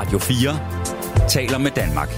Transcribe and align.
Radio 0.00 0.18
4 0.18 1.28
taler 1.28 1.58
med 1.58 1.70
Danmark. 1.70 2.08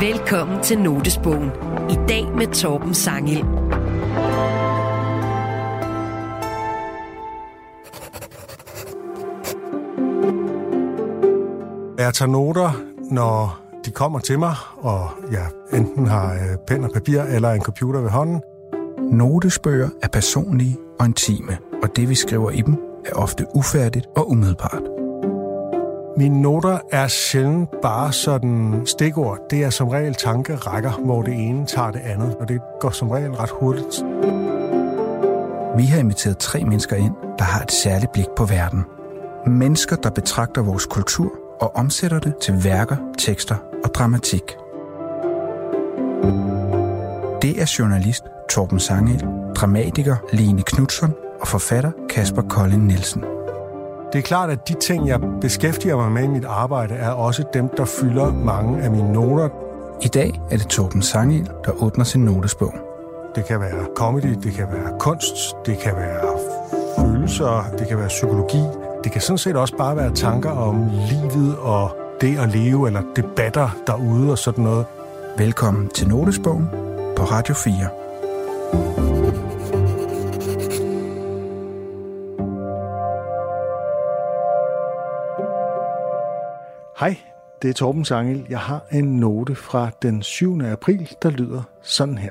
Velkommen 0.00 0.62
til 0.62 0.78
Notesbogen. 0.78 1.50
I 1.90 1.94
dag 2.08 2.24
med 2.36 2.46
Torben 2.54 2.94
Sangil. 2.94 3.44
Jeg 11.98 12.14
tager 12.14 12.26
noter, 12.26 12.82
når 13.10 13.60
de 13.84 13.90
kommer 13.90 14.18
til 14.18 14.38
mig, 14.38 14.54
og 14.76 15.10
jeg 15.32 15.46
enten 15.72 16.06
har 16.06 16.32
øh, 16.32 16.56
pen 16.66 16.84
og 16.84 16.90
papir 16.94 17.20
eller 17.20 17.50
en 17.50 17.62
computer 17.62 18.00
ved 18.00 18.10
hånden. 18.10 18.42
Notesbøger 18.98 19.88
er 20.02 20.08
personlige 20.08 20.78
og 21.00 21.06
intime, 21.06 21.58
og 21.82 21.96
det 21.96 22.08
vi 22.08 22.14
skriver 22.14 22.50
i 22.50 22.60
dem 22.60 22.89
er 23.10 23.14
ofte 23.14 23.46
ufærdigt 23.54 24.06
og 24.16 24.30
umiddelbart. 24.30 24.82
Mine 26.16 26.42
noter 26.42 26.78
er 26.92 27.08
sjældent 27.08 27.70
bare 27.82 28.12
sådan 28.12 28.82
stikord. 28.86 29.38
Det 29.50 29.64
er 29.64 29.70
som 29.70 29.88
regel 29.88 30.14
tankerækker, 30.14 30.92
hvor 30.92 31.22
det 31.22 31.34
ene 31.34 31.66
tager 31.66 31.90
det 31.90 32.00
andet, 32.04 32.36
og 32.40 32.48
det 32.48 32.60
går 32.80 32.90
som 32.90 33.10
regel 33.10 33.30
ret 33.30 33.50
hurtigt. 33.50 34.04
Vi 35.76 35.84
har 35.84 35.98
inviteret 35.98 36.38
tre 36.38 36.64
mennesker 36.64 36.96
ind, 36.96 37.14
der 37.38 37.44
har 37.44 37.62
et 37.62 37.72
særligt 37.72 38.12
blik 38.12 38.28
på 38.36 38.44
verden. 38.44 38.84
Mennesker, 39.46 39.96
der 39.96 40.10
betragter 40.10 40.62
vores 40.62 40.86
kultur 40.86 41.32
og 41.60 41.76
omsætter 41.76 42.18
det 42.18 42.36
til 42.36 42.64
værker, 42.64 42.96
tekster 43.18 43.56
og 43.84 43.94
dramatik. 43.94 44.56
Det 47.42 47.62
er 47.62 47.74
journalist 47.78 48.24
Torben 48.50 48.80
Sangel, 48.80 49.24
dramatiker 49.56 50.16
Line 50.32 50.62
Knudsen 50.62 51.14
og 51.40 51.48
forfatter 51.48 51.90
Kasper 52.10 52.42
Kolding 52.42 52.86
Nielsen. 52.86 53.24
Det 54.12 54.18
er 54.18 54.22
klart, 54.22 54.50
at 54.50 54.68
de 54.68 54.74
ting, 54.74 55.08
jeg 55.08 55.20
beskæftiger 55.40 55.96
mig 55.96 56.12
med 56.12 56.22
i 56.22 56.26
mit 56.26 56.44
arbejde, 56.44 56.94
er 56.94 57.10
også 57.10 57.44
dem, 57.54 57.68
der 57.76 57.84
fylder 57.84 58.32
mange 58.32 58.82
af 58.82 58.90
mine 58.90 59.12
noter. 59.12 59.48
I 60.02 60.08
dag 60.08 60.40
er 60.50 60.56
det 60.56 60.66
Torben 60.66 61.02
Sangel, 61.02 61.50
der 61.64 61.82
åbner 61.82 62.04
sin 62.04 62.24
notesbog. 62.24 62.74
Det 63.34 63.44
kan 63.44 63.60
være 63.60 63.86
comedy, 63.96 64.36
det 64.42 64.52
kan 64.52 64.66
være 64.72 64.98
kunst, 64.98 65.56
det 65.66 65.78
kan 65.78 65.96
være 65.96 66.38
følelser, 66.98 67.64
det 67.78 67.88
kan 67.88 67.98
være 67.98 68.08
psykologi. 68.08 68.62
Det 69.04 69.12
kan 69.12 69.20
sådan 69.20 69.38
set 69.38 69.56
også 69.56 69.76
bare 69.76 69.96
være 69.96 70.14
tanker 70.14 70.50
om 70.50 70.90
livet 71.10 71.56
og 71.58 71.90
det 72.20 72.38
at 72.38 72.48
leve, 72.48 72.86
eller 72.86 73.02
debatter 73.16 73.68
derude 73.86 74.30
og 74.30 74.38
sådan 74.38 74.64
noget. 74.64 74.86
Velkommen 75.38 75.88
til 75.88 76.08
Notesbogen 76.08 76.68
på 77.16 77.24
Radio 77.24 77.54
4. 77.54 79.09
Hej, 87.00 87.16
det 87.62 87.70
er 87.70 87.74
Torben 87.74 88.04
Sangel. 88.04 88.46
Jeg 88.48 88.58
har 88.58 88.86
en 88.92 89.04
note 89.04 89.54
fra 89.54 89.90
den 90.02 90.22
7. 90.22 90.60
april, 90.60 91.16
der 91.22 91.30
lyder 91.30 91.62
sådan 91.82 92.18
her. 92.18 92.30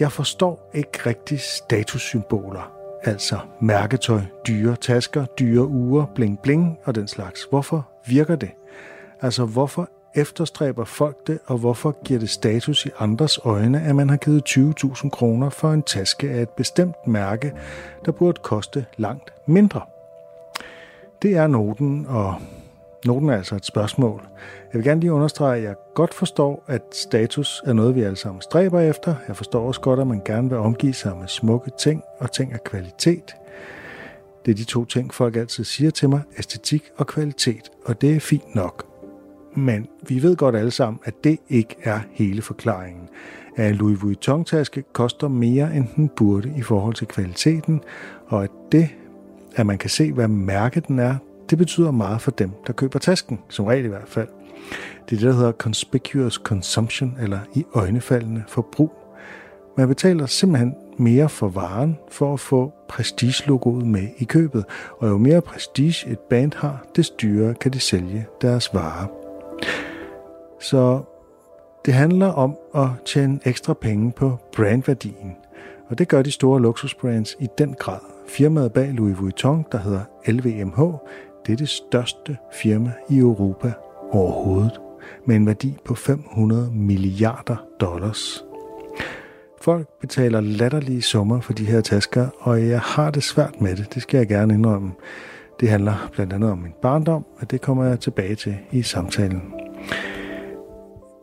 Jeg 0.00 0.12
forstår 0.12 0.70
ikke 0.74 0.98
rigtig 1.06 1.40
statussymboler, 1.40 2.72
altså 3.02 3.38
mærketøj, 3.60 4.20
dyre 4.46 4.76
tasker, 4.76 5.24
dyre 5.24 5.66
uger, 5.66 6.06
bling 6.14 6.38
bling 6.42 6.78
og 6.84 6.94
den 6.94 7.08
slags. 7.08 7.46
Hvorfor 7.50 7.88
virker 8.06 8.36
det? 8.36 8.50
Altså 9.20 9.44
hvorfor 9.44 9.88
efterstræber 10.14 10.84
folk 10.84 11.26
det, 11.26 11.38
og 11.46 11.58
hvorfor 11.58 11.96
giver 12.04 12.20
det 12.20 12.30
status 12.30 12.86
i 12.86 12.90
andres 12.98 13.38
øjne, 13.44 13.82
at 13.82 13.96
man 13.96 14.10
har 14.10 14.16
givet 14.16 14.48
20.000 14.48 15.08
kroner 15.08 15.50
for 15.50 15.72
en 15.72 15.82
taske 15.82 16.30
af 16.30 16.42
et 16.42 16.50
bestemt 16.50 17.06
mærke, 17.06 17.52
der 18.04 18.12
burde 18.12 18.40
koste 18.42 18.86
langt 18.96 19.32
mindre? 19.46 19.80
Det 21.24 21.36
er 21.36 21.46
noten, 21.46 22.06
og 22.08 22.34
noten 23.06 23.28
er 23.28 23.36
altså 23.36 23.56
et 23.56 23.64
spørgsmål. 23.66 24.22
Jeg 24.72 24.78
vil 24.78 24.84
gerne 24.84 25.00
lige 25.00 25.12
understrege, 25.12 25.56
at 25.56 25.62
jeg 25.62 25.74
godt 25.94 26.14
forstår, 26.14 26.64
at 26.66 26.82
status 26.92 27.62
er 27.66 27.72
noget, 27.72 27.94
vi 27.94 28.02
alle 28.02 28.16
sammen 28.16 28.42
stræber 28.42 28.80
efter. 28.80 29.14
Jeg 29.28 29.36
forstår 29.36 29.66
også 29.66 29.80
godt, 29.80 30.00
at 30.00 30.06
man 30.06 30.22
gerne 30.24 30.48
vil 30.48 30.58
omgive 30.58 30.92
sig 30.92 31.16
med 31.16 31.28
smukke 31.28 31.70
ting 31.78 32.02
og 32.18 32.32
ting 32.32 32.52
af 32.52 32.64
kvalitet. 32.64 33.36
Det 34.44 34.50
er 34.50 34.56
de 34.56 34.64
to 34.64 34.84
ting, 34.84 35.14
folk 35.14 35.36
altid 35.36 35.64
siger 35.64 35.90
til 35.90 36.08
mig, 36.08 36.20
æstetik 36.38 36.82
og 36.96 37.06
kvalitet, 37.06 37.70
og 37.84 38.00
det 38.00 38.16
er 38.16 38.20
fint 38.20 38.54
nok. 38.54 38.86
Men 39.54 39.86
vi 40.08 40.22
ved 40.22 40.36
godt 40.36 40.56
alle 40.56 40.70
sammen, 40.70 41.00
at 41.04 41.14
det 41.24 41.38
ikke 41.48 41.76
er 41.82 42.00
hele 42.12 42.42
forklaringen. 42.42 43.08
At 43.56 43.70
en 43.70 43.76
Louis 43.76 44.02
Vuitton-taske 44.02 44.82
koster 44.92 45.28
mere, 45.28 45.74
end 45.74 45.86
den 45.96 46.10
burde 46.16 46.54
i 46.56 46.62
forhold 46.62 46.94
til 46.94 47.06
kvaliteten, 47.06 47.80
og 48.26 48.44
at 48.44 48.50
det, 48.72 48.88
at 49.56 49.66
man 49.66 49.78
kan 49.78 49.90
se, 49.90 50.12
hvad 50.12 50.28
mærke 50.28 50.80
den 50.80 50.98
er, 50.98 51.16
det 51.50 51.58
betyder 51.58 51.90
meget 51.90 52.20
for 52.20 52.30
dem, 52.30 52.50
der 52.66 52.72
køber 52.72 52.98
tasken, 52.98 53.40
som 53.48 53.64
regel 53.64 53.84
i 53.84 53.88
hvert 53.88 54.08
fald. 54.08 54.28
Det 55.10 55.16
er 55.16 55.20
det, 55.20 55.20
der 55.20 55.32
hedder 55.32 55.52
conspicuous 55.52 56.34
consumption, 56.34 57.16
eller 57.20 57.38
i 57.54 57.64
øjnefaldende 57.74 58.42
forbrug. 58.48 58.92
Man 59.76 59.88
betaler 59.88 60.26
simpelthen 60.26 60.74
mere 60.98 61.28
for 61.28 61.48
varen 61.48 61.98
for 62.10 62.32
at 62.32 62.40
få 62.40 62.72
prestigelogoet 62.88 63.86
med 63.86 64.08
i 64.18 64.24
købet, 64.24 64.64
og 64.98 65.08
jo 65.08 65.18
mere 65.18 65.40
prestige 65.40 66.10
et 66.10 66.18
band 66.18 66.52
har, 66.56 66.84
des 66.96 67.10
dyrere 67.10 67.54
kan 67.54 67.72
de 67.72 67.80
sælge 67.80 68.26
deres 68.42 68.74
varer. 68.74 69.06
Så 70.60 71.02
det 71.86 71.94
handler 71.94 72.26
om 72.26 72.56
at 72.74 72.88
tjene 73.06 73.40
ekstra 73.44 73.74
penge 73.74 74.12
på 74.12 74.38
brandværdien, 74.56 75.36
og 75.88 75.98
det 75.98 76.08
gør 76.08 76.22
de 76.22 76.30
store 76.30 76.62
luksusbrands 76.62 77.36
i 77.40 77.46
den 77.58 77.74
grad. 77.74 78.13
Firmaet 78.28 78.72
bag 78.72 78.92
Louis 78.92 79.18
Vuitton, 79.20 79.64
der 79.72 79.78
hedder 79.78 80.00
LVMH, 80.26 80.80
det 81.46 81.52
er 81.52 81.56
det 81.56 81.68
største 81.68 82.36
firma 82.52 82.92
i 83.10 83.18
Europa 83.18 83.72
overhovedet, 84.10 84.80
med 85.26 85.36
en 85.36 85.46
værdi 85.46 85.76
på 85.84 85.94
500 85.94 86.70
milliarder 86.72 87.56
dollars. 87.80 88.44
Folk 89.60 89.88
betaler 90.00 90.40
latterlige 90.40 91.02
summer 91.02 91.40
for 91.40 91.52
de 91.52 91.64
her 91.64 91.80
tasker, 91.80 92.26
og 92.40 92.68
jeg 92.68 92.80
har 92.80 93.10
det 93.10 93.22
svært 93.22 93.60
med 93.60 93.76
det, 93.76 93.94
det 93.94 94.02
skal 94.02 94.18
jeg 94.18 94.28
gerne 94.28 94.54
indrømme. 94.54 94.92
Det 95.60 95.68
handler 95.68 96.10
blandt 96.12 96.32
andet 96.32 96.50
om 96.50 96.58
min 96.58 96.74
barndom, 96.82 97.26
og 97.40 97.50
det 97.50 97.60
kommer 97.60 97.84
jeg 97.84 98.00
tilbage 98.00 98.34
til 98.34 98.56
i 98.72 98.82
samtalen. 98.82 99.54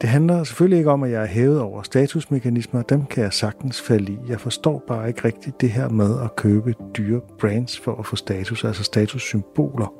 Det 0.01 0.09
handler 0.09 0.43
selvfølgelig 0.43 0.77
ikke 0.77 0.91
om, 0.91 1.03
at 1.03 1.11
jeg 1.11 1.21
er 1.21 1.27
hævet 1.27 1.59
over 1.59 1.81
statusmekanismer, 1.81 2.81
dem 2.81 3.05
kan 3.05 3.23
jeg 3.23 3.33
sagtens 3.33 3.81
falde 3.81 4.11
i. 4.11 4.17
Jeg 4.29 4.39
forstår 4.39 4.83
bare 4.87 5.07
ikke 5.07 5.25
rigtigt 5.25 5.61
det 5.61 5.69
her 5.69 5.89
med 5.89 6.19
at 6.23 6.35
købe 6.35 6.75
dyre 6.97 7.21
brands 7.39 7.79
for 7.79 7.95
at 7.95 8.05
få 8.05 8.15
status, 8.15 8.63
altså 8.63 8.83
statussymboler. 8.83 9.93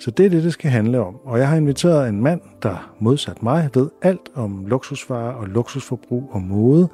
Så 0.00 0.10
det 0.10 0.26
er 0.26 0.30
det, 0.30 0.44
det 0.44 0.52
skal 0.52 0.70
handle 0.70 1.00
om. 1.00 1.16
Og 1.24 1.38
jeg 1.38 1.48
har 1.48 1.56
inviteret 1.56 2.08
en 2.08 2.22
mand, 2.22 2.40
der 2.62 2.94
modsat 3.00 3.42
mig 3.42 3.68
ved 3.74 3.90
alt 4.02 4.30
om 4.34 4.66
luksusvarer 4.66 5.32
og 5.32 5.48
luksusforbrug 5.48 6.30
og 6.32 6.42
mode. 6.42 6.88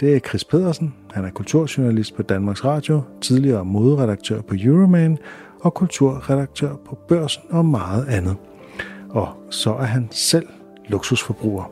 Det 0.00 0.16
er 0.16 0.18
Chris 0.18 0.44
Pedersen. 0.44 0.94
Han 1.12 1.24
er 1.24 1.30
kulturjournalist 1.30 2.16
på 2.16 2.22
Danmarks 2.22 2.64
Radio, 2.64 3.02
tidligere 3.20 3.64
moderedaktør 3.64 4.40
på 4.40 4.54
Euroman 4.58 5.18
og 5.60 5.74
kulturredaktør 5.74 6.76
på 6.86 6.98
Børsen 7.08 7.42
og 7.50 7.64
meget 7.64 8.06
andet. 8.08 8.36
Og 9.10 9.28
så 9.50 9.70
er 9.74 9.84
han 9.84 10.08
selv 10.10 10.46
luksusforbruger. 10.92 11.70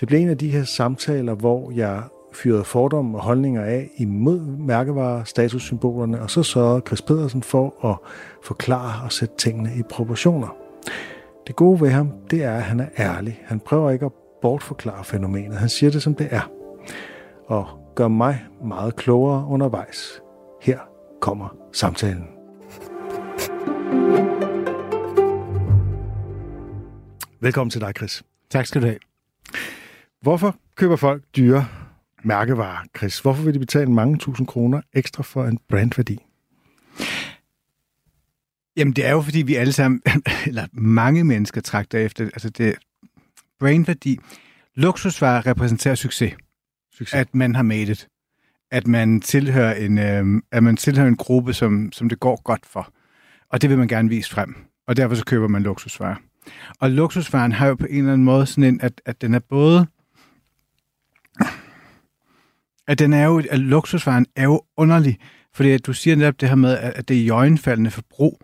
Det 0.00 0.08
blev 0.08 0.20
en 0.20 0.28
af 0.28 0.38
de 0.38 0.50
her 0.50 0.64
samtaler, 0.64 1.34
hvor 1.34 1.70
jeg 1.70 2.02
fyrede 2.32 2.64
fordomme 2.64 3.18
og 3.18 3.24
holdninger 3.24 3.62
af 3.62 3.90
imod 3.96 4.40
mærkevarer, 4.40 5.24
statussymbolerne, 5.24 6.22
og 6.22 6.30
så 6.30 6.42
sørgede 6.42 6.82
Chris 6.86 7.02
Pedersen 7.02 7.42
for 7.42 7.86
at 7.90 7.96
forklare 8.44 9.04
og 9.04 9.12
sætte 9.12 9.34
tingene 9.36 9.70
i 9.78 9.82
proportioner. 9.90 10.56
Det 11.46 11.56
gode 11.56 11.80
ved 11.80 11.90
ham, 11.90 12.12
det 12.30 12.44
er, 12.44 12.54
at 12.54 12.62
han 12.62 12.80
er 12.80 12.88
ærlig. 12.98 13.42
Han 13.44 13.60
prøver 13.60 13.90
ikke 13.90 14.06
at 14.06 14.12
bortforklare 14.42 15.04
fænomenet. 15.04 15.58
Han 15.58 15.68
siger 15.68 15.90
det, 15.90 16.02
som 16.02 16.14
det 16.14 16.28
er. 16.30 16.50
Og 17.46 17.66
gør 17.94 18.08
mig 18.08 18.44
meget 18.64 18.96
klogere 18.96 19.46
undervejs. 19.48 20.22
Her 20.62 20.78
kommer 21.20 21.56
samtalen. 21.72 22.26
Velkommen 27.40 27.70
til 27.70 27.80
dig, 27.80 27.92
Chris. 27.96 28.22
Tak 28.52 28.66
skal 28.66 28.82
du 28.82 28.86
have. 28.86 28.98
Hvorfor 30.20 30.56
køber 30.76 30.96
folk 30.96 31.22
dyre 31.36 31.68
mærkevarer, 32.24 32.84
Chris? 32.96 33.20
Hvorfor 33.20 33.42
vil 33.42 33.54
de 33.54 33.58
betale 33.58 33.90
mange 33.92 34.18
tusind 34.18 34.46
kroner 34.46 34.80
ekstra 34.92 35.22
for 35.22 35.44
en 35.44 35.58
brandværdi? 35.68 36.18
Jamen, 38.76 38.92
det 38.92 39.06
er 39.06 39.12
jo, 39.12 39.20
fordi 39.20 39.42
vi 39.42 39.54
alle 39.54 39.72
sammen, 39.72 40.02
eller 40.46 40.66
mange 40.72 41.24
mennesker 41.24 41.60
trakter 41.60 41.98
efter, 41.98 42.24
altså 42.24 42.50
det 42.50 42.74
brandværdi. 43.60 44.18
Luksusvarer 44.74 45.46
repræsenterer 45.46 45.94
succes. 45.94 46.34
Succes. 46.94 47.14
At 47.14 47.34
man 47.34 47.54
har 47.54 47.62
made 47.62 47.92
it. 47.92 48.08
At 48.70 48.86
man 48.86 49.20
tilhører 49.20 49.74
en, 49.74 49.98
øh, 49.98 50.42
at 50.50 50.62
man 50.62 50.76
tilhører 50.76 51.08
en 51.08 51.16
gruppe, 51.16 51.52
som, 51.52 51.92
som 51.92 52.08
det 52.08 52.20
går 52.20 52.42
godt 52.42 52.66
for. 52.66 52.92
Og 53.48 53.62
det 53.62 53.70
vil 53.70 53.78
man 53.78 53.88
gerne 53.88 54.08
vise 54.08 54.30
frem. 54.30 54.54
Og 54.86 54.96
derfor 54.96 55.14
så 55.14 55.24
køber 55.24 55.48
man 55.48 55.62
luksusvarer. 55.62 56.16
Og 56.80 56.90
luksusvaren 56.90 57.52
har 57.52 57.66
jo 57.66 57.74
på 57.74 57.86
en 57.90 57.98
eller 57.98 58.12
anden 58.12 58.24
måde 58.24 58.46
sådan 58.46 58.64
en, 58.64 58.80
at, 58.80 59.00
at 59.06 59.22
den 59.22 59.34
er 59.34 59.38
både 59.38 59.86
At, 62.86 62.98
den 62.98 63.12
er 63.12 63.24
jo, 63.24 63.42
at 63.50 63.58
luksusvaren 63.58 64.26
er 64.36 64.44
jo 64.44 64.62
underlig, 64.76 65.18
fordi 65.54 65.70
at 65.70 65.86
du 65.86 65.92
siger 65.92 66.16
netop 66.16 66.40
det 66.40 66.48
her 66.48 66.56
med, 66.56 66.78
at 66.78 67.08
det 67.08 67.20
er 67.20 67.24
jøgenfaldende 67.24 67.90
forbrug, 67.90 68.40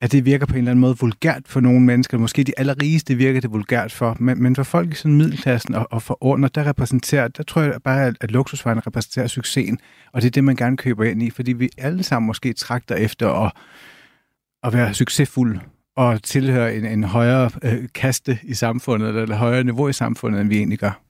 at 0.00 0.12
det 0.12 0.24
virker 0.24 0.46
på 0.46 0.52
en 0.52 0.58
eller 0.58 0.70
anden 0.70 0.80
måde 0.80 0.96
vulgært 1.00 1.42
for 1.46 1.60
nogle 1.60 1.80
mennesker. 1.80 2.18
Måske 2.18 2.44
de 2.44 2.52
allerrigeste 2.56 3.14
virker 3.14 3.40
det 3.40 3.52
vulgært 3.52 3.92
for, 3.92 4.16
men, 4.20 4.42
men 4.42 4.56
for 4.56 4.62
folk 4.62 4.92
i 4.92 4.94
sådan 4.94 5.16
middelklassen 5.16 5.74
og, 5.74 5.88
og 5.90 6.02
for 6.02 6.18
under, 6.20 6.48
der 6.48 6.66
repræsenterer, 6.66 7.28
der 7.28 7.42
tror 7.42 7.62
jeg 7.62 7.82
bare, 7.84 8.06
at, 8.06 8.16
at 8.20 8.30
luksusvaren 8.30 8.86
repræsenterer 8.86 9.26
succesen, 9.26 9.78
og 10.12 10.22
det 10.22 10.26
er 10.28 10.30
det, 10.30 10.44
man 10.44 10.56
gerne 10.56 10.76
køber 10.76 11.04
ind 11.04 11.22
i, 11.22 11.30
fordi 11.30 11.52
vi 11.52 11.70
alle 11.78 12.02
sammen 12.02 12.26
måske 12.26 12.52
trakter 12.52 12.94
efter 12.94 13.30
at, 13.30 13.52
at 14.62 14.72
være 14.72 14.94
succesfulde 14.94 15.60
og 15.96 16.22
tilhøre 16.22 16.76
en, 16.76 16.86
en 16.86 17.04
højere 17.04 17.50
øh, 17.62 17.88
kaste 17.94 18.38
i 18.42 18.54
samfundet, 18.54 19.08
eller 19.08 19.22
et 19.22 19.36
højere 19.36 19.64
niveau 19.64 19.88
i 19.88 19.92
samfundet, 19.92 20.40
end 20.40 20.48
vi 20.48 20.56
egentlig 20.56 20.78
gør. 20.78 21.02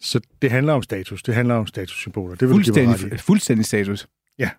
Så 0.00 0.20
det 0.42 0.50
handler 0.50 0.72
om 0.72 0.82
status. 0.82 1.22
Det 1.22 1.34
handler 1.34 1.54
om 1.54 1.66
statussymboler. 1.66 2.34
Det 2.34 2.48
vil 2.48 2.54
fuldstændig, 2.54 2.98
give 2.98 3.18
fuldstændig 3.18 3.66
status. 3.66 4.06
Ja. 4.38 4.50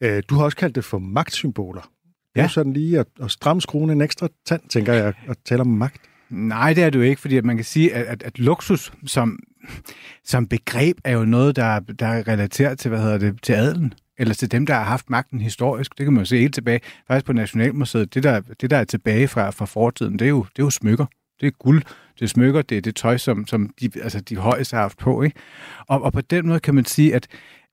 Øh, 0.00 0.22
du 0.28 0.34
har 0.34 0.44
også 0.44 0.56
kaldt 0.56 0.74
det 0.74 0.84
for 0.84 0.98
magtsymboler. 0.98 1.90
Ja. 2.36 2.40
Det 2.40 2.46
er 2.46 2.50
sådan 2.50 2.72
lige 2.72 2.98
at, 2.98 3.06
at 3.22 3.30
stramme 3.30 3.62
skruen 3.62 3.90
en 3.90 4.00
ekstra 4.00 4.28
tand, 4.46 4.60
tænker 4.68 4.92
jeg, 4.92 5.14
at 5.28 5.36
tale 5.44 5.60
om 5.60 5.66
magt. 5.66 6.00
Nej, 6.30 6.72
det 6.72 6.84
er 6.84 6.90
du 6.90 7.00
ikke, 7.00 7.20
fordi 7.20 7.36
at 7.36 7.44
man 7.44 7.56
kan 7.56 7.64
sige, 7.64 7.94
at, 7.94 8.06
at, 8.06 8.22
at 8.22 8.38
luksus 8.38 8.92
som, 9.06 9.38
som 10.24 10.46
begreb 10.46 10.98
er 11.04 11.12
jo 11.12 11.24
noget, 11.24 11.56
der, 11.56 11.80
der 11.80 12.06
er 12.06 12.28
relateret 12.28 12.78
til, 12.78 12.88
hvad 12.88 13.00
hedder 13.00 13.18
det, 13.18 13.42
til 13.42 13.52
adelen 13.52 13.94
eller 14.18 14.34
til 14.34 14.50
dem, 14.50 14.66
der 14.66 14.74
har 14.74 14.84
haft 14.84 15.10
magten 15.10 15.40
historisk. 15.40 15.98
Det 15.98 16.06
kan 16.06 16.12
man 16.12 16.20
jo 16.20 16.24
se 16.24 16.38
helt 16.38 16.54
tilbage. 16.54 16.80
Faktisk 17.06 17.26
på 17.26 17.32
Nationalmuseet, 17.32 18.14
det 18.14 18.22
der, 18.22 18.40
det 18.60 18.70
der 18.70 18.76
er 18.76 18.84
tilbage 18.84 19.28
fra, 19.28 19.50
fra 19.50 19.64
fortiden, 19.64 20.18
det 20.18 20.24
er, 20.24 20.28
jo, 20.28 20.42
det 20.42 20.62
er 20.62 20.66
jo 20.66 20.70
smykker. 20.70 21.06
Det 21.40 21.46
er 21.46 21.50
guld, 21.50 21.82
det 22.14 22.22
er 22.22 22.26
smykker, 22.26 22.62
det 22.62 22.78
er 22.78 22.82
det 22.82 22.96
tøj, 22.96 23.16
som, 23.16 23.46
som 23.46 23.70
de, 23.80 23.90
altså 24.02 24.20
de 24.20 24.36
højeste 24.36 24.74
har 24.74 24.82
haft 24.82 24.98
på. 24.98 25.22
Ikke? 25.22 25.36
Og, 25.88 26.02
og 26.02 26.12
på 26.12 26.20
den 26.20 26.46
måde 26.46 26.60
kan 26.60 26.74
man 26.74 26.84
sige, 26.84 27.14
at, 27.14 27.26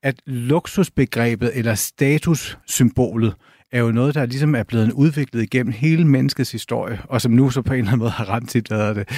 at 0.03 0.15
luksusbegrebet 0.25 1.51
eller 1.53 1.75
statussymbolet 1.75 3.35
er 3.71 3.79
jo 3.79 3.91
noget, 3.91 4.15
der 4.15 4.25
ligesom 4.25 4.55
er 4.55 4.63
blevet 4.63 4.91
udviklet 4.91 5.43
igennem 5.43 5.73
hele 5.73 6.07
menneskets 6.07 6.51
historie, 6.51 6.99
og 7.03 7.21
som 7.21 7.31
nu 7.31 7.49
så 7.49 7.61
på 7.61 7.73
en 7.73 7.79
eller 7.79 7.91
anden 7.91 7.99
måde 7.99 8.11
har 8.11 8.25
ramt 8.25 8.51
sit, 8.51 8.67
hvad 8.67 8.95
det, 8.95 9.09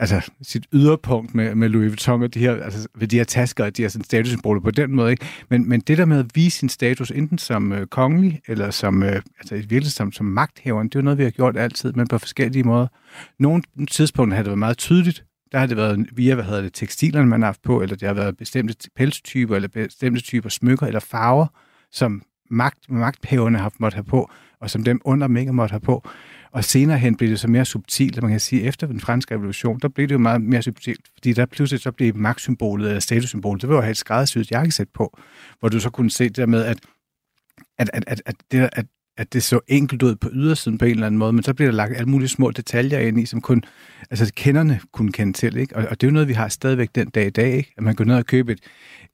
altså 0.00 0.30
sit 0.42 0.66
yderpunkt 0.72 1.34
med, 1.34 1.54
med 1.54 1.68
Louis 1.68 1.88
Vuitton 1.88 2.22
og 2.22 2.34
de 2.34 2.38
her, 2.38 2.62
altså, 2.62 2.88
ved 2.94 3.08
de 3.08 3.16
her 3.16 3.24
tasker 3.24 3.64
og 3.64 3.76
de 3.76 3.82
her 3.82 3.88
sådan, 3.88 4.04
statussymboler 4.04 4.60
på 4.60 4.70
den 4.70 4.94
måde. 4.94 5.10
Ikke? 5.10 5.26
Men, 5.48 5.68
men 5.68 5.80
det 5.80 5.98
der 5.98 6.04
med 6.04 6.18
at 6.18 6.26
vise 6.34 6.58
sin 6.58 6.68
status, 6.68 7.10
enten 7.10 7.38
som 7.38 7.72
øh, 7.72 7.86
kongelig 7.86 8.40
eller 8.48 8.70
som, 8.70 9.02
øh, 9.02 9.22
altså 9.38 9.54
i 9.54 9.58
virkeligheden 9.58 9.90
som, 9.90 10.12
som 10.12 10.26
magthæver, 10.26 10.82
det 10.82 10.94
er 10.94 11.00
jo 11.00 11.04
noget, 11.04 11.18
vi 11.18 11.24
har 11.24 11.30
gjort 11.30 11.56
altid, 11.56 11.92
men 11.92 12.08
på 12.08 12.18
forskellige 12.18 12.62
måder. 12.62 12.86
Nogle 13.38 13.62
tidspunkter 13.90 14.36
har 14.36 14.42
det 14.42 14.50
været 14.50 14.58
meget 14.58 14.78
tydeligt, 14.78 15.24
der 15.52 15.58
har 15.58 15.66
det 15.66 15.76
været 15.76 16.06
via, 16.12 16.34
hvad 16.34 16.44
hedder 16.44 16.62
det, 16.62 16.74
tekstilerne, 16.74 17.28
man 17.28 17.42
har 17.42 17.46
haft 17.46 17.62
på, 17.62 17.82
eller 17.82 17.96
det 17.96 18.08
har 18.08 18.14
været 18.14 18.36
bestemte 18.36 18.90
pelstyper, 18.96 19.56
eller 19.56 19.68
bestemte 19.68 20.20
typer 20.20 20.48
smykker, 20.48 20.86
eller 20.86 21.00
farver, 21.00 21.46
som 21.92 22.22
magt, 22.50 22.90
magthæverne 22.90 23.58
har 23.58 23.72
måttet 23.78 23.94
have 23.94 24.04
på, 24.04 24.30
og 24.60 24.70
som 24.70 24.84
dem 24.84 25.00
under 25.04 25.26
dem 25.26 25.36
ikke 25.36 25.52
måtte 25.52 25.72
have 25.72 25.80
på. 25.80 26.08
Og 26.52 26.64
senere 26.64 26.98
hen 26.98 27.16
blev 27.16 27.30
det 27.30 27.40
så 27.40 27.48
mere 27.48 27.64
subtilt, 27.64 28.22
man 28.22 28.30
kan 28.30 28.40
sige, 28.40 28.62
efter 28.62 28.86
den 28.86 29.00
franske 29.00 29.34
revolution, 29.34 29.78
der 29.82 29.88
blev 29.88 30.08
det 30.08 30.12
jo 30.12 30.18
meget 30.18 30.42
mere 30.42 30.62
subtilt, 30.62 31.00
fordi 31.14 31.32
der 31.32 31.46
pludselig 31.46 31.80
så 31.80 31.92
blev 31.92 32.16
magtsymbolet 32.16 32.88
eller 32.88 33.00
statussymbolet, 33.00 33.62
det 33.62 33.68
var 33.68 33.74
jo 33.74 33.78
at 33.78 33.84
have 33.84 33.90
et 33.90 33.96
skræddersyet 33.96 34.50
jakkesæt 34.50 34.88
på, 34.94 35.18
hvor 35.60 35.68
du 35.68 35.80
så 35.80 35.90
kunne 35.90 36.10
se 36.10 36.24
det 36.24 36.36
der 36.36 36.46
med, 36.46 36.64
at, 36.64 36.78
at, 37.78 37.90
at, 37.92 38.04
at, 38.06 38.22
at, 38.26 38.34
det, 38.50 38.68
at, 38.72 38.86
at 39.16 39.32
det 39.32 39.42
så 39.42 39.60
enkelt 39.68 40.02
ud 40.02 40.14
på 40.14 40.28
ydersiden 40.32 40.78
på 40.78 40.84
en 40.84 40.90
eller 40.90 41.06
anden 41.06 41.18
måde, 41.18 41.32
men 41.32 41.42
så 41.42 41.54
bliver 41.54 41.70
der 41.70 41.76
lagt 41.76 41.96
alle 41.96 42.08
mulige 42.08 42.28
små 42.28 42.50
detaljer 42.50 42.98
ind 42.98 43.20
i, 43.20 43.26
som 43.26 43.40
kun 43.40 43.62
altså 44.10 44.32
kenderne 44.36 44.80
kunne 44.92 45.12
kende 45.12 45.32
til. 45.32 45.56
Ikke? 45.56 45.76
Og, 45.76 45.86
og 45.90 46.00
det 46.00 46.06
er 46.06 46.10
jo 46.10 46.12
noget, 46.12 46.28
vi 46.28 46.32
har 46.32 46.48
stadigvæk 46.48 46.88
den 46.94 47.10
dag 47.10 47.26
i 47.26 47.30
dag, 47.30 47.54
ikke? 47.54 47.74
at 47.76 47.82
man 47.82 47.94
går 47.94 48.04
ned 48.04 48.16
og 48.16 48.26
køber 48.26 48.52
et, 48.52 48.60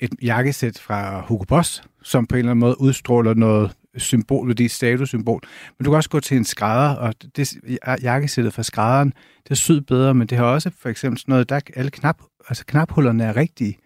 et 0.01 0.11
jakkesæt 0.23 0.79
fra 0.79 1.21
Hugo 1.29 1.45
Boss, 1.45 1.83
som 2.03 2.27
på 2.27 2.37
en 2.37 2.39
eller 2.39 2.51
anden 2.51 2.61
måde 2.61 2.81
udstråler 2.81 3.35
noget 3.35 3.71
symbol, 3.97 4.49
det 4.49 4.65
er 4.65 4.69
statussymbol. 4.69 5.41
Men 5.79 5.85
du 5.85 5.91
kan 5.91 5.97
også 5.97 6.11
gå 6.11 6.21
til 6.21 6.37
en 6.37 6.45
skrædder, 6.45 6.95
og 6.95 7.15
det 7.37 7.59
jakkesættet 8.03 8.55
fra 8.55 8.63
skrædderen, 8.63 9.13
det 9.45 9.51
er 9.51 9.55
syd 9.55 9.81
bedre, 9.81 10.15
men 10.15 10.27
det 10.27 10.39
har 10.39 10.45
også 10.45 10.71
for 10.79 10.89
eksempel 10.89 11.19
sådan 11.19 11.33
noget, 11.33 11.49
der 11.49 11.61
alle 11.77 11.91
knap, 11.91 12.23
altså 12.49 12.65
knaphullerne 12.67 13.25
er 13.25 13.37
rigtige. 13.37 13.79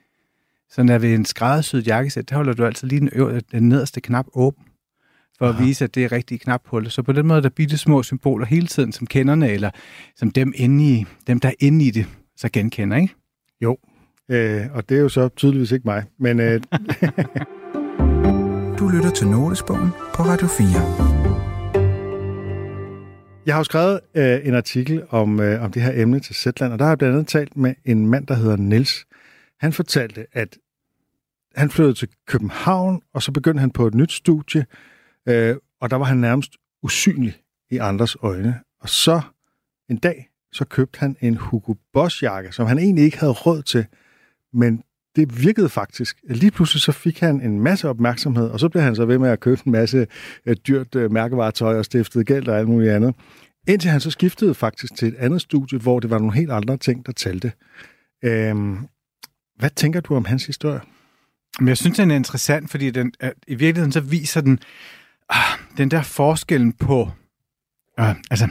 Så 0.71 0.83
når 0.83 0.99
ved 0.99 1.15
en 1.15 1.25
skræddersyet 1.25 1.87
jakkesæt, 1.87 2.31
der 2.31 2.37
holder 2.37 2.53
du 2.53 2.65
altid 2.65 2.89
lige 2.89 3.01
den, 3.01 3.11
øver, 3.13 3.41
den 3.53 3.69
nederste 3.69 4.01
knap 4.01 4.27
åben, 4.35 4.65
for 5.39 5.49
Aha. 5.49 5.63
at 5.63 5.67
vise, 5.67 5.85
at 5.85 5.95
det 5.95 6.05
er 6.05 6.13
rigtige 6.13 6.39
knaphul. 6.39 6.91
Så 6.91 7.03
på 7.03 7.13
den 7.13 7.27
måde, 7.27 7.43
der 7.43 7.49
bitte 7.49 7.79
små 7.79 8.03
symboler 8.03 8.47
hele 8.47 8.67
tiden, 8.67 8.93
som 8.93 9.07
kenderne, 9.07 9.51
eller 9.51 9.71
som 10.17 10.31
dem, 10.31 10.53
inde 10.57 10.85
i, 10.85 11.07
dem 11.27 11.41
der 11.41 11.49
er 11.49 11.55
inde 11.59 11.85
i 11.85 11.91
det, 11.91 12.07
så 12.37 12.49
genkender, 12.53 12.97
ikke? 12.97 13.15
Jo, 13.61 13.79
øh, 14.29 14.67
og 14.73 14.89
det 14.89 14.97
er 14.97 15.01
jo 15.01 15.09
så 15.09 15.29
tydeligvis 15.29 15.73
ikke 15.73 15.85
mig, 15.85 16.05
men... 16.19 16.41
Øh, 16.41 16.61
Du 18.79 18.89
lytter 18.89 19.11
til 19.11 19.27
Notesbogen 19.27 19.91
på 20.15 20.23
Radio 20.23 20.47
4. 20.47 20.67
Jeg 23.47 23.55
har 23.55 23.61
jo 23.61 23.65
skrevet 23.65 24.01
øh, 24.15 24.47
en 24.47 24.55
artikel 24.55 25.03
om, 25.11 25.41
øh, 25.41 25.63
om 25.63 25.73
det 25.73 25.83
her 25.83 26.03
emne 26.03 26.21
til 26.21 26.35
Zetland, 26.35 26.73
og 26.73 26.79
der 26.79 26.85
har 26.85 26.91
jeg 26.91 26.99
blandt 26.99 27.15
andet 27.15 27.29
talt 27.29 27.57
med 27.57 27.75
en 27.85 28.07
mand, 28.07 28.27
der 28.27 28.35
hedder 28.35 28.57
Niels. 28.57 29.07
Han 29.61 29.73
fortalte, 29.73 30.27
at 30.33 30.59
han 31.57 31.71
flyttede 31.71 31.95
til 31.95 32.09
København, 32.27 33.03
og 33.15 33.23
så 33.23 33.33
begyndte 33.33 33.61
han 33.61 33.71
på 33.71 33.87
et 33.87 33.95
nyt 33.95 34.13
studie, 34.13 34.67
øh, 35.29 35.57
og 35.81 35.91
der 35.91 35.97
var 35.97 36.05
han 36.05 36.17
nærmest 36.17 36.53
usynlig 36.83 37.35
i 37.71 37.77
andres 37.77 38.17
øjne. 38.23 38.61
Og 38.81 38.89
så 38.89 39.21
en 39.91 39.97
dag, 39.97 40.29
så 40.53 40.65
købte 40.65 41.01
han 41.01 41.17
en 41.21 41.37
Hugo 41.37 41.75
Boss 41.93 42.23
jakke, 42.23 42.53
som 42.53 42.67
han 42.67 42.79
egentlig 42.79 43.05
ikke 43.05 43.19
havde 43.19 43.33
råd 43.33 43.63
til, 43.63 43.87
men 44.53 44.83
det 45.19 45.43
virkede 45.43 45.69
faktisk. 45.69 46.17
Lige 46.29 46.51
pludselig 46.51 46.83
så 46.83 46.93
fik 46.93 47.21
han 47.21 47.41
en 47.41 47.61
masse 47.61 47.89
opmærksomhed, 47.89 48.49
og 48.49 48.61
så 48.61 48.69
blev 48.69 48.83
han 48.83 48.97
så 48.97 49.05
ved 49.05 49.19
med 49.19 49.31
at 49.31 49.41
købe 49.41 49.61
en 49.67 49.73
masse 49.73 50.07
øh, 50.47 50.57
dyrt 50.69 50.95
øh, 50.95 51.13
mærkevaretøj 51.13 51.79
og 51.79 51.85
stiftede 51.85 52.25
gæld 52.25 52.49
og 52.49 52.59
alt 52.59 52.69
muligt 52.69 52.93
andet. 52.93 53.15
Indtil 53.69 53.91
han 53.91 54.01
så 54.01 54.11
skiftede 54.11 54.55
faktisk 54.55 54.97
til 54.97 55.09
et 55.09 55.15
andet 55.15 55.41
studie, 55.41 55.79
hvor 55.79 56.01
det 56.01 56.11
var 56.11 56.19
nogle 56.19 56.35
helt 56.35 56.51
andre 56.51 56.77
ting, 56.77 57.07
der 57.07 57.13
talte. 57.13 57.53
Øhm, 58.25 58.79
hvad 59.57 59.71
tænker 59.71 60.01
du 60.01 60.15
om 60.15 60.25
hans 60.25 60.47
historie? 60.47 60.81
Men 61.61 61.69
jeg 61.69 61.77
synes, 61.77 61.97
den 61.97 62.11
er 62.11 62.17
interessant, 62.17 62.71
fordi 62.71 62.91
den, 62.91 63.13
at 63.21 63.33
i 63.47 63.55
virkeligheden 63.55 63.93
så 63.93 64.01
viser 64.01 64.41
den 64.41 64.59
ah, 65.31 65.59
den 65.77 65.91
der 65.91 66.03
forskellen 66.03 66.73
på, 66.73 67.11
uh, 68.01 68.11
altså 68.31 68.49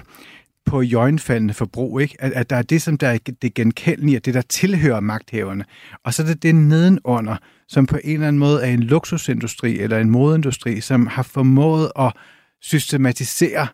på 0.67 0.81
jøgenfaldende 0.81 1.53
forbrug, 1.53 2.01
ikke? 2.01 2.15
At, 2.19 2.31
at 2.31 2.49
der 2.49 2.55
er 2.55 2.61
det, 2.61 2.81
som 2.81 2.97
der 2.97 3.07
er 3.07 3.17
det 3.41 3.53
genkendelige, 3.53 4.19
det 4.19 4.33
der 4.33 4.41
tilhører 4.41 4.99
magthaverne. 4.99 5.65
Og 6.03 6.13
så 6.13 6.23
er 6.23 6.27
det 6.27 6.43
det 6.43 6.55
nedenunder, 6.55 7.37
som 7.67 7.85
på 7.85 7.97
en 8.03 8.13
eller 8.13 8.27
anden 8.27 8.39
måde 8.39 8.61
er 8.61 8.73
en 8.73 8.83
luksusindustri 8.83 9.79
eller 9.79 9.97
en 9.97 10.09
modeindustri, 10.09 10.81
som 10.81 11.07
har 11.07 11.23
formået 11.23 11.91
at 11.99 12.13
systematisere 12.61 13.67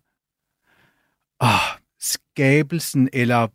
åh, 1.43 1.77
skabelsen 1.99 3.09
eller 3.13 3.47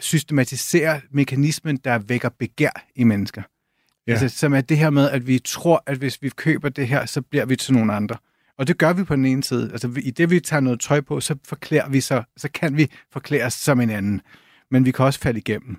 systematisere 0.00 1.00
mekanismen, 1.10 1.76
der 1.76 1.98
vækker 1.98 2.28
begær 2.38 2.86
i 2.96 3.04
mennesker. 3.04 3.42
Ja. 4.06 4.12
Altså, 4.12 4.28
som 4.38 4.54
er 4.54 4.60
det 4.60 4.78
her 4.78 4.90
med, 4.90 5.10
at 5.10 5.26
vi 5.26 5.38
tror, 5.38 5.82
at 5.86 5.98
hvis 5.98 6.22
vi 6.22 6.28
køber 6.28 6.68
det 6.68 6.88
her, 6.88 7.06
så 7.06 7.22
bliver 7.22 7.44
vi 7.44 7.56
til 7.56 7.74
nogle 7.74 7.92
andre. 7.92 8.16
Og 8.60 8.66
det 8.66 8.78
gør 8.78 8.92
vi 8.92 9.04
på 9.04 9.16
den 9.16 9.24
ene 9.24 9.42
side. 9.42 9.68
Altså, 9.72 10.00
i 10.02 10.10
det 10.10 10.30
vi 10.30 10.40
tager 10.40 10.60
noget 10.60 10.80
tøj 10.80 11.00
på, 11.00 11.20
så 11.20 11.34
forklæder 11.44 11.88
vi 11.88 12.00
så, 12.00 12.22
så 12.36 12.48
kan 12.54 12.76
vi 12.76 12.90
forklare 13.12 13.44
os 13.44 13.54
som 13.54 13.80
en 13.80 13.90
anden. 13.90 14.20
Men 14.70 14.84
vi 14.84 14.90
kan 14.90 15.04
også 15.04 15.20
falde 15.20 15.38
igennem. 15.38 15.76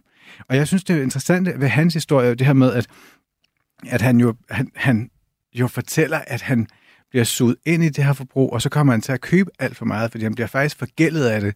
Og 0.47 0.55
jeg 0.55 0.67
synes, 0.67 0.83
det 0.83 0.97
er 0.97 1.01
interessant 1.01 1.59
ved 1.59 1.67
hans 1.67 1.93
historie, 1.93 2.35
det 2.35 2.47
her 2.47 2.53
med, 2.53 2.73
at, 2.73 2.87
at 3.87 4.01
han, 4.01 4.19
jo, 4.19 4.35
han, 4.49 4.71
han 4.75 5.09
jo 5.53 5.67
fortæller, 5.67 6.19
at 6.27 6.41
han 6.41 6.67
bliver 7.09 7.23
suget 7.23 7.55
ind 7.65 7.83
i 7.83 7.89
det 7.89 8.03
her 8.03 8.13
forbrug, 8.13 8.53
og 8.53 8.61
så 8.61 8.69
kommer 8.69 8.93
han 8.93 9.01
til 9.01 9.11
at 9.11 9.21
købe 9.21 9.51
alt 9.59 9.77
for 9.77 9.85
meget, 9.85 10.11
fordi 10.11 10.23
han 10.23 10.35
bliver 10.35 10.47
faktisk 10.47 10.77
forgældet 10.77 11.25
af 11.25 11.41
det, 11.41 11.55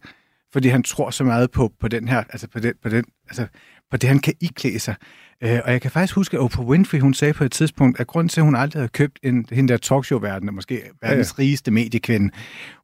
fordi 0.52 0.68
han 0.68 0.82
tror 0.82 1.10
så 1.10 1.24
meget 1.24 1.50
på, 1.50 1.72
på 1.80 1.88
den 1.88 2.08
her, 2.08 2.24
altså 2.30 2.48
på 2.48 2.60
den, 2.60 2.74
på 2.82 2.88
den, 2.88 3.04
altså 3.28 3.46
på 3.90 3.96
det, 3.96 4.08
han 4.08 4.18
kan 4.18 4.34
iklæde 4.40 4.78
sig. 4.78 4.94
Øh, 5.42 5.60
og 5.64 5.72
jeg 5.72 5.82
kan 5.82 5.90
faktisk 5.90 6.14
huske, 6.14 6.36
at 6.36 6.40
Oprah 6.40 6.66
Winfrey, 6.66 7.00
hun 7.00 7.14
sagde 7.14 7.34
på 7.34 7.44
et 7.44 7.52
tidspunkt, 7.52 8.00
at 8.00 8.06
grunden 8.06 8.28
til, 8.28 8.40
at 8.40 8.44
hun 8.44 8.56
aldrig 8.56 8.80
havde 8.80 8.88
købt 8.88 9.18
en, 9.22 9.46
hende 9.52 9.72
der 9.72 9.78
talkshow-verden, 9.78 10.54
måske 10.54 10.82
verdens 11.02 11.34
ja, 11.38 11.42
ja. 11.42 11.42
rigeste 11.42 11.70
mediekvinde, 11.70 12.30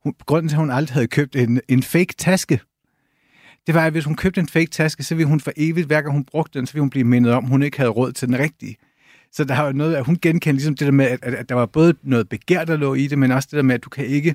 hun, 0.02 0.14
grunden 0.26 0.49
til, 0.49 0.57
at 0.57 0.61
hun 0.61 0.71
aldrig 0.71 0.95
havde 0.95 1.07
købt 1.07 1.37
en, 1.37 1.61
en 1.69 1.83
fake 1.83 2.14
taske, 2.19 2.61
det 3.66 3.75
var, 3.75 3.87
at 3.87 3.92
hvis 3.92 4.04
hun 4.04 4.16
købte 4.16 4.40
en 4.40 4.49
fake 4.49 4.71
taske, 4.71 5.02
så 5.02 5.14
ville 5.14 5.28
hun 5.28 5.40
for 5.40 5.52
evigt, 5.57 5.87
hver 5.87 6.00
gang 6.00 6.12
hun 6.12 6.25
brugte 6.25 6.59
den, 6.59 6.66
så 6.66 6.73
ville 6.73 6.83
hun 6.83 6.90
blive 6.90 7.04
mindet 7.04 7.33
om, 7.33 7.45
at 7.45 7.50
hun 7.50 7.62
ikke 7.62 7.76
havde 7.76 7.90
råd 7.90 8.12
til 8.12 8.28
den 8.28 8.38
rigtige. 8.38 8.76
Så 9.33 9.45
der 9.45 9.54
har 9.54 9.66
jo 9.66 9.73
noget, 9.73 9.95
at 9.95 10.04
hun 10.04 10.19
genkendte 10.23 10.52
ligesom 10.52 10.76
det 10.76 10.87
der 10.87 10.92
med, 10.92 11.04
at, 11.07 11.19
at, 11.23 11.35
at 11.35 11.49
der 11.49 11.54
var 11.54 11.66
både 11.66 11.95
noget 12.02 12.28
begær, 12.28 12.64
der 12.64 12.76
lå 12.76 12.95
i 12.95 13.07
det, 13.07 13.19
men 13.19 13.31
også 13.31 13.49
det 13.50 13.57
der 13.57 13.62
med, 13.62 13.75
at 13.75 13.85
du 13.85 13.88
kan 13.90 14.07
ikke... 14.07 14.35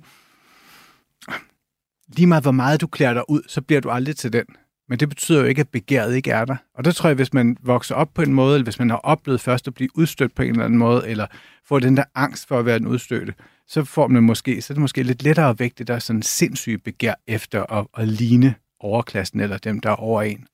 Lige 2.15 2.27
meget 2.27 2.43
hvor 2.43 2.51
meget 2.51 2.81
du 2.81 2.87
klæder 2.87 3.13
dig 3.13 3.29
ud, 3.29 3.41
så 3.47 3.61
bliver 3.61 3.81
du 3.81 3.89
aldrig 3.89 4.15
til 4.15 4.33
den. 4.33 4.45
Men 4.89 4.99
det 4.99 5.09
betyder 5.09 5.39
jo 5.39 5.45
ikke, 5.45 5.61
at 5.61 5.69
begæret 5.69 6.15
ikke 6.15 6.31
er 6.31 6.45
der. 6.45 6.55
Og 6.75 6.85
der 6.85 6.91
tror 6.91 7.09
jeg, 7.09 7.15
hvis 7.15 7.33
man 7.33 7.57
vokser 7.63 7.95
op 7.95 8.13
på 8.13 8.21
en 8.21 8.33
måde, 8.33 8.53
eller 8.53 8.63
hvis 8.63 8.79
man 8.79 8.89
har 8.89 8.97
oplevet 8.97 9.41
først 9.41 9.67
at 9.67 9.73
blive 9.73 9.89
udstødt 9.95 10.35
på 10.35 10.41
en 10.41 10.49
eller 10.49 10.65
anden 10.65 10.79
måde, 10.79 11.07
eller 11.07 11.27
får 11.65 11.79
den 11.79 11.97
der 11.97 12.03
angst 12.15 12.47
for 12.47 12.59
at 12.59 12.65
være 12.65 12.79
den 12.79 12.87
udstødte, 12.87 13.33
så 13.67 13.83
får 13.83 14.07
man 14.07 14.23
måske, 14.23 14.61
så 14.61 14.73
er 14.73 14.75
det 14.75 14.81
måske 14.81 15.03
lidt 15.03 15.23
lettere 15.23 15.49
at 15.49 15.59
vægte 15.59 15.79
det 15.79 15.87
der 15.87 15.99
sådan 15.99 16.21
sindssyge 16.21 16.77
begær 16.77 17.13
efter 17.27 17.73
at, 17.73 17.87
at 17.97 18.07
ligne 18.07 18.55
overklassen 18.79 19.39
eller 19.39 19.57
dem, 19.57 19.79
der 19.79 19.89
er 19.89 19.95
over 19.95 20.21
en. 20.21 20.45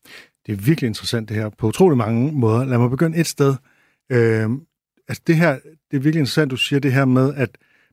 Det 0.46 0.52
er 0.52 0.56
virkelig 0.56 0.88
interessant 0.88 1.30
det 1.30 1.38
her, 1.38 1.50
på 1.50 1.68
utrolig 1.68 1.98
mange 1.98 2.32
måder. 2.32 2.66
Lad 2.66 2.78
mig 2.78 2.90
begynde 2.90 3.18
et 3.18 3.28
sted. 3.28 3.56
Øh, 4.12 4.50
altså 5.08 5.24
det 5.28 5.36
her, 5.36 5.52
det 5.92 5.98
er 5.98 6.02
virkelig 6.02 6.20
interessant, 6.20 6.52
du 6.52 6.58
siger 6.58 6.80
det 6.80 6.94
her 6.94 7.06
med, 7.06 7.34
at 7.36 7.50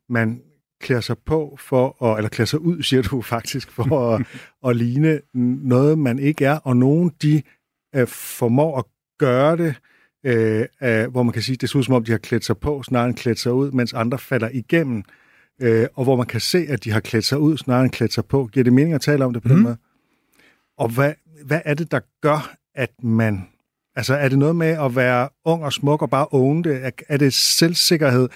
man 0.08 0.42
klæder 0.80 1.00
sig 1.00 1.18
på 1.18 1.58
for, 1.60 2.04
at, 2.04 2.18
eller 2.18 2.28
klæder 2.28 2.46
sig 2.46 2.60
ud, 2.60 2.82
siger 2.88 3.02
du 3.02 3.22
faktisk, 3.22 3.70
for 3.70 4.14
at, 4.14 4.26
at 4.66 4.76
ligne 4.76 5.20
noget, 5.64 5.98
man 5.98 6.18
ikke 6.18 6.44
er, 6.44 6.56
og 6.56 6.76
nogen, 6.76 7.12
de 7.22 7.42
øh, 7.96 8.06
formår 8.06 8.78
at 8.78 8.84
gøre 9.18 9.56
det, 9.56 9.74
øh, 10.26 10.66
øh, 10.82 11.10
hvor 11.10 11.22
man 11.22 11.32
kan 11.32 11.42
sige, 11.42 11.56
det 11.56 11.70
ser 11.70 11.78
ud 11.78 11.82
som 11.82 11.94
om, 11.94 12.04
de 12.04 12.10
har 12.10 12.18
klædt 12.18 12.44
sig 12.44 12.58
på, 12.58 12.82
snarere 12.82 13.08
end 13.08 13.16
klædt 13.16 13.38
sig 13.38 13.52
ud, 13.52 13.70
mens 13.70 13.92
andre 13.92 14.18
falder 14.18 14.48
igennem, 14.52 15.02
øh, 15.62 15.86
og 15.94 16.04
hvor 16.04 16.16
man 16.16 16.26
kan 16.26 16.40
se, 16.40 16.66
at 16.68 16.84
de 16.84 16.90
har 16.90 17.00
klædt 17.00 17.24
sig 17.24 17.38
ud, 17.38 17.56
snarere 17.56 17.82
end 17.82 17.92
klædt 17.92 18.12
sig 18.12 18.24
på. 18.24 18.46
Giver 18.46 18.64
det 18.64 18.72
mening 18.72 18.94
at 18.94 19.00
tale 19.00 19.24
om 19.24 19.32
det 19.32 19.42
på 19.42 19.48
mm. 19.48 19.54
den 19.54 19.62
måde? 19.62 19.76
Og 20.78 20.88
hvad, 20.88 21.14
hvad 21.44 21.60
er 21.64 21.74
det, 21.74 21.90
der 21.90 22.00
gør, 22.20 22.56
at 22.74 22.90
man 23.02 23.48
Altså, 23.96 24.14
er 24.14 24.28
det 24.28 24.38
noget 24.38 24.56
med 24.56 24.66
at 24.66 24.96
være 24.96 25.28
ung 25.44 25.64
og 25.64 25.72
smuk 25.72 26.02
og 26.02 26.10
bare 26.10 26.26
own 26.30 26.64
det? 26.64 26.92
Er 27.08 27.16
det 27.16 27.34
selvsikkerhed, 27.34 28.28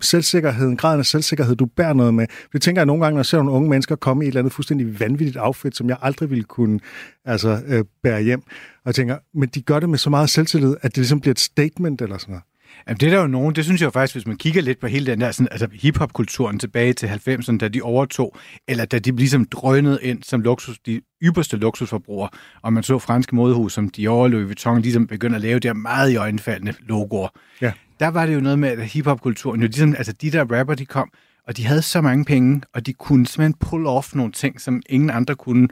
selvsikkerheden, 0.00 0.76
graden 0.76 0.98
af 0.98 1.06
selvsikkerhed, 1.06 1.56
du 1.56 1.66
bærer 1.66 1.92
noget 1.92 2.14
med? 2.14 2.26
Det 2.52 2.62
tænker 2.62 2.80
jeg 2.80 2.86
nogle 2.86 3.02
gange, 3.02 3.14
når 3.14 3.18
jeg 3.18 3.26
ser 3.26 3.38
nogle 3.38 3.52
unge 3.52 3.68
mennesker 3.68 3.96
komme 3.96 4.24
i 4.24 4.26
et 4.26 4.28
eller 4.28 4.40
andet 4.40 4.52
fuldstændig 4.52 5.00
vanvittigt 5.00 5.36
outfit, 5.40 5.76
som 5.76 5.88
jeg 5.88 5.96
aldrig 6.02 6.30
ville 6.30 6.44
kunne 6.44 6.80
altså, 7.24 7.62
øh, 7.66 7.84
bære 8.02 8.22
hjem. 8.22 8.42
Og 8.76 8.86
jeg 8.86 8.94
tænker, 8.94 9.18
men 9.34 9.48
de 9.48 9.62
gør 9.62 9.80
det 9.80 9.88
med 9.90 9.98
så 9.98 10.10
meget 10.10 10.30
selvtillid, 10.30 10.76
at 10.82 10.90
det 10.90 10.96
ligesom 10.96 11.20
bliver 11.20 11.32
et 11.32 11.40
statement 11.40 12.02
eller 12.02 12.18
sådan 12.18 12.32
noget. 12.32 12.44
Jamen, 12.88 12.98
det 13.00 13.06
er 13.06 13.10
der 13.10 13.20
jo 13.20 13.26
nogen, 13.26 13.54
det 13.54 13.64
synes 13.64 13.80
jeg 13.80 13.86
jo 13.86 13.90
faktisk, 13.90 14.14
hvis 14.14 14.26
man 14.26 14.36
kigger 14.36 14.62
lidt 14.62 14.80
på 14.80 14.86
hele 14.86 15.06
den 15.06 15.20
der 15.20 15.30
sådan, 15.30 15.48
altså 15.50 15.68
hip-hop-kulturen 15.72 16.58
tilbage 16.58 16.92
til 16.92 17.06
90'erne, 17.06 17.56
da 17.56 17.68
de 17.68 17.82
overtog, 17.82 18.36
eller 18.68 18.84
da 18.84 18.98
de 18.98 19.16
ligesom 19.16 19.44
drønede 19.44 19.98
ind 20.02 20.22
som 20.22 20.40
luksus, 20.40 20.78
de 20.78 21.00
ypperste 21.22 21.56
luksusforbrugere, 21.56 22.28
og 22.62 22.72
man 22.72 22.82
så 22.82 22.98
franske 22.98 23.36
modehus 23.36 23.72
som 23.72 23.88
Dior 23.88 24.22
og 24.22 24.30
Louis 24.30 24.46
Vuitton 24.46 24.82
ligesom 24.82 25.06
begyndte 25.06 25.36
at 25.36 25.42
lave 25.42 25.58
de 25.58 25.68
her 25.68 25.74
meget 25.74 26.10
i 26.10 26.16
øjenfaldende 26.16 26.74
logoer. 26.80 27.28
Ja. 27.60 27.72
Der 28.00 28.08
var 28.08 28.26
det 28.26 28.34
jo 28.34 28.40
noget 28.40 28.58
med, 28.58 28.68
at 28.68 28.86
hip-hop-kulturen, 28.86 29.60
jo 29.60 29.66
ligesom, 29.66 29.94
altså 29.94 30.12
de 30.12 30.30
der 30.30 30.58
rapper, 30.58 30.74
de 30.74 30.86
kom, 30.86 31.10
og 31.46 31.56
de 31.56 31.66
havde 31.66 31.82
så 31.82 32.00
mange 32.00 32.24
penge, 32.24 32.62
og 32.74 32.86
de 32.86 32.92
kunne 32.92 33.26
simpelthen 33.26 33.54
pull 33.60 33.86
off 33.86 34.14
nogle 34.14 34.32
ting, 34.32 34.60
som 34.60 34.82
ingen 34.88 35.10
andre 35.10 35.34
kunne. 35.34 35.68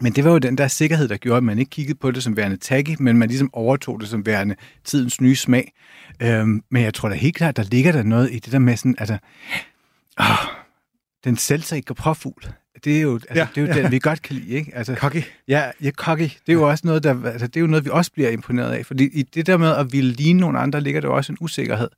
Men 0.00 0.12
det 0.12 0.24
var 0.24 0.30
jo 0.30 0.38
den 0.38 0.58
der 0.58 0.68
sikkerhed, 0.68 1.08
der 1.08 1.16
gjorde, 1.16 1.36
at 1.36 1.44
man 1.44 1.58
ikke 1.58 1.70
kiggede 1.70 1.98
på 1.98 2.10
det 2.10 2.22
som 2.22 2.36
værende 2.36 2.56
taggy, 2.56 2.96
men 2.98 3.18
man 3.18 3.28
ligesom 3.28 3.50
overtog 3.52 4.00
det 4.00 4.08
som 4.08 4.26
værende 4.26 4.54
tidens 4.84 5.20
nye 5.20 5.36
smag. 5.36 5.72
Øhm, 6.22 6.62
men 6.70 6.82
jeg 6.82 6.94
tror 6.94 7.08
da 7.08 7.14
helt 7.14 7.36
klart, 7.36 7.56
der 7.56 7.62
ligger 7.62 7.92
der 7.92 8.02
noget 8.02 8.32
i 8.32 8.38
det 8.38 8.52
der 8.52 8.58
med 8.58 8.76
sådan, 8.76 8.94
altså, 8.98 9.18
åh, 10.20 10.26
den 11.24 11.36
selvsikre 11.36 11.94
påfugl. 11.94 12.42
Det 12.84 12.96
er 12.96 13.00
jo, 13.00 13.14
altså, 13.14 13.34
ja, 13.34 13.46
det 13.54 13.58
er 13.58 13.66
jo 13.66 13.74
ja. 13.74 13.82
den, 13.82 13.92
vi 13.96 13.98
godt 13.98 14.22
kan 14.22 14.36
lide, 14.36 14.48
ikke? 14.48 14.72
Altså, 14.74 14.94
cocky. 14.94 15.22
Ja, 15.48 15.70
ja, 15.82 15.90
cocky. 15.90 16.22
Det 16.22 16.48
er 16.48 16.52
jo 16.52 16.68
også 16.68 16.86
noget, 16.86 17.02
der, 17.02 17.24
altså, 17.24 17.46
det 17.46 17.56
er 17.56 17.60
jo 17.60 17.66
noget, 17.66 17.84
vi 17.84 17.90
også 17.92 18.12
bliver 18.12 18.30
imponeret 18.30 18.72
af. 18.72 18.86
Fordi 18.86 19.04
i 19.12 19.22
det 19.22 19.46
der 19.46 19.56
med 19.56 19.76
at 19.76 19.92
ville 19.92 20.12
ligne 20.12 20.40
nogle 20.40 20.58
andre, 20.58 20.80
ligger 20.80 21.00
der 21.00 21.08
jo 21.08 21.16
også 21.16 21.32
en 21.32 21.38
usikkerhed. 21.40 21.88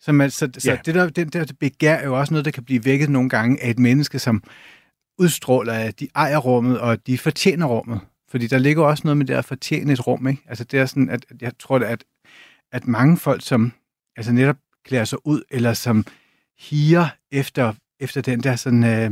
Så, 0.00 0.12
man, 0.12 0.30
så, 0.30 0.48
så 0.58 0.70
ja. 0.70 0.78
det 0.84 0.94
der, 0.94 1.08
den 1.08 1.28
der 1.28 1.44
begær 1.60 1.94
er 1.94 2.04
jo 2.04 2.18
også 2.18 2.34
noget, 2.34 2.44
der 2.44 2.50
kan 2.50 2.64
blive 2.64 2.84
vækket 2.84 3.10
nogle 3.10 3.28
gange 3.28 3.62
af 3.62 3.70
et 3.70 3.78
menneske, 3.78 4.18
som 4.18 4.42
udstråler, 5.22 5.72
at 5.72 6.00
de 6.00 6.08
ejer 6.14 6.38
rummet, 6.38 6.80
og 6.80 7.06
de 7.06 7.18
fortjener 7.18 7.66
rummet. 7.66 8.00
Fordi 8.28 8.46
der 8.46 8.58
ligger 8.58 8.84
også 8.84 9.02
noget 9.04 9.16
med 9.16 9.26
det 9.26 9.34
at 9.34 9.44
fortjene 9.44 9.92
et 9.92 10.06
rum, 10.06 10.26
ikke? 10.26 10.42
Altså 10.46 10.64
det 10.64 10.80
er 10.80 10.86
sådan, 10.86 11.08
at 11.08 11.24
jeg 11.40 11.52
tror, 11.58 11.78
at, 11.78 12.04
at 12.72 12.86
mange 12.86 13.16
folk, 13.16 13.42
som 13.44 13.72
altså 14.16 14.32
netop 14.32 14.56
klæder 14.84 15.04
sig 15.04 15.26
ud, 15.26 15.42
eller 15.50 15.74
som 15.74 16.04
higer 16.58 17.08
efter, 17.30 17.74
efter 18.00 18.20
den 18.20 18.42
der 18.42 18.56
sådan, 18.56 18.84
øh, 18.84 19.10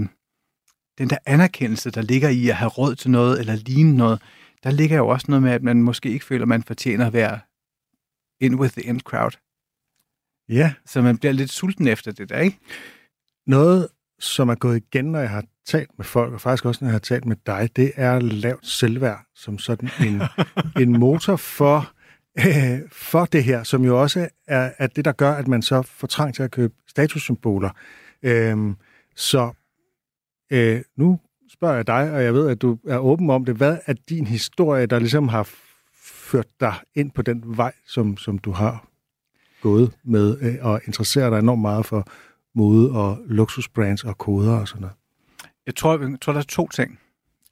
den 0.98 1.10
der 1.10 1.18
anerkendelse, 1.26 1.90
der 1.90 2.02
ligger 2.02 2.28
i 2.28 2.48
at 2.48 2.56
have 2.56 2.68
råd 2.68 2.94
til 2.94 3.10
noget, 3.10 3.40
eller 3.40 3.54
ligne 3.56 3.96
noget, 3.96 4.22
der 4.64 4.70
ligger 4.70 4.96
jo 4.96 5.08
også 5.08 5.26
noget 5.28 5.42
med, 5.42 5.52
at 5.52 5.62
man 5.62 5.82
måske 5.82 6.10
ikke 6.10 6.24
føler, 6.24 6.42
at 6.42 6.48
man 6.48 6.62
fortjener 6.62 7.06
at 7.06 7.12
være 7.12 7.40
in 8.40 8.54
with 8.54 8.72
the 8.72 8.82
in 8.82 9.00
crowd. 9.00 9.32
Ja. 10.48 10.74
Så 10.86 11.02
man 11.02 11.18
bliver 11.18 11.32
lidt 11.32 11.52
sulten 11.52 11.88
efter 11.88 12.12
det 12.12 12.28
der, 12.28 12.38
ikke? 12.38 12.58
Noget, 13.46 13.88
som 14.18 14.48
er 14.48 14.54
gået 14.54 14.76
igen, 14.76 15.04
når 15.04 15.20
jeg 15.20 15.30
har 15.30 15.44
talt 15.70 15.90
med 15.98 16.04
folk, 16.04 16.32
og 16.32 16.40
faktisk 16.40 16.64
også 16.64 16.84
når 16.84 16.88
jeg 16.88 16.94
har 16.94 16.98
talt 16.98 17.24
med 17.24 17.36
dig, 17.46 17.70
det 17.76 17.92
er 17.96 18.18
lavt 18.18 18.66
selvværd 18.66 19.24
som 19.34 19.58
sådan 19.58 19.90
en, 20.00 20.22
en 20.82 20.98
motor 20.98 21.36
for, 21.36 21.92
øh, 22.38 22.78
for 22.92 23.24
det 23.24 23.44
her, 23.44 23.62
som 23.62 23.84
jo 23.84 24.00
også 24.00 24.28
er, 24.46 24.70
er 24.78 24.86
det, 24.86 25.04
der 25.04 25.12
gør, 25.12 25.32
at 25.32 25.48
man 25.48 25.62
så 25.62 25.82
får 25.82 26.06
trang 26.06 26.34
til 26.34 26.42
at 26.42 26.50
købe 26.50 26.74
statussymboler. 26.88 27.70
Øh, 28.22 28.74
så 29.16 29.52
øh, 30.52 30.82
nu 30.96 31.20
spørger 31.52 31.74
jeg 31.74 31.86
dig, 31.86 32.12
og 32.12 32.24
jeg 32.24 32.34
ved, 32.34 32.48
at 32.48 32.62
du 32.62 32.78
er 32.88 32.98
åben 32.98 33.30
om 33.30 33.44
det. 33.44 33.56
Hvad 33.56 33.78
er 33.86 33.94
din 34.08 34.26
historie, 34.26 34.86
der 34.86 34.98
ligesom 34.98 35.28
har 35.28 35.48
ført 36.04 36.60
dig 36.60 36.74
ind 36.94 37.10
på 37.10 37.22
den 37.22 37.42
vej, 37.44 37.72
som, 37.86 38.16
som 38.16 38.38
du 38.38 38.50
har 38.50 38.86
gået 39.62 39.92
med, 40.04 40.38
øh, 40.40 40.54
og 40.60 40.80
interesserer 40.86 41.30
dig 41.30 41.38
enormt 41.38 41.62
meget 41.62 41.86
for 41.86 42.08
mode 42.54 42.92
og 42.92 43.18
luksusbrands 43.26 44.04
og 44.04 44.18
koder 44.18 44.56
og 44.56 44.68
sådan 44.68 44.80
noget? 44.80 44.99
Jeg 45.66 45.74
tror, 45.74 45.98
jeg 45.98 46.20
tror, 46.20 46.32
der 46.32 46.40
er 46.40 46.44
to 46.44 46.68
ting. 46.68 46.98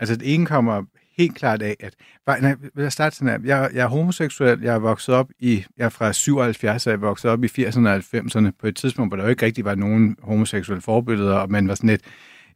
Altså, 0.01 0.17
det 0.17 0.35
ene 0.35 0.47
kommer 0.47 0.83
helt 1.19 1.35
klart 1.35 1.63
af, 1.63 1.77
at... 1.81 1.95
Nej, 2.27 2.55
jeg 2.77 2.93
starte 2.93 3.17
sådan 3.17 3.29
her. 3.29 3.57
Jeg, 3.57 3.71
jeg 3.75 3.83
er 3.83 3.89
homoseksuel. 3.89 4.61
Jeg 4.61 4.75
er 4.75 4.79
vokset 4.79 5.15
op 5.15 5.29
i... 5.39 5.65
Jeg 5.77 5.85
er 5.85 5.89
fra 5.89 6.13
77, 6.13 6.83
så 6.83 6.91
jeg 6.91 6.97
er 6.97 7.01
vokset 7.01 7.31
op 7.31 7.45
i 7.45 7.47
80'erne 7.47 7.89
og 7.89 7.97
90'erne 7.97 8.51
på 8.61 8.67
et 8.67 8.77
tidspunkt, 8.77 9.11
hvor 9.11 9.17
der 9.17 9.25
jo 9.25 9.31
ikke 9.31 9.47
rigtig 9.47 9.65
var 9.65 9.75
nogen 9.75 10.17
homoseksuelle 10.23 10.83
forbilleder, 10.83 11.35
og 11.35 11.51
man 11.51 11.69
var 11.69 11.75
sådan 11.75 11.91
lidt... 11.91 12.03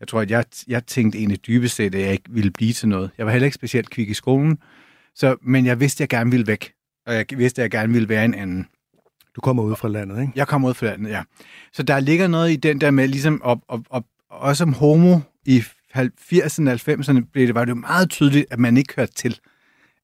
Jeg 0.00 0.08
tror, 0.08 0.20
at 0.20 0.30
jeg, 0.30 0.44
jeg 0.68 0.86
tænkte 0.86 1.18
egentlig 1.18 1.46
dybest 1.46 1.76
set, 1.76 1.94
at 1.94 2.00
jeg 2.00 2.12
ikke 2.12 2.30
ville 2.30 2.50
blive 2.50 2.72
til 2.72 2.88
noget. 2.88 3.10
Jeg 3.18 3.26
var 3.26 3.32
heller 3.32 3.46
ikke 3.46 3.54
specielt 3.54 3.90
kvik 3.90 4.10
i 4.10 4.14
skolen, 4.14 4.58
så, 5.14 5.36
men 5.42 5.66
jeg 5.66 5.80
vidste, 5.80 5.96
at 5.96 6.00
jeg 6.00 6.18
gerne 6.18 6.30
ville 6.30 6.46
væk. 6.46 6.72
Og 7.06 7.14
jeg 7.14 7.26
vidste, 7.36 7.62
at 7.62 7.62
jeg 7.62 7.70
gerne 7.70 7.92
ville 7.92 8.08
være 8.08 8.24
en 8.24 8.34
anden. 8.34 8.66
Du 9.36 9.40
kommer 9.40 9.62
ud 9.62 9.76
fra 9.76 9.88
landet, 9.88 10.20
ikke? 10.20 10.32
Jeg 10.36 10.48
kommer 10.48 10.68
ud 10.68 10.74
fra 10.74 10.86
landet, 10.86 11.10
ja. 11.10 11.22
Så 11.72 11.82
der 11.82 12.00
ligger 12.00 12.26
noget 12.26 12.50
i 12.52 12.56
den 12.56 12.80
der 12.80 12.90
med 12.90 13.08
ligesom, 13.08 13.42
op, 13.42 13.58
op, 13.68 13.80
op, 13.90 14.04
også 14.30 14.58
som 14.58 14.72
homo 14.72 15.20
i 15.46 15.62
80'erne 15.96 16.70
90'erne, 16.70 17.30
blev 17.32 17.46
det, 17.46 17.54
var 17.54 17.64
det 17.64 17.70
jo 17.70 17.76
meget 17.76 18.10
tydeligt, 18.10 18.46
at 18.50 18.58
man 18.58 18.76
ikke 18.76 18.94
hørte 18.96 19.12
til. 19.12 19.40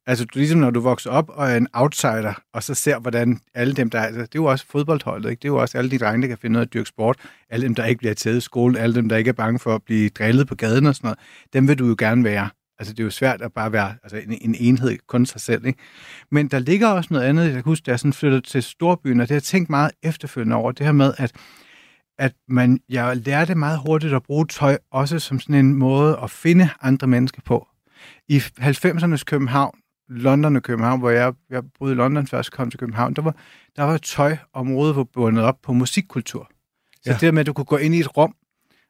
Altså, 0.07 0.25
du, 0.25 0.38
ligesom 0.38 0.61
når 0.61 0.71
du 0.71 0.80
vokser 0.80 1.11
op 1.11 1.28
og 1.28 1.50
er 1.50 1.57
en 1.57 1.68
outsider, 1.73 2.42
og 2.52 2.62
så 2.62 2.75
ser, 2.75 2.99
hvordan 2.99 3.40
alle 3.54 3.75
dem, 3.75 3.90
der... 3.90 4.00
Altså, 4.00 4.21
det 4.21 4.26
er 4.26 4.30
jo 4.35 4.45
også 4.45 4.66
fodboldholdet, 4.68 5.30
ikke? 5.30 5.40
Det 5.40 5.49
er 5.49 5.52
jo 5.52 5.57
også 5.57 5.78
alle 5.78 5.90
de 5.90 5.99
drenge, 5.99 6.23
der 6.23 6.28
kan 6.28 6.38
finde 6.38 6.57
ud 6.57 6.61
af 6.61 6.66
at 6.66 6.73
dyrke 6.73 6.88
sport. 6.88 7.16
Alle 7.50 7.66
dem, 7.66 7.75
der 7.75 7.85
ikke 7.85 7.99
bliver 7.99 8.14
taget 8.14 8.37
i 8.37 8.40
skolen. 8.40 8.76
Alle 8.76 8.95
dem, 8.95 9.09
der 9.09 9.16
ikke 9.16 9.28
er 9.28 9.33
bange 9.33 9.59
for 9.59 9.75
at 9.75 9.83
blive 9.83 10.09
drillet 10.09 10.47
på 10.47 10.54
gaden 10.54 10.87
og 10.87 10.95
sådan 10.95 11.07
noget. 11.07 11.18
Dem 11.52 11.68
vil 11.68 11.78
du 11.78 11.87
jo 11.87 11.97
gerne 11.99 12.25
være. 12.25 12.49
Altså, 12.78 12.95
det 12.95 13.00
er 13.00 13.04
jo 13.04 13.11
svært 13.11 13.42
at 13.42 13.52
bare 13.52 13.73
være 13.73 13.95
altså, 14.02 14.16
en, 14.16 14.38
en 14.40 14.54
enhed, 14.59 14.99
kun 15.07 15.26
sig 15.26 15.40
selv. 15.40 15.66
Ikke? 15.66 15.78
Men 16.30 16.49
der 16.49 16.59
ligger 16.59 16.88
også 16.88 17.09
noget 17.11 17.26
andet. 17.26 17.45
Jeg 17.45 17.52
kan 17.52 17.62
huske, 17.62 17.85
da 17.85 17.90
jeg 17.90 17.99
sådan 17.99 18.12
flyttede 18.12 18.40
til 18.40 18.62
storbyen, 18.62 19.21
og 19.21 19.28
det 19.28 19.30
har 19.30 19.37
jeg 19.37 19.42
tænkt 19.42 19.71
meget 19.71 19.90
efterfølgende 20.02 20.57
over, 20.57 20.73
det 20.73 20.87
her 20.87 20.92
med, 20.92 21.12
at, 21.18 21.33
at 22.19 22.33
man, 22.49 22.81
jeg 22.89 23.17
lærte 23.17 23.55
meget 23.55 23.79
hurtigt 23.87 24.15
at 24.15 24.23
bruge 24.23 24.47
tøj, 24.47 24.79
også 24.91 25.19
som 25.19 25.41
sådan 25.41 25.55
en 25.55 25.75
måde 25.75 26.19
at 26.23 26.31
finde 26.31 26.69
andre 26.83 27.07
mennesker 27.07 27.43
på. 27.45 27.69
I 28.29 28.39
90'ernes 28.39 29.25
København, 29.25 29.79
London 30.09 30.57
og 30.57 30.63
København, 30.63 31.01
hvor 31.01 31.11
jeg, 31.11 31.33
jeg 31.51 31.63
boede 31.79 31.93
i 31.93 31.97
London 31.97 32.27
først 32.27 32.53
kom 32.53 32.71
til 32.71 32.81
København, 32.81 33.15
der 33.15 33.23
var, 33.23 33.35
der 33.77 33.83
var 33.83 33.95
et 33.95 34.03
tøjområde, 34.03 34.93
hvor 34.93 35.05
bundet 35.05 35.45
op 35.45 35.59
på 35.63 35.73
musikkultur. 35.73 36.51
Så 37.03 37.11
ja. 37.11 37.17
det 37.21 37.35
med, 37.35 37.41
at 37.41 37.47
du 37.47 37.53
kunne 37.53 37.65
gå 37.65 37.77
ind 37.77 37.95
i 37.95 38.01
et 38.01 38.17
rum, 38.17 38.35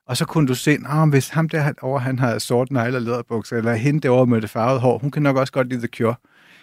og 0.07 0.17
så 0.17 0.25
kunne 0.25 0.49
du 0.49 0.55
se, 0.55 0.71
at 0.71 1.09
hvis 1.09 1.29
ham 1.29 1.49
der 1.49 1.73
over, 1.83 1.99
han 1.99 2.19
har 2.19 2.39
sort 2.39 2.71
negle 2.71 2.97
og 2.99 3.03
læderbukser, 3.03 3.57
eller 3.57 3.75
hende 3.75 4.01
derovre 4.01 4.27
med 4.27 4.41
det 4.41 4.51
farvede 4.51 4.81
hår, 4.81 4.99
hun 4.99 5.11
kan 5.11 5.23
nok 5.23 5.37
også 5.37 5.53
godt 5.53 5.69
lide 5.69 5.81
The 5.81 5.89
Cure. 5.97 6.15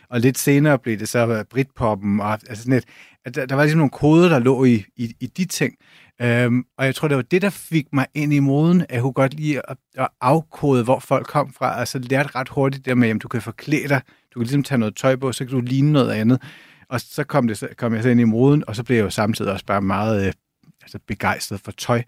Og 0.09 0.19
lidt 0.19 0.37
senere 0.37 0.79
blev 0.79 0.99
det 0.99 1.09
så 1.09 1.43
Britpoppen, 1.49 2.19
og 2.19 2.31
altså 2.33 2.63
sådan 2.63 2.73
et, 2.73 2.85
at 3.25 3.35
der, 3.35 3.45
der 3.45 3.55
var 3.55 3.63
ligesom 3.63 3.77
nogle 3.77 3.91
koder, 3.91 4.29
der 4.29 4.39
lå 4.39 4.63
i, 4.63 4.83
i, 4.95 5.15
i 5.19 5.25
de 5.25 5.45
ting. 5.45 5.75
Øhm, 6.21 6.63
og 6.77 6.85
jeg 6.85 6.95
tror, 6.95 7.07
det 7.07 7.17
var 7.17 7.23
det, 7.23 7.41
der 7.41 7.49
fik 7.49 7.87
mig 7.93 8.07
ind 8.13 8.33
i 8.33 8.39
moden, 8.39 8.81
at 8.81 8.91
jeg 8.91 9.01
kunne 9.01 9.13
godt 9.13 9.33
lide 9.33 9.61
at, 9.67 9.77
at 9.95 10.07
afkode, 10.21 10.83
hvor 10.83 10.99
folk 10.99 11.27
kom 11.27 11.53
fra, 11.53 11.79
og 11.79 11.87
så 11.87 11.99
lærte 11.99 12.35
ret 12.35 12.49
hurtigt 12.49 12.85
det 12.85 12.97
med, 12.97 13.09
at 13.09 13.21
du 13.21 13.27
kan 13.27 13.41
forklæde 13.41 13.87
dig, 13.87 14.01
du 14.33 14.39
kan 14.39 14.43
ligesom 14.43 14.63
tage 14.63 14.77
noget 14.77 14.95
tøj 14.95 15.15
på, 15.15 15.31
så 15.31 15.45
kan 15.45 15.53
du 15.55 15.61
ligne 15.61 15.91
noget 15.91 16.11
andet. 16.11 16.41
Og 16.89 17.01
så 17.01 17.23
kom, 17.23 17.47
det, 17.47 17.57
så 17.57 17.67
kom 17.77 17.93
jeg 17.93 18.03
så 18.03 18.09
ind 18.09 18.21
i 18.21 18.23
moden, 18.23 18.63
og 18.67 18.75
så 18.75 18.83
blev 18.83 18.97
jeg 18.97 19.03
jo 19.03 19.09
samtidig 19.09 19.51
også 19.51 19.65
bare 19.65 19.81
meget 19.81 20.27
øh, 20.27 20.33
altså 20.81 20.99
begejstret 21.07 21.59
for 21.59 21.71
tøj. 21.71 22.03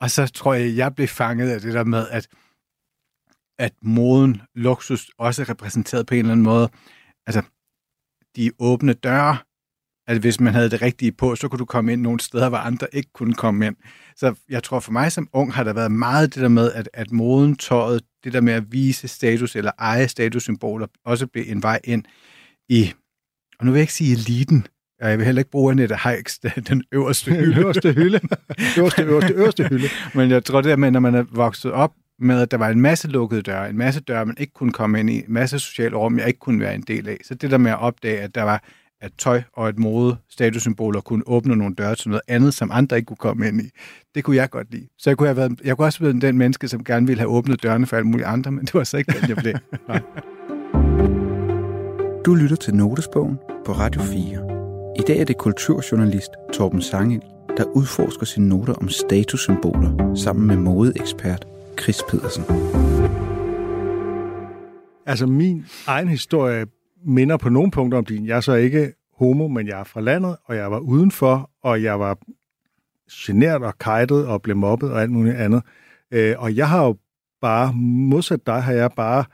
Og 0.00 0.10
så 0.10 0.26
tror 0.26 0.54
jeg, 0.54 0.76
jeg 0.76 0.94
blev 0.94 1.08
fanget 1.08 1.50
af 1.50 1.60
det 1.60 1.74
der 1.74 1.84
med, 1.84 2.08
at, 2.10 2.28
at 3.58 3.72
moden, 3.82 4.42
luksus, 4.54 5.10
også 5.18 5.42
er 5.42 5.48
repræsenteret 5.48 6.06
på 6.06 6.14
en 6.14 6.18
eller 6.18 6.32
anden 6.32 6.44
måde. 6.44 6.68
Altså, 7.26 7.42
de 8.36 8.50
åbne 8.58 8.92
døre, 8.92 9.36
at 10.08 10.18
hvis 10.18 10.40
man 10.40 10.54
havde 10.54 10.70
det 10.70 10.82
rigtige 10.82 11.12
på, 11.12 11.36
så 11.36 11.48
kunne 11.48 11.58
du 11.58 11.64
komme 11.64 11.92
ind 11.92 12.02
nogle 12.02 12.20
steder, 12.20 12.48
hvor 12.48 12.58
andre 12.58 12.86
ikke 12.92 13.10
kunne 13.12 13.34
komme 13.34 13.66
ind. 13.66 13.76
Så 14.16 14.34
jeg 14.48 14.62
tror 14.62 14.80
for 14.80 14.92
mig 14.92 15.12
som 15.12 15.28
ung 15.32 15.52
har 15.52 15.64
der 15.64 15.72
været 15.72 15.92
meget 15.92 16.34
det 16.34 16.42
der 16.42 16.48
med, 16.48 16.72
at, 16.72 16.88
at 16.92 17.12
moden, 17.12 17.56
tøjet, 17.56 18.02
det 18.24 18.32
der 18.32 18.40
med 18.40 18.52
at 18.52 18.72
vise 18.72 19.08
status 19.08 19.56
eller 19.56 19.70
eje 19.78 20.08
statussymboler, 20.08 20.86
også 21.04 21.26
blev 21.26 21.44
en 21.46 21.62
vej 21.62 21.80
ind 21.84 22.04
i, 22.68 22.92
og 23.58 23.66
nu 23.66 23.72
vil 23.72 23.78
jeg 23.78 23.82
ikke 23.82 23.92
sige 23.92 24.12
eliten, 24.12 24.66
og 25.00 25.10
jeg 25.10 25.18
vil 25.18 25.24
heller 25.24 25.40
ikke 25.40 25.50
bruge 25.50 25.70
Annette 25.70 25.96
Heiks, 26.04 26.38
den 26.68 26.84
øverste 26.92 27.32
hylde. 27.32 27.60
øverste 27.60 27.92
hylde. 27.92 28.20
øverste, 28.78 29.02
øverste, 29.02 29.34
øverste 29.34 29.64
hylde. 29.64 29.88
Men 30.14 30.30
jeg 30.30 30.44
tror 30.44 30.60
det 30.60 30.78
med, 30.78 30.90
når 30.90 31.00
man 31.00 31.14
er 31.14 31.24
vokset 31.32 31.72
op 31.72 31.92
med, 32.18 32.40
at 32.40 32.50
der 32.50 32.56
var 32.56 32.68
en 32.68 32.80
masse 32.80 33.08
lukkede 33.08 33.42
døre, 33.42 33.70
en 33.70 33.78
masse 33.78 34.00
døre, 34.00 34.26
man 34.26 34.36
ikke 34.38 34.52
kunne 34.52 34.72
komme 34.72 35.00
ind 35.00 35.10
i, 35.10 35.16
en 35.16 35.24
masse 35.28 35.58
sociale 35.58 35.96
rum, 35.96 36.18
jeg 36.18 36.26
ikke 36.26 36.40
kunne 36.40 36.60
være 36.60 36.74
en 36.74 36.82
del 36.82 37.08
af. 37.08 37.16
Så 37.24 37.34
det 37.34 37.50
der 37.50 37.58
med 37.58 37.70
at 37.70 37.80
opdage, 37.80 38.20
at 38.20 38.34
der 38.34 38.42
var 38.42 38.62
at 39.00 39.12
tøj 39.18 39.42
og 39.52 39.68
at 39.68 39.78
mode 39.78 40.16
statussymboler 40.30 41.00
kunne 41.00 41.22
åbne 41.26 41.56
nogle 41.56 41.74
døre 41.74 41.94
til 41.94 42.08
noget 42.08 42.22
andet, 42.28 42.54
som 42.54 42.70
andre 42.72 42.96
ikke 42.96 43.06
kunne 43.06 43.16
komme 43.16 43.48
ind 43.48 43.60
i. 43.60 43.70
Det 44.14 44.24
kunne 44.24 44.36
jeg 44.36 44.50
godt 44.50 44.70
lide. 44.70 44.88
Så 44.98 45.10
jeg 45.10 45.16
kunne, 45.16 45.28
have 45.28 45.36
været, 45.36 45.60
jeg 45.64 45.76
kunne 45.76 45.86
også 45.86 45.98
have 45.98 46.12
været 46.12 46.22
den 46.22 46.38
menneske, 46.38 46.68
som 46.68 46.84
gerne 46.84 47.06
ville 47.06 47.20
have 47.20 47.30
åbnet 47.30 47.62
dørene 47.62 47.86
for 47.86 47.96
alle 47.96 48.08
mulige 48.08 48.26
andre, 48.26 48.52
men 48.52 48.64
det 48.64 48.74
var 48.74 48.84
så 48.84 48.96
ikke 48.96 49.12
den, 49.20 49.28
jeg 49.28 49.36
blev. 49.36 49.54
Du 52.26 52.34
lytter 52.34 52.56
til 52.56 52.74
Notesbogen 52.74 53.38
på 53.64 53.72
Radio 53.72 54.02
4. 54.02 54.94
I 54.98 55.02
dag 55.06 55.18
er 55.18 55.24
det 55.24 55.38
kulturjournalist 55.38 56.30
Torben 56.52 56.82
Sangel, 56.82 57.20
der 57.56 57.64
udforsker 57.64 58.26
sine 58.26 58.48
noter 58.48 58.74
om 58.74 58.88
statussymboler 58.88 60.14
sammen 60.14 60.46
med 60.46 60.56
modeekspert 60.56 61.46
Chris 61.80 62.02
Pedersen. 62.10 62.44
Altså 65.06 65.26
min 65.26 65.64
egen 65.86 66.08
historie 66.08 66.66
minder 67.04 67.36
på 67.36 67.48
nogle 67.48 67.70
punkter 67.70 67.98
om 67.98 68.04
din. 68.04 68.26
Jeg 68.26 68.36
er 68.36 68.40
så 68.40 68.54
ikke 68.54 68.92
homo, 69.18 69.48
men 69.48 69.66
jeg 69.66 69.80
er 69.80 69.84
fra 69.84 70.00
landet, 70.00 70.36
og 70.44 70.56
jeg 70.56 70.70
var 70.70 70.78
udenfor, 70.78 71.50
og 71.62 71.82
jeg 71.82 72.00
var 72.00 72.18
genert 73.12 73.62
og 73.62 73.78
kajtet 73.78 74.26
og 74.26 74.42
blev 74.42 74.56
mobbet 74.56 74.92
og 74.92 75.02
alt 75.02 75.10
muligt 75.10 75.36
andet. 75.36 75.62
Øh, 76.12 76.34
og 76.38 76.56
jeg 76.56 76.68
har 76.68 76.84
jo 76.84 76.96
bare, 77.40 77.72
modsat 77.74 78.46
dig, 78.46 78.62
har 78.62 78.72
jeg 78.72 78.90
bare 78.96 79.24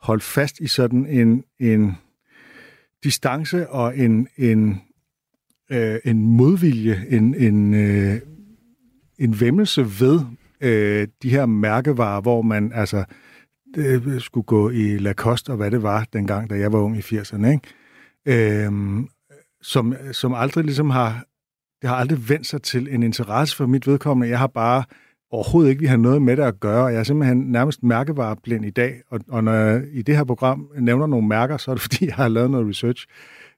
holdt 0.00 0.22
fast 0.22 0.60
i 0.60 0.66
sådan 0.66 1.06
en, 1.06 1.44
en 1.60 1.96
distance 3.04 3.68
og 3.68 3.98
en, 3.98 4.28
en, 4.36 4.82
øh, 5.70 5.98
en 6.04 6.22
modvilje, 6.22 7.04
en, 7.08 7.34
en, 7.34 7.74
øh, 7.74 8.20
en 9.18 9.40
vemmelse 9.40 9.82
ved 10.00 10.20
øh, 10.60 11.08
de 11.22 11.30
her 11.30 11.46
mærkevarer, 11.46 12.20
hvor 12.20 12.42
man 12.42 12.72
altså 12.74 13.04
det 13.74 14.22
skulle 14.22 14.44
gå 14.44 14.70
i 14.70 14.98
Lacoste 14.98 15.50
og 15.50 15.56
hvad 15.56 15.70
det 15.70 15.82
var 15.82 16.06
dengang, 16.12 16.50
da 16.50 16.58
jeg 16.58 16.72
var 16.72 16.78
ung 16.78 16.96
i 16.96 17.00
80'erne, 17.00 17.46
ikke? 17.46 18.64
Øhm, 18.64 19.08
som, 19.62 19.94
som 20.12 20.34
aldrig 20.34 20.64
ligesom 20.64 20.90
har, 20.90 21.24
det 21.82 21.90
har 21.90 21.96
aldrig 21.96 22.28
vendt 22.28 22.46
sig 22.46 22.62
til 22.62 22.88
en 22.90 23.02
interesse 23.02 23.56
for 23.56 23.66
mit 23.66 23.86
vedkommende. 23.86 24.30
Jeg 24.30 24.38
har 24.38 24.46
bare 24.46 24.84
overhovedet 25.30 25.70
ikke 25.70 25.80
vi 25.80 25.86
har 25.86 25.96
noget 25.96 26.22
med 26.22 26.36
det 26.36 26.42
at 26.42 26.60
gøre, 26.60 26.84
og 26.84 26.92
jeg 26.92 26.98
er 26.98 27.04
simpelthen 27.04 27.38
nærmest 27.38 27.82
mærkevareblind 27.82 28.64
i 28.64 28.70
dag, 28.70 29.02
og, 29.10 29.20
og 29.28 29.44
når 29.44 29.52
jeg 29.52 29.82
i 29.92 30.02
det 30.02 30.16
her 30.16 30.24
program 30.24 30.68
nævner 30.78 31.06
nogle 31.06 31.28
mærker, 31.28 31.56
så 31.56 31.70
er 31.70 31.74
det 31.74 31.82
fordi, 31.90 32.06
jeg 32.06 32.14
har 32.14 32.28
lavet 32.28 32.50
noget 32.50 32.68
research. 32.68 33.06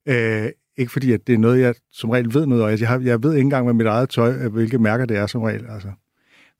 Øh, 0.08 0.50
ikke 0.76 0.92
fordi, 0.92 1.12
at 1.12 1.26
det 1.26 1.34
er 1.34 1.38
noget, 1.38 1.60
jeg 1.60 1.74
som 1.92 2.10
regel 2.10 2.34
ved 2.34 2.46
noget 2.46 2.64
og 2.64 2.80
Jeg, 2.80 2.88
har, 2.88 3.00
jeg 3.00 3.22
ved 3.22 3.34
ikke 3.34 3.44
engang 3.44 3.66
med 3.66 3.74
mit 3.74 3.86
eget 3.86 4.08
tøj, 4.08 4.32
øh, 4.32 4.52
hvilke 4.52 4.78
mærker 4.78 5.04
det 5.04 5.16
er 5.16 5.26
som 5.26 5.42
regel. 5.42 5.66
Altså. 5.68 5.88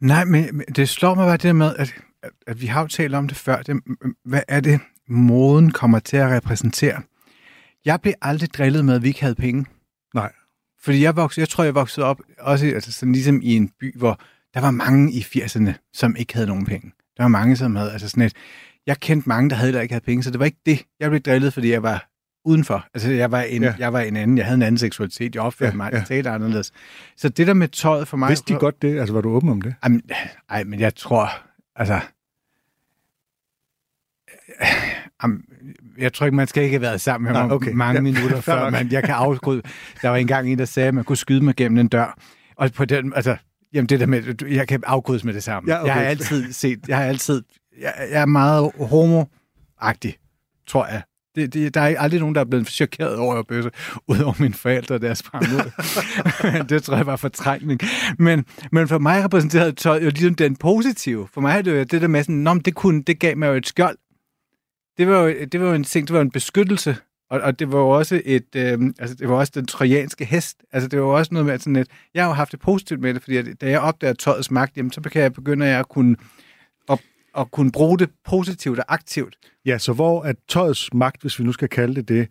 Nej, 0.01 0.25
men 0.25 0.63
det 0.77 0.89
slår 0.89 1.15
mig 1.15 1.27
bare 1.27 1.37
det 1.37 1.57
med, 1.57 1.75
at, 1.79 1.95
at, 2.23 2.31
at 2.47 2.61
vi 2.61 2.67
har 2.67 2.81
jo 2.81 2.87
talt 2.87 3.15
om 3.15 3.29
det 3.29 3.37
før. 3.37 3.63
Det, 3.63 3.81
hvad 4.25 4.43
er 4.49 4.61
det, 4.61 4.81
moden 5.09 5.71
kommer 5.71 5.99
til 5.99 6.17
at 6.17 6.31
repræsentere? 6.31 7.03
Jeg 7.85 8.01
blev 8.01 8.15
aldrig 8.23 8.55
drillet 8.55 8.85
med, 8.85 8.95
at 8.95 9.03
vi 9.03 9.09
ikke 9.09 9.21
havde 9.21 9.35
penge. 9.35 9.67
Nej. 10.15 10.33
Fordi 10.83 11.03
jeg, 11.03 11.17
voksede, 11.17 11.43
jeg 11.43 11.49
tror, 11.49 11.65
jeg 11.65 11.75
voksede 11.75 12.07
op 12.07 12.21
også 12.39 12.67
altså 12.67 12.93
sådan 12.93 13.13
ligesom 13.13 13.41
i 13.43 13.57
en 13.57 13.71
by, 13.81 13.99
hvor 13.99 14.21
der 14.55 14.61
var 14.61 14.71
mange 14.71 15.13
i 15.13 15.21
80'erne, 15.21 15.73
som 15.95 16.17
ikke 16.17 16.35
havde 16.35 16.47
nogen 16.47 16.67
penge. 16.67 16.93
Der 17.17 17.23
var 17.23 17.29
mange, 17.29 17.57
som 17.57 17.77
havde, 17.77 17.93
altså 17.93 18.09
sådan 18.09 18.23
et, 18.23 18.33
jeg 18.87 18.99
kendte 19.01 19.29
mange, 19.29 19.51
der 19.51 19.57
havde 19.57 19.73
der 19.73 19.81
ikke 19.81 19.95
havde 19.95 20.05
penge, 20.05 20.23
så 20.23 20.31
det 20.31 20.39
var 20.39 20.45
ikke 20.45 20.61
det. 20.67 20.83
Jeg 21.01 21.11
blev 21.11 21.21
drillet, 21.21 21.53
fordi 21.53 21.71
jeg 21.71 21.83
var 21.83 22.11
udenfor. 22.45 22.87
Altså, 22.95 23.11
jeg 23.11 23.31
var 23.31 23.41
en, 23.41 23.63
ja. 23.63 23.75
jeg 23.79 23.93
var 23.93 24.01
en 24.01 24.17
anden, 24.17 24.39
jeg 24.39 24.47
havde 24.47 24.57
en 24.57 24.63
anden 24.63 24.79
seksualitet, 24.79 25.35
jeg 25.35 25.43
opførte 25.43 25.71
ja, 25.71 25.77
mig, 25.77 25.91
ja. 25.93 25.99
jeg 25.99 26.07
talte 26.07 26.31
anderledes. 26.31 26.73
Så 27.17 27.29
det 27.29 27.47
der 27.47 27.55
med 27.55 27.69
tøjet 27.69 28.09
for 28.09 28.17
mig... 28.17 28.29
Vidste 28.29 28.55
de 28.55 28.59
godt 28.59 28.83
det? 28.83 28.99
Altså, 28.99 29.13
var 29.13 29.21
du 29.21 29.31
åben 29.31 29.49
om 29.49 29.63
det? 29.63 29.75
Jamen, 29.85 30.03
ej, 30.51 30.65
men 30.65 30.81
jeg 30.81 30.95
tror, 30.95 31.31
altså... 31.77 32.01
Jeg 35.99 36.13
tror 36.13 36.27
ikke, 36.27 36.37
man 36.37 36.47
skal 36.47 36.63
ikke 36.63 36.75
have 36.75 36.83
været 36.83 37.01
sammen 37.01 37.33
med 37.33 37.43
mig 37.43 37.53
okay. 37.53 37.73
mange 37.73 37.95
ja. 37.95 38.01
minutter, 38.01 38.41
før 38.51 38.71
man, 38.71 38.93
jeg 38.93 39.05
kan 39.05 39.15
afskyde. 39.15 39.63
Der 40.03 40.09
var 40.09 40.17
engang 40.17 40.53
en, 40.53 40.59
der 40.59 40.65
sagde, 40.65 40.89
at 40.89 40.95
man 40.95 41.05
kunne 41.05 41.17
skyde 41.17 41.45
mig 41.45 41.57
gennem 41.57 41.79
en 41.79 41.89
dør. 41.89 42.19
Og 42.57 42.73
på 42.73 42.85
den, 42.85 43.13
altså, 43.15 43.37
Jamen 43.73 43.89
det 43.89 44.01
der 44.01 44.07
med, 44.07 44.35
jeg 44.49 44.69
kan 44.69 44.83
afkodes 44.87 45.25
med 45.25 45.35
det 45.35 45.43
samme. 45.43 45.73
Ja, 45.73 45.81
okay. 45.81 45.87
Jeg 45.87 45.95
har 45.95 46.03
altid 46.03 46.53
set, 46.53 46.89
jeg 46.89 46.97
har 46.97 47.05
altid, 47.05 47.43
jeg, 47.81 47.95
jeg 48.13 48.21
er 48.21 48.27
meget 48.27 48.73
homoagtig, 48.81 50.17
tror 50.67 50.87
jeg. 50.87 51.03
Det, 51.35 51.55
det, 51.55 51.75
der 51.75 51.81
er 51.81 51.99
aldrig 51.99 52.21
nogen, 52.21 52.35
der 52.35 52.41
er 52.41 52.45
blevet 52.45 52.69
chokeret 52.69 53.17
over 53.17 53.35
at 53.35 53.47
bøsse, 53.47 53.71
udover 54.09 54.35
mine 54.39 54.55
forældre, 54.55 54.99
der 54.99 55.15
sprang 55.15 55.45
ud. 55.45 55.71
det 56.69 56.83
tror 56.83 56.97
jeg 56.97 57.07
var 57.07 57.17
fortrængning. 57.17 57.81
Men, 58.19 58.45
men 58.73 58.89
for 58.89 58.99
mig 58.99 59.25
repræsenterede 59.25 59.73
tøj 59.73 60.03
jo 60.03 60.09
ligesom 60.11 60.35
den 60.35 60.57
positive. 60.57 61.29
For 61.35 61.41
mig 61.41 61.59
er 61.59 61.63
det 61.63 61.79
jo 61.79 61.83
det 61.83 62.03
der 62.03 62.09
med 62.09 62.23
sådan, 62.23 62.35
Nå, 62.35 62.55
det, 62.55 62.75
kunne, 62.75 63.03
det 63.03 63.19
gav 63.19 63.37
mig 63.37 63.47
jo 63.47 63.55
et 63.55 63.67
skjold. 63.67 63.97
Det 64.99 65.09
var 65.09 65.21
jo, 65.21 65.35
det 65.53 65.61
var 65.61 65.67
jo 65.67 65.75
en 65.75 65.85
ting, 65.85 66.09
det 66.09 66.15
var 66.15 66.21
en 66.21 66.31
beskyttelse 66.31 66.97
og, 67.31 67.41
og 67.41 67.59
det 67.59 67.73
var 67.73 67.79
jo 67.79 67.89
også 67.89 68.23
et, 68.25 68.57
øh, 68.57 68.79
altså 68.99 69.17
det 69.17 69.29
var 69.29 69.35
også 69.35 69.53
den 69.55 69.67
trojanske 69.67 70.25
hest. 70.25 70.63
Altså 70.73 70.89
det 70.89 70.99
var 70.99 71.05
jo 71.05 71.17
også 71.17 71.35
noget 71.35 71.47
med 71.47 71.59
sådan 71.59 71.77
et, 71.77 71.89
jeg 72.15 72.23
har 72.23 72.29
jo 72.29 72.35
haft 72.35 72.53
det 72.53 72.61
positivt 72.61 73.01
med 73.01 73.15
det, 73.15 73.23
fordi 73.23 73.37
at, 73.37 73.47
da 73.61 73.71
jeg 73.71 73.81
opdager 73.81 74.13
tøjets 74.13 74.51
magt, 74.51 74.77
jamen 74.77 74.93
så 74.93 75.01
kan 75.01 75.23
jeg 75.23 75.33
begynde 75.33 75.67
at 75.67 75.89
kunne 75.89 76.13
at, 76.13 76.27
at 77.39 77.51
kunne 77.51 77.73
bruge 77.73 77.99
det 77.99 78.11
positivt 78.25 78.79
og 78.79 78.85
aktivt. 78.89 79.37
Ja, 79.67 79.79
så 79.79 79.93
hvor 79.93 80.23
at 80.23 80.37
tøjets 80.49 80.95
magt, 80.95 81.23
hvis 81.23 81.39
vi 81.39 81.45
nu 81.45 81.53
skal 81.53 81.69
kalde 81.69 81.95
det 81.95 82.09
det, 82.09 82.29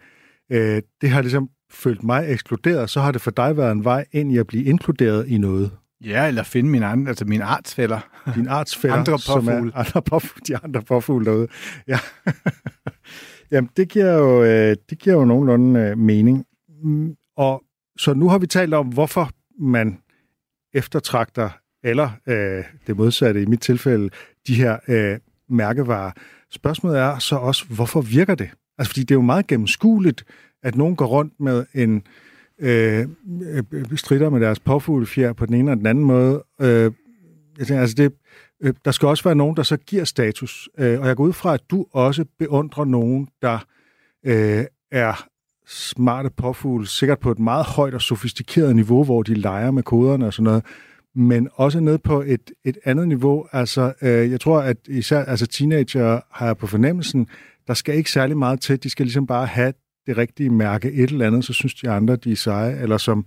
øh, 0.51 0.81
det 1.01 1.09
har 1.09 1.21
ligesom 1.21 1.49
følt 1.71 2.03
mig 2.03 2.31
ekskluderet, 2.31 2.89
så 2.89 3.01
har 3.01 3.11
det 3.11 3.21
for 3.21 3.31
dig 3.31 3.57
været 3.57 3.71
en 3.71 3.83
vej 3.83 4.05
ind 4.11 4.31
i 4.31 4.37
at 4.37 4.47
blive 4.47 4.63
inkluderet 4.63 5.27
i 5.27 5.37
noget. 5.37 5.71
Ja, 6.05 6.27
eller 6.27 6.43
finde 6.43 6.69
min 6.69 6.83
andre, 6.83 7.09
altså 7.09 7.25
mine 7.25 7.43
artsfælder. 7.43 7.99
Din 8.35 8.47
artsfælder, 8.47 8.95
andre 8.95 9.11
påfugle. 9.11 9.45
som 9.45 9.67
er 9.67 9.71
andre 9.75 10.01
påfugle, 10.01 10.41
de 10.47 10.57
andre 10.57 10.81
påfugle 10.81 11.25
derude. 11.25 11.47
Ja. 11.87 11.99
Jamen, 13.51 13.69
det 13.77 13.89
giver 13.89 14.13
jo, 14.13 14.43
øh, 14.43 14.75
det 14.89 14.99
giver 14.99 15.15
jo 15.15 15.25
nogenlunde 15.25 15.79
øh, 15.79 15.97
mening. 15.97 16.45
Mm, 16.83 17.15
og 17.37 17.63
så 17.97 18.13
nu 18.13 18.29
har 18.29 18.37
vi 18.37 18.47
talt 18.47 18.73
om, 18.73 18.87
hvorfor 18.87 19.29
man 19.59 19.99
eftertragter, 20.73 21.49
eller 21.83 22.09
øh, 22.27 22.63
det 22.87 22.97
modsatte 22.97 23.41
i 23.41 23.45
mit 23.45 23.61
tilfælde, 23.61 24.09
de 24.49 24.55
her 24.55 24.77
øh, 24.87 25.19
mærkevarer. 25.49 26.11
Spørgsmålet 26.51 26.99
er 26.99 27.19
så 27.19 27.35
også, 27.35 27.65
hvorfor 27.65 28.01
virker 28.01 28.35
det? 28.35 28.49
Altså, 28.77 28.89
fordi 28.89 29.01
det 29.01 29.11
er 29.11 29.15
jo 29.15 29.21
meget 29.21 29.47
gennemskueligt, 29.47 30.23
at 30.63 30.75
nogen 30.75 30.95
går 30.95 31.05
rundt 31.05 31.33
med 31.39 31.65
en 31.73 32.03
øh, 32.59 33.07
øh 33.41 33.63
strider 33.95 34.29
med 34.29 34.39
deres 34.39 34.59
påfuglefjer 34.59 35.33
på 35.33 35.45
den 35.45 35.53
ene 35.55 35.71
og 35.71 35.77
den 35.77 35.85
anden 35.85 36.03
måde. 36.03 36.43
Øh, 36.61 36.91
jeg 37.57 37.67
tænker, 37.67 37.81
altså 37.81 37.95
det, 37.95 38.11
Øh, 38.61 38.73
der 38.85 38.91
skal 38.91 39.07
også 39.07 39.23
være 39.23 39.35
nogen, 39.35 39.57
der 39.57 39.63
så 39.63 39.77
giver 39.77 40.03
status. 40.03 40.69
Øh, 40.77 41.01
og 41.01 41.07
jeg 41.07 41.15
går 41.15 41.23
ud 41.23 41.33
fra, 41.33 41.53
at 41.53 41.61
du 41.69 41.85
også 41.91 42.25
beundrer 42.39 42.85
nogen, 42.85 43.27
der 43.41 43.59
øh, 44.25 44.65
er 44.91 45.25
smarte 45.67 46.29
påfugle, 46.29 46.87
sikkert 46.87 47.19
på 47.19 47.31
et 47.31 47.39
meget 47.39 47.65
højt 47.65 47.93
og 47.93 48.01
sofistikeret 48.01 48.75
niveau, 48.75 49.03
hvor 49.03 49.23
de 49.23 49.33
leger 49.33 49.71
med 49.71 49.83
koderne 49.83 50.25
og 50.25 50.33
sådan 50.33 50.43
noget, 50.43 50.65
men 51.15 51.49
også 51.53 51.79
ned 51.79 51.97
på 51.97 52.21
et, 52.21 52.51
et 52.65 52.77
andet 52.85 53.07
niveau. 53.07 53.47
Altså, 53.51 53.93
øh, 54.01 54.31
jeg 54.31 54.39
tror, 54.39 54.59
at 54.59 54.77
især 54.87 55.25
altså 55.25 55.47
teenager 55.47 56.19
har 56.31 56.45
jeg 56.45 56.57
på 56.57 56.67
fornemmelsen, 56.67 57.27
der 57.67 57.73
skal 57.73 57.95
ikke 57.95 58.11
særlig 58.11 58.37
meget 58.37 58.61
til. 58.61 58.83
De 58.83 58.89
skal 58.89 59.05
ligesom 59.05 59.27
bare 59.27 59.45
have 59.45 59.73
det 60.07 60.17
rigtige 60.17 60.49
mærke 60.49 60.91
et 60.91 61.09
eller 61.09 61.27
andet, 61.27 61.45
så 61.45 61.53
synes 61.53 61.73
de 61.73 61.89
andre, 61.89 62.15
de 62.15 62.31
er 62.31 62.35
seje, 62.35 62.81
eller 62.81 62.97
som 62.97 63.25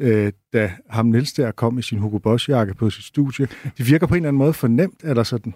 øh, 0.00 0.32
da 0.52 0.72
ham 0.90 1.06
Niels 1.06 1.32
der 1.32 1.50
kom 1.50 1.78
i 1.78 1.82
sin 1.82 1.98
Hugo 1.98 2.18
Boss-jakke 2.18 2.74
på 2.74 2.90
sit 2.90 3.04
studie. 3.04 3.48
Det 3.78 3.86
virker 3.90 4.06
på 4.06 4.14
en 4.14 4.16
eller 4.16 4.28
anden 4.28 4.38
måde 4.38 4.52
fornemt, 4.52 5.00
eller 5.04 5.22
sådan. 5.22 5.54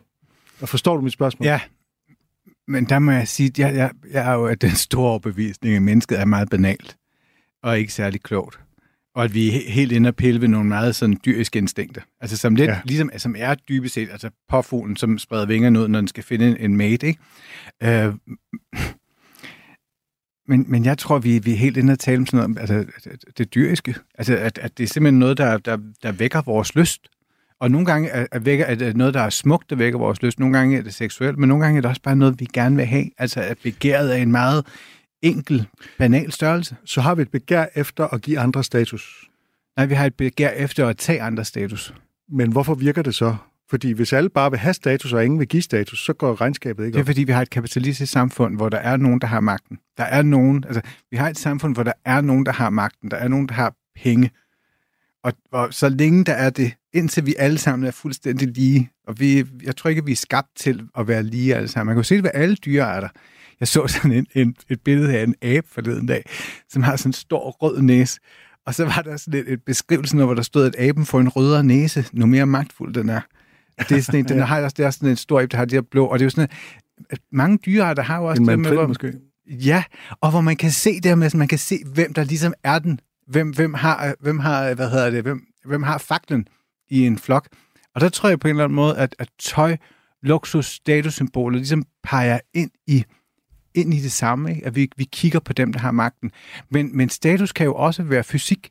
Og 0.61 0.69
forstår 0.69 0.97
du 0.97 1.03
mit 1.03 1.13
spørgsmål? 1.13 1.47
Ja, 1.47 1.61
men 2.69 2.85
der 2.85 2.99
må 2.99 3.13
jeg 3.13 3.29
sige, 3.29 3.47
at 3.47 3.59
jeg, 3.59 3.75
jeg, 3.75 3.91
jeg 4.13 4.31
er 4.31 4.35
jo 4.35 4.47
af 4.47 4.59
den 4.59 4.71
store 4.71 5.11
overbevisning, 5.11 5.77
at 5.77 5.83
mennesket 5.83 6.21
er 6.21 6.25
meget 6.25 6.51
banalt, 6.51 6.97
og 7.63 7.79
ikke 7.79 7.93
særlig 7.93 8.23
klogt. 8.23 8.62
Og 9.14 9.25
at 9.25 9.35
vi 9.35 9.48
er 9.48 9.70
helt 9.72 9.92
inde 9.92 10.09
og 10.09 10.16
pille 10.16 10.40
ved 10.40 10.48
nogle 10.48 10.68
meget 10.68 10.96
sådan 10.96 11.20
dyriske 11.25 11.59
instinkter. 11.59 12.03
Altså 12.20 12.37
som 12.37 12.55
lidt, 12.55 12.70
ja. 12.70 12.81
ligesom, 12.85 13.11
som 13.16 13.35
er 13.38 13.55
dybest 13.55 13.94
set, 13.94 14.11
altså 14.11 14.31
påfuglen, 14.48 14.96
som 14.96 15.18
spreder 15.18 15.46
vingerne 15.46 15.81
ud, 15.81 15.88
når 15.88 15.98
den 15.98 16.09
skal 16.09 16.25
finde 16.25 16.48
en, 16.48 16.57
en 16.57 16.77
mate, 16.77 17.07
ikke? 17.07 17.20
Øh, 17.83 18.14
men, 20.48 20.64
men 20.68 20.85
jeg 20.85 20.98
tror, 20.98 21.18
vi, 21.18 21.38
vi 21.38 21.53
er 21.53 21.57
helt 21.57 21.77
inde 21.77 21.92
og 21.92 21.98
tale 21.98 22.18
om 22.18 22.27
sådan 22.27 22.51
noget, 22.51 22.61
altså 22.61 22.85
det, 23.38 23.55
dyriske. 23.55 23.94
Altså, 24.18 24.37
at, 24.37 24.59
at 24.59 24.79
det 24.79 24.85
er 24.85 24.88
simpelthen 24.88 25.18
noget, 25.18 25.38
der, 25.38 25.59
der, 25.59 25.79
der 26.03 26.12
vækker 26.12 26.42
vores 26.42 26.75
lyst. 26.75 27.09
Og 27.61 27.70
nogle 27.70 27.87
gange 27.87 28.09
er, 28.09 28.27
er, 28.33 28.38
vækker, 28.38 28.64
er 28.64 28.75
det 28.75 28.96
noget, 28.96 29.14
der 29.14 29.20
er 29.20 29.31
smukt, 29.31 29.70
der 29.70 29.77
vækker 29.77 29.98
vores 29.98 30.22
lyst. 30.22 30.38
Nogle 30.38 30.59
gange 30.59 30.79
er 30.79 30.83
det 30.83 30.94
seksuelt, 30.94 31.38
men 31.38 31.48
nogle 31.48 31.64
gange 31.64 31.77
er 31.77 31.81
det 31.81 31.88
også 31.88 32.03
bare 32.03 32.16
noget, 32.16 32.40
vi 32.40 32.46
gerne 32.53 32.77
vil 32.77 32.85
have. 32.85 33.11
Altså, 33.18 33.40
at 33.40 33.59
begæret 33.62 34.18
er 34.18 34.22
en 34.22 34.33
meget 34.33 34.66
enkel, 35.23 35.67
banal 35.99 36.33
størrelse. 36.33 36.77
Så 36.85 37.01
har 37.01 37.15
vi 37.15 37.23
et 37.23 37.31
begær 37.31 37.67
efter 37.75 38.07
at 38.07 38.23
give 38.23 38.39
andre 38.39 38.65
status? 38.65 39.29
Nej, 39.77 39.87
vi 39.87 39.95
har 39.95 40.07
et 40.07 40.15
begær 40.15 40.51
efter 40.51 40.89
at 40.89 40.97
tage 40.97 41.23
andre 41.23 41.45
status. 41.45 41.95
Men 42.29 42.53
hvorfor 42.53 42.75
virker 42.75 43.03
det 43.03 43.15
så? 43.15 43.37
Fordi 43.71 43.93
hvis 43.93 44.13
alle 44.13 44.31
bare 44.31 44.51
vil 44.51 44.59
have 44.59 44.75
status, 44.75 45.13
og 45.13 45.25
ingen 45.25 45.39
vil 45.39 45.49
give 45.49 45.63
status, 45.63 46.05
så 46.05 46.13
går 46.13 46.41
regnskabet 46.41 46.87
ikke 46.87 46.97
op. 46.97 46.99
Det 46.99 47.03
er 47.03 47.13
fordi, 47.13 47.25
vi 47.25 47.33
har 47.33 47.43
et 47.43 47.51
kapitalistisk 47.51 48.13
samfund, 48.13 48.57
hvor 48.57 48.69
der 48.69 48.79
er 48.79 48.97
nogen, 48.97 49.21
der 49.21 49.27
har 49.27 49.41
magten. 49.41 49.79
Der 49.97 50.05
er 50.05 50.23
nogen, 50.23 50.65
altså, 50.65 50.81
vi 51.11 51.17
har 51.17 51.29
et 51.29 51.39
samfund, 51.39 51.75
hvor 51.75 51.83
der 51.83 51.93
er 52.05 52.21
nogen, 52.21 52.47
der 52.47 52.53
har 52.53 52.71
magten. 52.71 53.11
Der 53.11 53.17
er 53.17 53.29
nogen, 53.29 53.49
der 53.49 53.55
har 53.55 53.75
penge. 54.03 54.31
Og, 55.25 55.33
og 55.53 55.75
så 55.75 55.89
længe 55.89 56.25
der 56.25 56.33
er 56.33 56.51
det, 56.51 56.73
indtil 56.93 57.27
vi 57.27 57.35
alle 57.39 57.59
sammen 57.59 57.87
er 57.87 57.91
fuldstændig 57.91 58.49
lige, 58.49 58.91
og 59.07 59.21
vi, 59.21 59.45
jeg 59.63 59.77
tror 59.77 59.91
ikke, 59.91 60.05
vi 60.05 60.13
er 60.13 60.17
skabt 60.17 60.49
til 60.57 60.89
at 60.99 61.09
være 61.09 61.23
lige 61.23 61.55
alle 61.55 61.69
sammen. 61.69 61.87
Man 61.87 61.95
kan 61.95 61.99
jo 61.99 62.05
se 62.09 62.15
det 62.15 62.25
ved 62.25 62.31
alle 62.35 62.57
dyrearter. 62.57 63.09
Jeg 63.62 63.68
så 63.68 63.87
sådan 63.87 64.12
en, 64.12 64.27
en, 64.35 64.57
et 64.68 64.81
billede 64.81 65.18
af 65.18 65.22
en 65.22 65.35
abe 65.42 65.68
forleden 65.68 66.07
dag, 66.07 66.25
som 66.68 66.83
har 66.83 66.96
sådan 66.96 67.09
en 67.09 67.12
stor 67.12 67.51
rød 67.51 67.83
næse. 67.83 68.20
Og 68.66 68.75
så 68.75 68.85
var 68.85 69.03
der 69.03 69.16
sådan 69.16 69.40
et, 69.40 69.53
et 69.53 69.62
beskrivelse, 69.62 70.16
hvor 70.16 70.35
der 70.35 70.42
stod, 70.42 70.66
at 70.66 70.75
aben 70.79 71.07
får 71.07 71.20
en 71.20 71.29
rødere 71.29 71.64
næse, 71.64 72.05
nu 72.12 72.27
mere 72.27 72.46
magtfuld 72.46 72.94
den 72.94 73.09
er. 73.09 73.20
Det 73.88 73.98
er 73.98 74.03
sådan 74.03 74.20
en, 74.20 74.29
den 74.29 74.38
har 74.48 74.62
også, 74.62 74.75
det 74.77 74.85
er 74.85 74.90
sådan 74.90 75.09
en 75.09 75.16
stor 75.16 75.40
abe, 75.40 75.48
der 75.48 75.57
har 75.57 75.64
de 75.64 75.75
her 75.75 75.83
blå, 75.83 76.07
og 76.07 76.18
det 76.18 76.22
er 76.22 76.27
jo 76.27 76.31
sådan, 76.31 76.48
at 77.11 77.18
mange 77.33 77.59
dyrearter 77.66 78.03
har 78.03 78.18
jo 78.18 78.25
også 78.25 78.42
En 78.42 78.48
det 78.48 78.59
med, 78.59 78.72
hvor, 78.72 78.87
måske. 78.87 79.12
Ja, 79.46 79.85
og 80.20 80.31
hvor 80.31 80.40
man 80.40 80.57
kan 80.57 80.70
se 80.70 81.01
det 81.01 81.18
med, 81.18 81.31
man 81.35 81.48
kan 81.48 81.59
se, 81.59 81.79
hvem 81.94 82.14
der 82.14 82.25
ligesom 82.25 82.55
er 82.64 82.79
den. 82.79 83.01
Hvem, 83.27 83.51
hvem, 83.51 83.75
har, 83.75 84.14
hvem 84.20 84.38
har, 84.38 84.75
hvad 84.75 84.90
hedder 84.90 85.11
det, 85.11 85.22
hvem, 85.22 85.42
hvem 85.64 85.83
har 85.83 85.98
faklen 85.98 86.48
i 86.90 87.07
en 87.07 87.18
flok. 87.18 87.48
Og 87.94 88.01
der 88.01 88.09
tror 88.09 88.29
jeg 88.29 88.40
på 88.40 88.48
en 88.48 88.51
eller 88.51 88.64
anden 88.64 88.77
måde, 88.77 88.98
at, 88.98 89.16
at 89.18 89.29
tøj, 89.38 89.77
luksus, 90.22 90.66
statussymboler 90.66 91.57
ligesom 91.57 91.85
peger 92.03 92.38
ind 92.55 92.70
i, 92.87 93.05
ind 93.75 93.95
i 93.95 94.01
det 94.01 94.13
samme. 94.13 94.51
Ikke? 94.51 94.67
At 94.67 94.77
vi, 94.77 94.91
vi 94.97 95.05
kigger 95.13 95.41
på 95.41 95.53
dem, 95.53 95.73
der 95.73 95.81
har 95.81 95.91
magten. 95.91 96.31
Men, 96.71 96.97
men 96.97 97.09
status 97.09 97.53
kan 97.53 97.67
jo 97.67 97.75
også 97.75 98.03
være 98.03 98.25
fysik. 98.25 98.71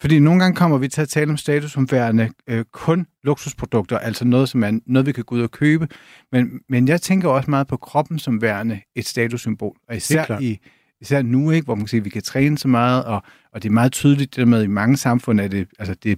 Fordi 0.00 0.18
nogle 0.18 0.40
gange 0.40 0.56
kommer 0.56 0.78
vi 0.78 0.88
til 0.88 1.00
at 1.00 1.08
tale 1.08 1.30
om 1.30 1.36
status 1.36 1.72
som 1.72 1.90
værende 1.90 2.30
øh, 2.46 2.64
kun 2.72 3.06
luksusprodukter, 3.24 3.98
altså 3.98 4.24
noget, 4.24 4.48
som 4.48 4.64
er 4.64 4.80
noget, 4.86 5.06
vi 5.06 5.12
kan 5.12 5.24
gå 5.24 5.34
ud 5.34 5.40
og 5.40 5.50
købe. 5.50 5.88
Men, 6.32 6.60
men 6.68 6.88
jeg 6.88 7.00
tænker 7.00 7.28
også 7.28 7.50
meget 7.50 7.66
på 7.66 7.76
kroppen 7.76 8.18
som 8.18 8.42
værende 8.42 8.80
et 8.94 9.06
statussymbol. 9.06 9.76
Og 9.88 9.96
især, 9.96 10.40
i, 10.40 10.58
især 11.00 11.22
nu, 11.22 11.50
ikke, 11.50 11.64
hvor 11.64 11.74
man 11.74 11.82
kan 11.82 11.88
sige, 11.88 11.98
at 11.98 12.04
vi 12.04 12.10
kan 12.10 12.22
træne 12.22 12.58
så 12.58 12.68
meget, 12.68 13.04
og, 13.04 13.22
og 13.52 13.62
det 13.62 13.68
er 13.68 13.72
meget 13.72 13.92
tydeligt, 13.92 14.30
det 14.30 14.40
der 14.40 14.46
med, 14.46 14.58
at 14.58 14.64
i 14.64 14.68
mange 14.68 14.96
samfund 14.96 15.40
er 15.40 15.48
det, 15.48 15.68
altså, 15.78 15.94
det 15.94 16.12
er 16.12 16.16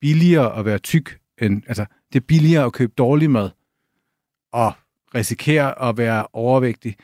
billigere 0.00 0.58
at 0.58 0.64
være 0.64 0.78
tyk, 0.78 1.18
end, 1.38 1.62
altså, 1.66 1.86
det 2.12 2.20
er 2.20 2.24
billigere 2.28 2.64
at 2.64 2.72
købe 2.72 2.92
dårlig 2.98 3.30
mad, 3.30 3.50
og 4.52 4.72
risikere 5.14 5.88
at 5.88 5.98
være 5.98 6.26
overvægtig, 6.32 6.96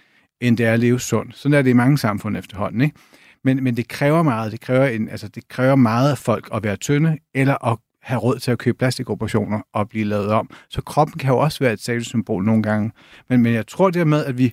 end 0.48 0.57
det 0.57 0.66
er 0.66 0.72
at 0.72 0.80
leve 0.80 1.00
sundt. 1.00 1.37
Sådan 1.37 1.59
er 1.59 1.62
det 1.62 1.70
i 1.70 1.72
mange 1.72 1.98
samfund 1.98 2.37
efterhånden, 2.37 2.80
ikke? 2.80 2.96
Men, 3.44 3.64
men 3.64 3.76
det 3.76 3.88
kræver 3.88 4.22
meget. 4.22 4.52
Det 4.52 4.61
kræver, 4.61 4.87
en, 4.87 5.09
altså, 5.09 5.28
det 5.28 5.48
kræver 5.48 5.74
meget 5.74 6.11
af 6.11 6.18
folk 6.18 6.48
at 6.54 6.62
være 6.62 6.76
tynde, 6.76 7.18
eller 7.35 7.66
at 7.66 7.78
have 8.02 8.20
råd 8.20 8.38
til 8.38 8.50
at 8.50 8.59
købe 8.59 8.78
plastikoperationer 8.78 9.61
og 9.72 9.88
blive 9.88 10.04
lavet 10.04 10.28
om. 10.28 10.50
Så 10.70 10.83
kroppen 10.83 11.18
kan 11.18 11.30
jo 11.30 11.38
også 11.38 11.59
være 11.59 11.72
et 11.72 11.80
statussymbol 11.80 12.44
nogle 12.44 12.62
gange. 12.62 12.92
Men, 13.28 13.42
men 13.42 13.54
jeg 13.54 13.66
tror 13.66 13.90
det 13.90 14.07
med, 14.07 14.24
at 14.24 14.38
vi... 14.38 14.52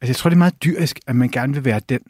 Altså, 0.00 0.06
jeg 0.06 0.16
tror, 0.16 0.30
det 0.30 0.36
er 0.36 0.38
meget 0.38 0.64
dyrisk, 0.64 1.00
at 1.06 1.16
man 1.16 1.28
gerne 1.28 1.54
vil 1.54 1.64
være 1.64 1.80
den. 1.88 2.00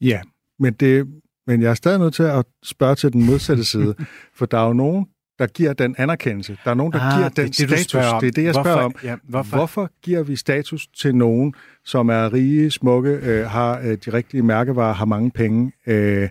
Ja, 0.00 0.20
men, 0.58 0.72
det, 0.72 1.06
men 1.46 1.62
jeg 1.62 1.70
er 1.70 1.74
stadig 1.74 1.98
nødt 1.98 2.14
til 2.14 2.22
at 2.22 2.44
spørge 2.62 2.94
til 2.94 3.12
den 3.12 3.26
modsatte 3.26 3.64
side, 3.64 3.94
for 4.36 4.46
der 4.46 4.58
er 4.58 4.66
jo 4.66 4.72
nogen, 4.72 5.06
der 5.38 5.46
giver 5.46 5.72
den 5.72 5.94
anerkendelse. 5.98 6.58
Der 6.64 6.70
er 6.70 6.74
nogen, 6.74 6.92
der 6.92 7.00
Ah, 7.00 7.16
giver 7.18 7.28
den 7.28 7.46
det, 7.46 7.54
status. 7.54 7.92
Det 7.92 8.02
er 8.02 8.18
det, 8.20 8.36
jeg 8.38 8.44
Hvorfor- 8.44 8.62
spørger 8.62 8.82
om. 8.82 8.94
ja, 9.04 9.16
hvorfor? 9.28 9.56
hvorfor 9.56 9.90
giver 10.02 10.22
vi 10.22 10.36
status 10.36 10.86
til 10.86 11.14
nogen, 11.16 11.54
som 11.84 12.08
er 12.08 12.32
rige, 12.32 12.70
smukke, 12.70 13.10
øh, 13.10 13.46
har 13.46 13.78
øh, 13.78 13.84
de 14.04 14.12
rigtige 14.12 14.42
mærkevarer, 14.42 14.94
har 14.94 15.04
mange 15.04 15.30
penge? 15.30 15.72
Øh, 15.86 16.28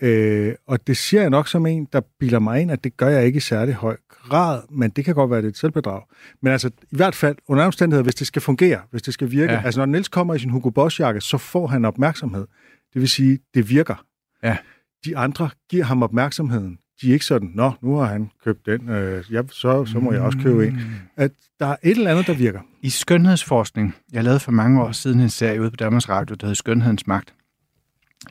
øh, 0.00 0.54
og 0.66 0.86
det 0.86 0.96
siger 0.96 1.20
jeg 1.20 1.30
nok 1.30 1.48
som 1.48 1.66
en, 1.66 1.88
der 1.92 2.00
bilder 2.20 2.38
mig 2.38 2.60
ind, 2.60 2.70
at 2.70 2.84
det 2.84 2.96
gør 2.96 3.08
jeg 3.08 3.24
ikke 3.26 3.36
i 3.36 3.40
særlig 3.40 3.74
høj 3.74 3.96
grad, 4.08 4.62
men 4.70 4.90
det 4.90 5.04
kan 5.04 5.14
godt 5.14 5.30
være, 5.30 5.38
det 5.40 5.46
er 5.46 5.50
et 5.50 5.56
selvbedrag. 5.58 6.02
Men 6.42 6.52
altså, 6.52 6.68
i 6.68 6.96
hvert 6.96 7.14
fald, 7.14 7.36
under 7.48 7.64
omstændigheder, 7.64 8.02
hvis 8.02 8.14
det 8.14 8.26
skal 8.26 8.42
fungere, 8.42 8.80
hvis 8.90 9.02
det 9.02 9.14
skal 9.14 9.30
virke. 9.30 9.52
Ja. 9.52 9.62
Altså, 9.64 9.80
når 9.80 9.86
Niels 9.86 10.08
kommer 10.08 10.34
i 10.34 10.38
sin 10.38 10.50
Hugo 10.50 10.70
Boss-jakke, 10.70 11.20
så 11.20 11.38
får 11.38 11.66
han 11.66 11.84
opmærksomhed. 11.84 12.46
Det 12.94 13.00
vil 13.00 13.08
sige, 13.08 13.38
det 13.54 13.70
virker. 13.70 14.04
Ja. 14.42 14.56
De 15.04 15.16
andre 15.16 15.50
giver 15.70 15.84
ham 15.84 16.02
opmærksomheden. 16.02 16.78
De 17.00 17.08
er 17.08 17.12
ikke 17.12 17.24
sådan, 17.24 17.50
nå, 17.54 17.72
nu 17.82 17.96
har 17.96 18.06
han 18.06 18.30
købt 18.44 18.66
den, 18.66 18.88
øh, 18.88 19.24
ja, 19.32 19.42
så, 19.50 19.84
så 19.84 19.98
må 19.98 20.12
jeg 20.12 20.20
også 20.22 20.38
købe 20.38 20.66
en. 20.66 20.80
At 21.16 21.30
der 21.60 21.66
er 21.66 21.76
et 21.82 21.96
eller 21.96 22.10
andet, 22.10 22.26
der 22.26 22.34
virker. 22.34 22.60
I 22.82 22.90
skønhedsforskning, 22.90 23.94
jeg 24.12 24.24
lavede 24.24 24.40
for 24.40 24.52
mange 24.52 24.82
år 24.82 24.92
siden 24.92 25.20
en 25.20 25.30
serie 25.30 25.60
ude 25.60 25.70
på 25.70 25.76
Danmarks 25.76 26.08
Radio, 26.08 26.34
der 26.34 26.46
hed 26.46 26.54
Skønhedens 26.54 27.06
Magt. 27.06 27.34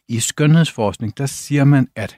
I 0.07 0.19
skønhedsforskning, 0.19 1.17
der 1.17 1.25
siger 1.25 1.63
man, 1.63 1.87
at 1.95 2.17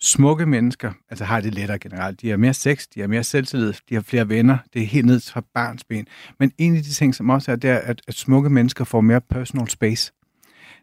smukke 0.00 0.46
mennesker, 0.46 0.92
altså 1.10 1.24
har 1.24 1.40
det 1.40 1.54
lettere 1.54 1.78
generelt, 1.78 2.20
de 2.20 2.30
har 2.30 2.36
mere 2.36 2.54
sex, 2.54 2.86
de 2.94 3.00
har 3.00 3.06
mere 3.06 3.24
selvtillid, 3.24 3.72
de 3.88 3.94
har 3.94 4.02
flere 4.02 4.28
venner, 4.28 4.58
det 4.72 4.82
er 4.82 4.86
helt 4.86 5.06
ned 5.06 5.20
fra 5.20 5.42
barns 5.54 5.84
ben. 5.84 6.06
Men 6.38 6.52
en 6.58 6.76
af 6.76 6.82
de 6.82 6.90
ting, 6.90 7.14
som 7.14 7.30
også 7.30 7.52
er, 7.52 7.56
det 7.56 7.70
er, 7.70 7.78
at, 7.78 8.02
at 8.08 8.14
smukke 8.14 8.50
mennesker 8.50 8.84
får 8.84 9.00
mere 9.00 9.20
personal 9.20 9.68
space. 9.68 10.12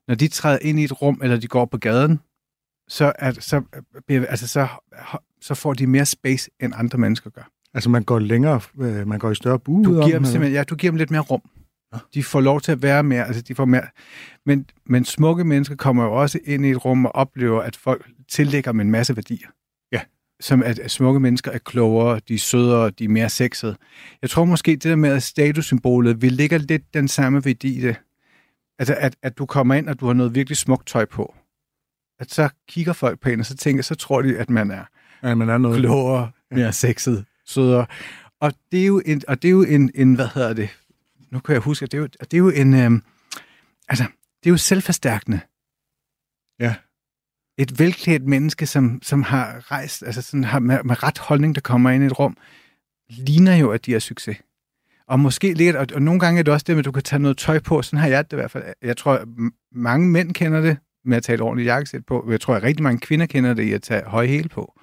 Når 0.08 0.16
de 0.16 0.28
træder 0.28 0.60
ind 0.62 0.80
i 0.80 0.84
et 0.84 1.02
rum, 1.02 1.20
eller 1.24 1.38
de 1.38 1.48
går 1.48 1.66
på 1.66 1.78
gaden, 1.78 2.20
så, 2.88 3.14
er, 3.20 3.32
så, 3.32 3.62
bliver- 4.08 4.26
altså, 4.26 4.48
så, 4.48 4.68
så 5.42 5.56
får 5.56 5.74
de 5.74 5.88
mere 5.88 6.06
space, 6.06 6.50
end 6.60 6.74
andre 6.76 6.98
mennesker 6.98 7.30
gør. 7.30 7.50
Altså, 7.74 7.90
man 7.90 8.04
går 8.04 8.20
længere, 8.20 8.62
øh, 8.82 9.08
man 9.08 9.20
går 9.20 9.32
i 9.32 9.36
større 9.36 9.60
bue 9.60 9.84
Du 9.86 9.90
ud 9.92 9.98
om 9.98 10.04
giver 10.04 10.16
dem 10.18 10.24
eller? 10.24 10.32
simpelthen, 10.32 10.56
ja, 10.56 10.64
du 10.64 10.76
giver 10.76 10.92
dem 10.92 10.98
lidt 10.98 11.12
mere 11.12 11.22
rum. 11.22 11.42
De 12.14 12.24
får 12.24 12.42
lov 12.42 12.62
til 12.62 12.72
at 12.72 12.82
være 12.82 13.04
mere, 13.04 13.28
altså 13.28 13.42
de 13.42 13.56
får 13.56 13.66
mere. 13.66 13.84
Men, 14.46 14.66
men 14.86 15.06
smukke 15.06 15.44
mennesker 15.44 15.76
kommer 15.76 16.04
jo 16.04 16.14
også 16.22 16.40
ind 16.46 16.66
i 16.66 16.70
et 16.72 16.86
rum 16.86 17.06
og 17.06 17.16
oplever, 17.16 17.62
at 17.62 17.76
folk 17.76 18.10
tillægger 18.32 18.72
dem 18.72 18.80
en 18.80 18.92
masse 18.92 19.16
værdier. 19.16 19.48
Ja. 19.92 20.02
Som 20.40 20.64
at, 20.64 20.80
at 20.80 20.92
smukke 20.92 21.20
mennesker 21.20 21.52
er 21.52 21.58
klogere, 21.58 22.20
de 22.28 22.34
er 22.34 22.38
sødere, 22.40 22.90
de 22.90 23.04
er 23.04 23.10
mere 23.10 23.30
sexede. 23.30 23.78
Jeg 24.22 24.30
tror 24.30 24.46
måske, 24.46 24.72
det 24.72 24.84
der 24.84 24.96
med 24.96 25.10
at 25.10 25.24
statussymbolet, 25.24 26.22
vi 26.22 26.30
ligger 26.30 26.58
lidt 26.58 26.94
den 26.94 27.08
samme 27.08 27.46
værdi 27.46 27.78
i 27.78 27.82
det. 27.82 27.96
Altså, 28.80 28.96
at, 29.00 29.16
at 29.24 29.38
du 29.38 29.46
kommer 29.46 29.76
ind, 29.76 29.90
og 29.90 30.00
du 30.00 30.06
har 30.06 30.14
noget 30.14 30.36
virkelig 30.36 30.58
smukt 30.58 30.88
tøj 30.88 31.06
på. 31.06 31.36
At 32.20 32.32
så 32.32 32.50
kigger 32.68 32.94
folk 32.94 33.20
på 33.20 33.30
en, 33.30 33.40
og 33.40 33.46
så 33.46 33.56
tænker, 33.56 33.84
så 33.84 33.96
tror 33.96 34.22
de, 34.22 34.38
at 34.38 34.50
man 34.50 34.72
er 34.72 34.84
Ja, 35.24 35.36
man 35.36 35.50
er 35.50 35.58
noget. 35.58 35.80
klogere, 35.80 36.32
mere 36.52 36.74
sexet, 36.74 37.26
sødere. 37.46 37.86
Og 38.40 38.54
det 38.72 38.82
er 38.82 38.86
jo 38.86 39.02
en, 39.06 39.22
og 39.28 39.42
det 39.42 39.48
er 39.48 39.52
jo 39.52 39.64
en, 39.64 39.92
en 39.96 40.16
hvad 40.16 40.28
hedder 40.34 40.54
det? 40.54 40.70
Nu 41.32 41.40
kan 41.40 41.54
jeg 41.54 41.62
huske, 41.62 41.84
at 41.84 41.92
det 41.92 41.98
er 41.98 42.02
jo, 42.02 42.08
det 42.08 42.34
er 42.34 42.38
jo 42.38 42.50
en, 42.50 42.74
øhm, 42.74 43.04
altså, 43.90 44.04
det 44.44 44.50
er 44.50 44.52
jo 44.52 44.58
selvforstærkende. 44.58 45.40
Ja. 46.60 46.76
Et 47.58 47.80
velklædt 47.80 48.24
menneske, 48.24 48.68
som, 48.68 49.00
som 49.04 49.24
har 49.24 49.72
rejst, 49.72 50.04
altså 50.04 50.22
sådan 50.22 50.44
har 50.44 50.60
med, 50.60 50.84
med 50.84 51.04
ret 51.04 51.18
holdning, 51.18 51.56
der 51.56 51.62
kommer 51.62 51.90
ind 51.90 52.04
i 52.04 52.08
et 52.08 52.20
rum, 52.20 52.38
ligner 53.10 53.56
jo, 53.56 53.72
at 53.72 53.86
de 53.86 53.92
har 53.92 54.00
succes. 54.00 54.38
Og 55.08 55.20
måske 55.20 55.54
lidt, 55.54 55.76
og, 55.76 55.88
og 55.94 56.02
nogle 56.02 56.20
gange 56.20 56.40
er 56.40 56.44
det 56.44 56.54
også 56.54 56.64
det 56.68 56.76
med, 56.76 56.80
at 56.82 56.86
du 56.86 56.92
kan 56.92 57.04
tage 57.04 57.20
noget 57.20 57.38
tøj 57.38 57.60
på, 57.60 57.82
sådan 57.82 58.00
har 58.00 58.08
jeg 58.08 58.26
det 58.26 58.34
i 58.34 58.36
hvert 58.36 58.52
fald. 58.52 58.64
Jeg 58.82 58.98
tror, 58.98 59.26
mange 59.72 60.08
mænd 60.08 60.34
kender 60.34 60.62
det 60.62 60.78
med 61.08 61.18
at 61.18 61.24
tage 61.24 61.34
et 61.36 61.42
ordentligt 61.42 61.68
jakkesæt 61.68 62.06
på. 62.06 62.28
Jeg 62.30 62.42
tror, 62.42 62.56
at 62.56 62.64
rigtig 62.64 62.84
mange 62.84 63.00
kvinder 63.00 63.26
kender 63.26 63.54
det 63.54 63.64
i 63.64 63.74
at 63.74 63.82
tage 63.82 64.04
høje 64.06 64.28
hæle 64.28 64.50
på 64.50 64.74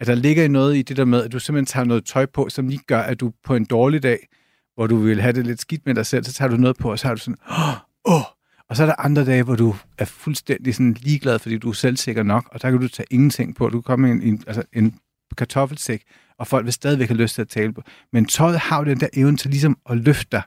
at 0.00 0.06
der 0.06 0.14
ligger 0.14 0.48
noget 0.48 0.76
i 0.76 0.82
det 0.82 0.96
der 0.96 1.04
med, 1.04 1.24
at 1.24 1.32
du 1.32 1.38
simpelthen 1.38 1.66
tager 1.66 1.84
noget 1.84 2.04
tøj 2.04 2.26
på, 2.26 2.48
som 2.48 2.68
lige 2.68 2.82
gør, 2.86 3.00
at 3.00 3.20
du 3.20 3.32
på 3.44 3.54
en 3.54 3.64
dårlig 3.64 4.02
dag, 4.02 4.28
hvor 4.74 4.86
du 4.86 4.96
vil 4.96 5.20
have 5.20 5.32
det 5.32 5.46
lidt 5.46 5.60
skidt 5.60 5.86
med 5.86 5.94
dig 5.94 6.06
selv, 6.06 6.24
så 6.24 6.32
tager 6.32 6.48
du 6.48 6.56
noget 6.56 6.76
på, 6.76 6.90
og 6.90 6.98
så 6.98 7.06
har 7.06 7.14
du 7.14 7.20
sådan, 7.20 7.38
åh, 7.50 8.14
oh! 8.14 8.22
og 8.68 8.76
så 8.76 8.82
er 8.82 8.86
der 8.86 9.00
andre 9.00 9.24
dage, 9.24 9.42
hvor 9.42 9.56
du 9.56 9.74
er 9.98 10.04
fuldstændig 10.04 10.74
sådan 10.74 10.96
ligeglad, 11.00 11.38
fordi 11.38 11.58
du 11.58 11.68
er 11.68 11.72
selvsikker 11.72 12.22
nok, 12.22 12.48
og 12.52 12.62
der 12.62 12.70
kan 12.70 12.80
du 12.80 12.88
tage 12.88 13.06
ingenting 13.10 13.56
på. 13.56 13.68
Du 13.68 13.80
kan 13.80 13.82
komme 13.82 14.08
i 14.08 14.10
en, 14.10 14.22
en, 14.22 14.42
altså 14.46 14.62
en 14.72 14.98
kartoffelsæk, 15.38 16.02
og 16.38 16.46
folk 16.46 16.64
vil 16.64 16.72
stadigvæk 16.72 17.08
have 17.08 17.18
lyst 17.18 17.34
til 17.34 17.42
at 17.42 17.48
tale 17.48 17.72
på. 17.72 17.82
Men 18.12 18.26
tøjet 18.26 18.58
har 18.58 18.78
jo 18.78 18.84
den 18.84 19.00
der 19.00 19.08
evne 19.14 19.36
til 19.36 19.50
ligesom 19.50 19.78
at 19.90 19.96
løfte 19.96 20.28
dig. 20.32 20.42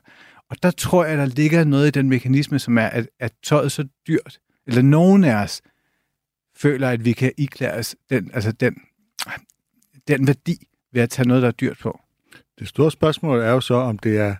Og 0.50 0.56
der 0.62 0.70
tror 0.70 1.04
jeg, 1.04 1.18
der 1.18 1.26
ligger 1.26 1.64
noget 1.64 1.86
i 1.86 1.90
den 1.90 2.08
mekanisme, 2.08 2.58
som 2.58 2.78
er, 2.78 2.86
at, 2.86 3.08
at 3.20 3.32
tøjet 3.44 3.64
er 3.64 3.68
så 3.68 3.84
dyrt, 4.08 4.38
eller 4.70 4.82
nogen 4.82 5.24
af 5.24 5.34
os 5.42 5.62
føler, 6.56 6.88
at 6.88 7.04
vi 7.04 7.12
kan 7.12 7.32
iklære 7.38 7.78
os 7.78 7.96
den, 8.10 8.30
altså 8.34 8.52
den, 8.52 8.76
den 10.08 10.26
værdi 10.26 10.66
ved 10.92 11.02
at 11.02 11.10
tage 11.10 11.28
noget, 11.28 11.42
der 11.42 11.48
er 11.48 11.52
dyrt 11.52 11.78
på. 11.78 12.00
Det 12.58 12.68
store 12.68 12.90
spørgsmål 12.90 13.38
er 13.38 13.50
jo 13.50 13.60
så, 13.60 13.74
om 13.74 13.98
det 13.98 14.18
er 14.18 14.34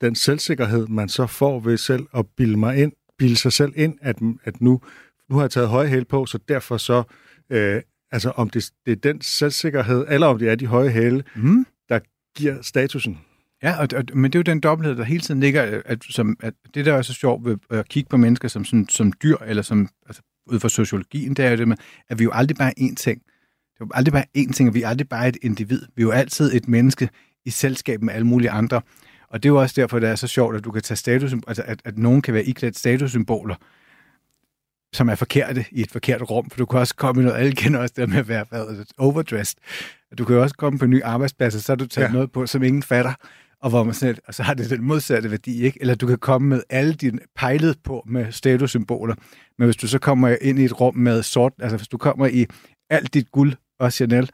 den 0.00 0.14
selvsikkerhed, 0.14 0.86
man 0.86 1.08
så 1.08 1.26
får 1.26 1.60
ved 1.60 1.76
selv 1.76 2.06
at 2.14 2.26
bilde, 2.36 2.56
mig 2.56 2.76
ind, 2.82 2.92
bilde 3.18 3.36
sig 3.36 3.52
selv 3.52 3.72
ind, 3.76 3.98
at, 4.02 4.16
at 4.44 4.60
nu, 4.60 4.80
nu 5.28 5.36
har 5.36 5.42
jeg 5.42 5.50
taget 5.50 5.68
høje 5.68 5.88
hæle 5.88 6.04
på, 6.04 6.26
så 6.26 6.38
derfor 6.48 6.76
så, 6.76 7.02
øh, 7.50 7.82
altså 8.10 8.30
om 8.30 8.50
det, 8.50 8.70
det 8.86 8.92
er 8.92 8.96
den 8.96 9.20
selvsikkerhed, 9.20 10.06
eller 10.08 10.26
om 10.26 10.38
det 10.38 10.48
er 10.48 10.54
de 10.54 10.66
høje 10.66 10.90
hæle, 10.90 11.24
Mm. 11.36 11.66
der 11.88 12.00
giver 12.36 12.62
statusen. 12.62 13.18
Ja, 13.62 13.80
og, 13.80 13.88
og, 13.96 14.04
men 14.14 14.24
det 14.24 14.34
er 14.34 14.38
jo 14.38 14.52
den 14.52 14.60
dobbelthed, 14.60 14.96
der 14.96 15.04
hele 15.04 15.20
tiden 15.20 15.40
ligger, 15.40 15.82
at, 15.84 16.04
som, 16.10 16.36
at 16.40 16.54
det, 16.74 16.86
der 16.86 16.94
er 16.94 17.02
så 17.02 17.12
sjovt 17.12 17.44
ved 17.44 17.56
at 17.70 17.88
kigge 17.88 18.08
på 18.08 18.16
mennesker 18.16 18.48
som, 18.48 18.64
som, 18.64 18.88
som 18.88 19.12
dyr, 19.22 19.36
eller 19.46 19.62
som, 19.62 19.88
altså, 20.06 20.22
ud 20.46 20.60
fra 20.60 20.68
sociologien, 20.68 21.34
det 21.34 21.44
er 21.44 21.50
jo 21.50 21.56
det 21.56 21.68
med, 21.68 21.76
at 22.08 22.18
vi 22.18 22.22
er 22.22 22.26
jo 22.26 22.30
aldrig 22.34 22.56
bare 22.56 22.72
én 22.78 22.94
ting. 22.94 23.22
Det 23.74 23.80
er 23.80 23.84
jo 23.84 23.88
aldrig 23.94 24.12
bare 24.12 24.24
én 24.38 24.52
ting, 24.52 24.68
og 24.68 24.74
vi 24.74 24.82
er 24.82 24.88
aldrig 24.88 25.08
bare 25.08 25.28
et 25.28 25.36
individ. 25.42 25.82
Vi 25.96 26.02
er 26.02 26.06
jo 26.06 26.10
altid 26.10 26.54
et 26.54 26.68
menneske 26.68 27.08
i 27.44 27.50
selskab 27.50 28.02
med 28.02 28.14
alle 28.14 28.26
mulige 28.26 28.50
andre. 28.50 28.80
Og 29.28 29.42
det 29.42 29.48
er 29.48 29.52
jo 29.52 29.60
også 29.60 29.80
derfor, 29.80 29.98
det 29.98 30.08
er 30.08 30.14
så 30.14 30.26
sjovt, 30.26 30.56
at 30.56 30.64
du 30.64 30.70
kan 30.70 30.82
tage 30.82 30.96
status, 30.96 31.34
altså 31.46 31.62
at, 31.66 31.82
at 31.84 31.98
nogen 31.98 32.22
kan 32.22 32.34
være 32.34 32.44
iklædt 32.44 32.78
statussymboler, 32.78 33.54
som 34.92 35.08
er 35.08 35.14
forkerte 35.14 35.64
i 35.70 35.82
et 35.82 35.90
forkert 35.90 36.30
rum, 36.30 36.50
for 36.50 36.58
du 36.58 36.66
kan 36.66 36.78
også 36.78 36.94
komme 36.94 37.22
i 37.22 37.24
noget, 37.24 37.38
alle 37.38 37.52
kender 37.52 37.80
også 37.80 37.94
det 37.96 38.08
med 38.08 38.18
at 38.18 38.28
være 38.28 38.44
hvad, 38.48 38.84
overdressed. 38.98 39.58
Du 40.18 40.24
kan 40.24 40.36
jo 40.36 40.42
også 40.42 40.54
komme 40.54 40.78
på 40.78 40.84
en 40.84 40.90
ny 40.90 41.02
arbejdsplads, 41.02 41.54
og 41.54 41.60
så 41.60 41.72
har 41.72 41.76
du 41.76 41.86
taget. 41.86 42.08
Ja. 42.08 42.12
noget 42.12 42.32
på, 42.32 42.46
som 42.46 42.62
ingen 42.62 42.82
fatter, 42.82 43.12
og, 43.62 43.70
hvor 43.70 43.84
man 43.84 43.94
sådan, 43.94 44.14
lidt- 44.14 44.20
og 44.28 44.34
så 44.34 44.42
har 44.42 44.54
det 44.54 44.70
den 44.70 44.82
modsatte 44.82 45.30
værdi, 45.30 45.62
ikke? 45.62 45.78
Eller 45.80 45.94
du 45.94 46.06
kan 46.06 46.18
komme 46.18 46.48
med 46.48 46.62
alle 46.70 46.94
dine 46.94 47.18
pejlet 47.36 47.76
på 47.84 48.02
med 48.06 48.32
statussymboler, 48.32 49.14
men 49.58 49.66
hvis 49.66 49.76
du 49.76 49.88
så 49.88 49.98
kommer 49.98 50.36
ind 50.40 50.58
i 50.58 50.64
et 50.64 50.80
rum 50.80 50.96
med 50.96 51.22
sort, 51.22 51.52
altså 51.60 51.76
hvis 51.76 51.88
du 51.88 51.98
kommer 51.98 52.26
i 52.26 52.46
alt 52.90 53.14
dit 53.14 53.30
guld 53.32 53.52
og 53.80 53.92
Chanel, 53.92 54.30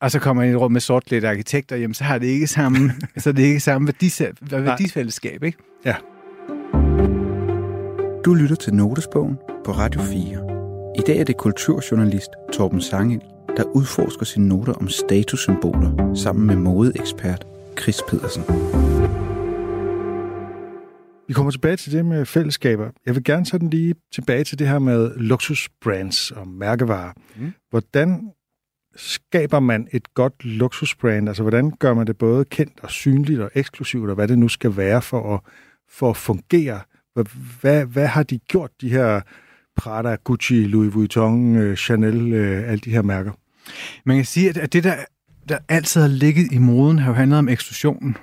og 0.00 0.10
så 0.10 0.18
kommer 0.18 0.42
jeg 0.42 0.52
i 0.52 0.54
et 0.54 0.60
rum 0.60 0.72
med 0.72 0.80
sortklædte 0.80 1.28
arkitekter, 1.28 1.76
jamen 1.76 1.94
så 1.94 2.04
har 2.04 2.18
det 2.18 2.26
ikke 2.26 2.46
samme, 2.46 2.78
så 3.16 3.28
er 3.28 3.34
det 3.34 3.42
ikke 3.42 3.60
samme 3.60 3.86
værdis, 3.86 4.22
værdisfællesskab, 4.50 5.42
ikke? 5.42 5.58
Ja. 5.84 5.94
Du 8.24 8.34
lytter 8.34 8.56
til 8.56 8.74
Notesbogen 8.74 9.36
på 9.64 9.72
Radio 9.72 10.00
4. 10.02 10.94
I 10.98 11.00
dag 11.06 11.18
er 11.18 11.24
det 11.24 11.36
kulturjournalist 11.36 12.30
Torben 12.52 12.80
Sangel, 12.80 13.20
der 13.56 13.64
udforsker 13.64 14.24
sine 14.24 14.48
noter 14.48 14.72
om 14.72 14.88
statussymboler 14.88 16.14
sammen 16.14 16.46
med 16.46 16.56
modeekspert 16.56 17.46
Chris 17.80 18.02
Pedersen. 18.08 18.42
Vi 21.28 21.32
kommer 21.32 21.50
tilbage 21.50 21.76
til 21.76 21.92
det 21.92 22.04
med 22.04 22.26
fællesskaber. 22.26 22.90
Jeg 23.06 23.14
vil 23.14 23.24
gerne 23.24 23.46
sådan 23.46 23.70
lige 23.70 23.94
tilbage 24.12 24.44
til 24.44 24.58
det 24.58 24.68
her 24.68 24.78
med 24.78 25.16
luksusbrands 25.16 26.30
og 26.30 26.48
mærkevarer. 26.48 27.12
Mm. 27.36 27.52
Hvordan 27.70 28.30
skaber 28.96 29.60
man 29.60 29.88
et 29.92 30.14
godt 30.14 30.44
luksusbrand? 30.44 31.28
Altså, 31.28 31.42
hvordan 31.42 31.70
gør 31.70 31.94
man 31.94 32.06
det 32.06 32.18
både 32.18 32.44
kendt 32.44 32.80
og 32.82 32.90
synligt 32.90 33.40
og 33.40 33.50
eksklusivt, 33.54 34.08
og 34.08 34.14
hvad 34.14 34.28
det 34.28 34.38
nu 34.38 34.48
skal 34.48 34.76
være 34.76 35.02
for 35.02 35.34
at, 35.34 35.40
for 35.90 36.10
at 36.10 36.16
fungere? 36.16 36.80
Hvad, 37.14 37.24
hvad, 37.60 37.86
hvad 37.86 38.06
har 38.06 38.22
de 38.22 38.38
gjort, 38.38 38.70
de 38.80 38.90
her 38.90 39.20
Prada, 39.76 40.16
Gucci, 40.24 40.64
Louis 40.64 40.94
Vuitton, 40.94 41.56
øh, 41.56 41.76
Chanel, 41.76 42.32
øh, 42.32 42.68
alle 42.68 42.78
de 42.78 42.90
her 42.90 43.02
mærker? 43.02 43.32
Man 44.04 44.16
kan 44.16 44.24
sige, 44.24 44.60
at 44.60 44.72
det, 44.72 44.84
der, 44.84 44.96
der 45.48 45.58
altid 45.68 46.00
har 46.00 46.08
ligget 46.08 46.52
i 46.52 46.58
moden, 46.58 46.98
har 46.98 47.10
jo 47.10 47.14
handlet 47.14 47.38
om 47.38 47.48
eksklusionen. 47.48 48.16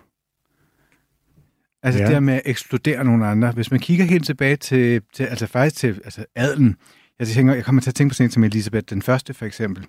Altså 1.83 1.99
ja. 1.99 2.05
det 2.05 2.13
der 2.13 2.19
med 2.19 2.33
at 2.33 2.41
ekskludere 2.45 3.03
nogle 3.03 3.27
andre. 3.27 3.51
Hvis 3.51 3.71
man 3.71 3.79
kigger 3.79 4.05
helt 4.05 4.25
tilbage 4.25 4.55
til, 4.55 5.01
til 5.13 5.23
altså 5.23 5.47
faktisk 5.47 5.75
til 5.75 6.01
altså 6.03 6.25
adelen. 6.35 6.75
Jeg, 7.19 7.27
tænker, 7.27 7.53
jeg 7.53 7.65
kommer 7.65 7.81
til 7.81 7.89
at 7.89 7.95
tænke 7.95 8.09
på 8.09 8.13
sådan 8.13 8.27
en 8.27 8.31
som 8.31 8.43
Elisabeth 8.43 8.85
den 8.89 9.01
første 9.01 9.33
for 9.33 9.45
eksempel 9.45 9.87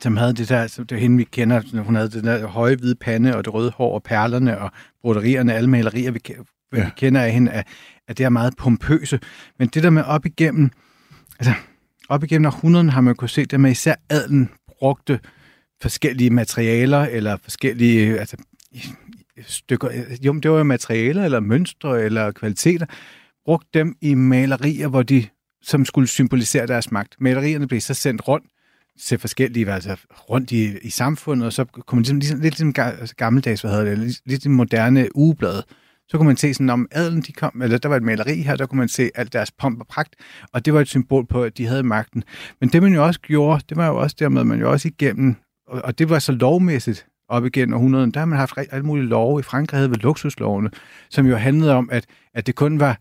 som 0.00 0.16
havde 0.16 0.34
det 0.34 0.48
der, 0.48 0.66
det 0.66 0.92
er 0.92 0.96
hende, 0.96 1.16
vi 1.16 1.24
kender, 1.24 1.82
hun 1.82 1.94
havde 1.94 2.10
den 2.10 2.24
der 2.24 2.46
høje 2.46 2.76
hvide 2.76 2.94
pande, 2.94 3.36
og 3.36 3.44
det 3.44 3.54
røde 3.54 3.70
hår, 3.70 3.94
og 3.94 4.02
perlerne, 4.02 4.58
og 4.58 4.70
broderierne, 5.02 5.54
alle 5.54 5.70
malerier, 5.70 6.10
vi, 6.10 6.20
ja. 6.28 6.34
vi 6.72 6.90
kender 6.96 7.20
af 7.20 7.32
hende, 7.32 7.50
at, 7.50 7.66
at 8.08 8.18
det 8.18 8.24
er 8.24 8.28
meget 8.28 8.56
pompøse. 8.56 9.20
Men 9.58 9.68
det 9.68 9.82
der 9.82 9.90
med 9.90 10.02
op 10.02 10.26
igennem, 10.26 10.70
altså 11.38 11.52
op 12.08 12.24
igennem 12.24 12.46
århundreden 12.46 12.88
har 12.88 13.00
man 13.00 13.14
kunne 13.14 13.28
se, 13.28 13.44
det 13.44 13.60
med 13.60 13.70
især 13.70 13.94
adlen 14.10 14.50
brugte 14.78 15.20
forskellige 15.82 16.30
materialer, 16.30 17.00
eller 17.00 17.36
forskellige 17.42 18.06
øh, 18.06 18.20
altså, 18.20 18.36
stykker, 19.46 19.88
øh, 19.88 20.26
jo, 20.26 20.32
det 20.32 20.50
var 20.50 20.58
jo 20.58 20.64
materialer, 20.64 21.24
eller 21.24 21.40
mønstre, 21.40 22.02
eller 22.02 22.32
kvaliteter, 22.32 22.86
brugte 23.44 23.68
dem 23.74 23.96
i 24.00 24.14
malerier, 24.14 24.88
hvor 24.88 25.02
de 25.02 25.26
som 25.62 25.84
skulle 25.84 26.08
symbolisere 26.08 26.66
deres 26.66 26.92
magt. 26.92 27.14
Malerierne 27.20 27.68
blev 27.68 27.80
så 27.80 27.94
sendt 27.94 28.28
rundt 28.28 28.46
til 29.02 29.18
forskellige, 29.18 29.72
altså 29.72 29.96
rundt 30.30 30.52
i, 30.52 30.78
i 30.78 30.90
samfundet, 30.90 31.46
og 31.46 31.52
så 31.52 31.64
kunne 31.64 31.96
man 31.96 32.02
ligesom, 32.02 32.18
ligesom, 32.18 32.40
lidt 32.40 32.58
ligesom 32.58 32.72
altså 32.76 33.16
gammeldags, 33.16 33.60
hvad 33.60 33.70
hedder 33.70 33.84
det, 33.84 33.98
lidt, 33.98 34.20
lidt 34.26 34.46
moderne 34.46 35.16
ugeblad. 35.16 35.62
Så 36.08 36.16
kunne 36.16 36.26
man 36.26 36.36
se 36.36 36.54
sådan, 36.54 36.70
om 36.70 36.88
adelen 36.90 37.22
de 37.22 37.32
kom, 37.32 37.62
eller 37.62 37.78
der 37.78 37.88
var 37.88 37.96
et 37.96 38.02
maleri 38.02 38.34
her, 38.34 38.56
der 38.56 38.66
kunne 38.66 38.78
man 38.78 38.88
se 38.88 39.10
alt 39.14 39.32
deres 39.32 39.52
pomp 39.52 39.80
og 39.80 39.86
pragt, 39.86 40.16
og 40.52 40.64
det 40.64 40.74
var 40.74 40.80
et 40.80 40.88
symbol 40.88 41.26
på, 41.26 41.42
at 41.42 41.58
de 41.58 41.66
havde 41.66 41.82
magten. 41.82 42.24
Men 42.60 42.68
det 42.68 42.82
man 42.82 42.94
jo 42.94 43.06
også 43.06 43.20
gjorde, 43.20 43.64
det 43.68 43.76
var 43.76 43.86
jo 43.86 43.96
også 43.96 44.16
dermed, 44.18 44.44
man 44.44 44.60
jo 44.60 44.70
også 44.70 44.88
igennem, 44.88 45.36
og, 45.66 45.82
og 45.84 45.98
det 45.98 46.10
var 46.10 46.18
så 46.18 46.32
lovmæssigt 46.32 47.06
op 47.28 47.46
igennem 47.46 47.74
århundreden, 47.74 48.10
der 48.10 48.20
har 48.20 48.26
man 48.26 48.38
haft 48.38 48.58
alle 48.70 48.86
mulige 48.86 49.06
love. 49.06 49.40
I 49.40 49.42
Frankrig 49.42 49.78
havde 49.78 49.90
vi 49.90 49.96
luksuslovene, 49.96 50.70
som 51.10 51.26
jo 51.26 51.36
handlede 51.36 51.74
om, 51.74 51.88
at, 51.92 52.06
at 52.34 52.46
det 52.46 52.54
kun 52.54 52.80
var, 52.80 53.00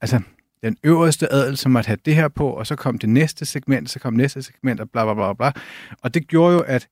altså 0.00 0.20
den 0.62 0.76
øverste 0.82 1.32
adel, 1.32 1.56
som 1.56 1.72
måtte 1.72 1.86
have 1.86 1.98
det 2.04 2.14
her 2.14 2.28
på, 2.28 2.48
og 2.50 2.66
så 2.66 2.76
kom 2.76 2.98
det 2.98 3.08
næste 3.08 3.46
segment, 3.46 3.90
så 3.90 3.98
kom 3.98 4.14
næste 4.14 4.42
segment, 4.42 4.80
og 4.80 4.90
bla 4.90 5.04
bla 5.04 5.14
bla 5.14 5.32
bla. 5.32 5.52
Og 6.02 6.14
det 6.14 6.28
gjorde 6.28 6.54
jo, 6.54 6.60
at, 6.60 6.88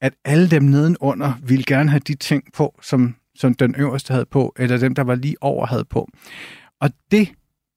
at 0.00 0.14
alle 0.24 0.50
dem 0.50 0.62
nedenunder 0.62 1.32
ville 1.42 1.64
gerne 1.64 1.90
have 1.90 2.00
de 2.00 2.14
ting 2.14 2.44
på, 2.54 2.78
som, 2.82 3.14
som 3.34 3.54
den 3.54 3.74
øverste 3.78 4.12
havde 4.12 4.26
på, 4.26 4.54
eller 4.58 4.78
dem, 4.78 4.94
der 4.94 5.04
var 5.04 5.14
lige 5.14 5.36
over 5.40 5.66
havde 5.66 5.84
på. 5.84 6.08
Og 6.80 6.90
det 7.10 7.28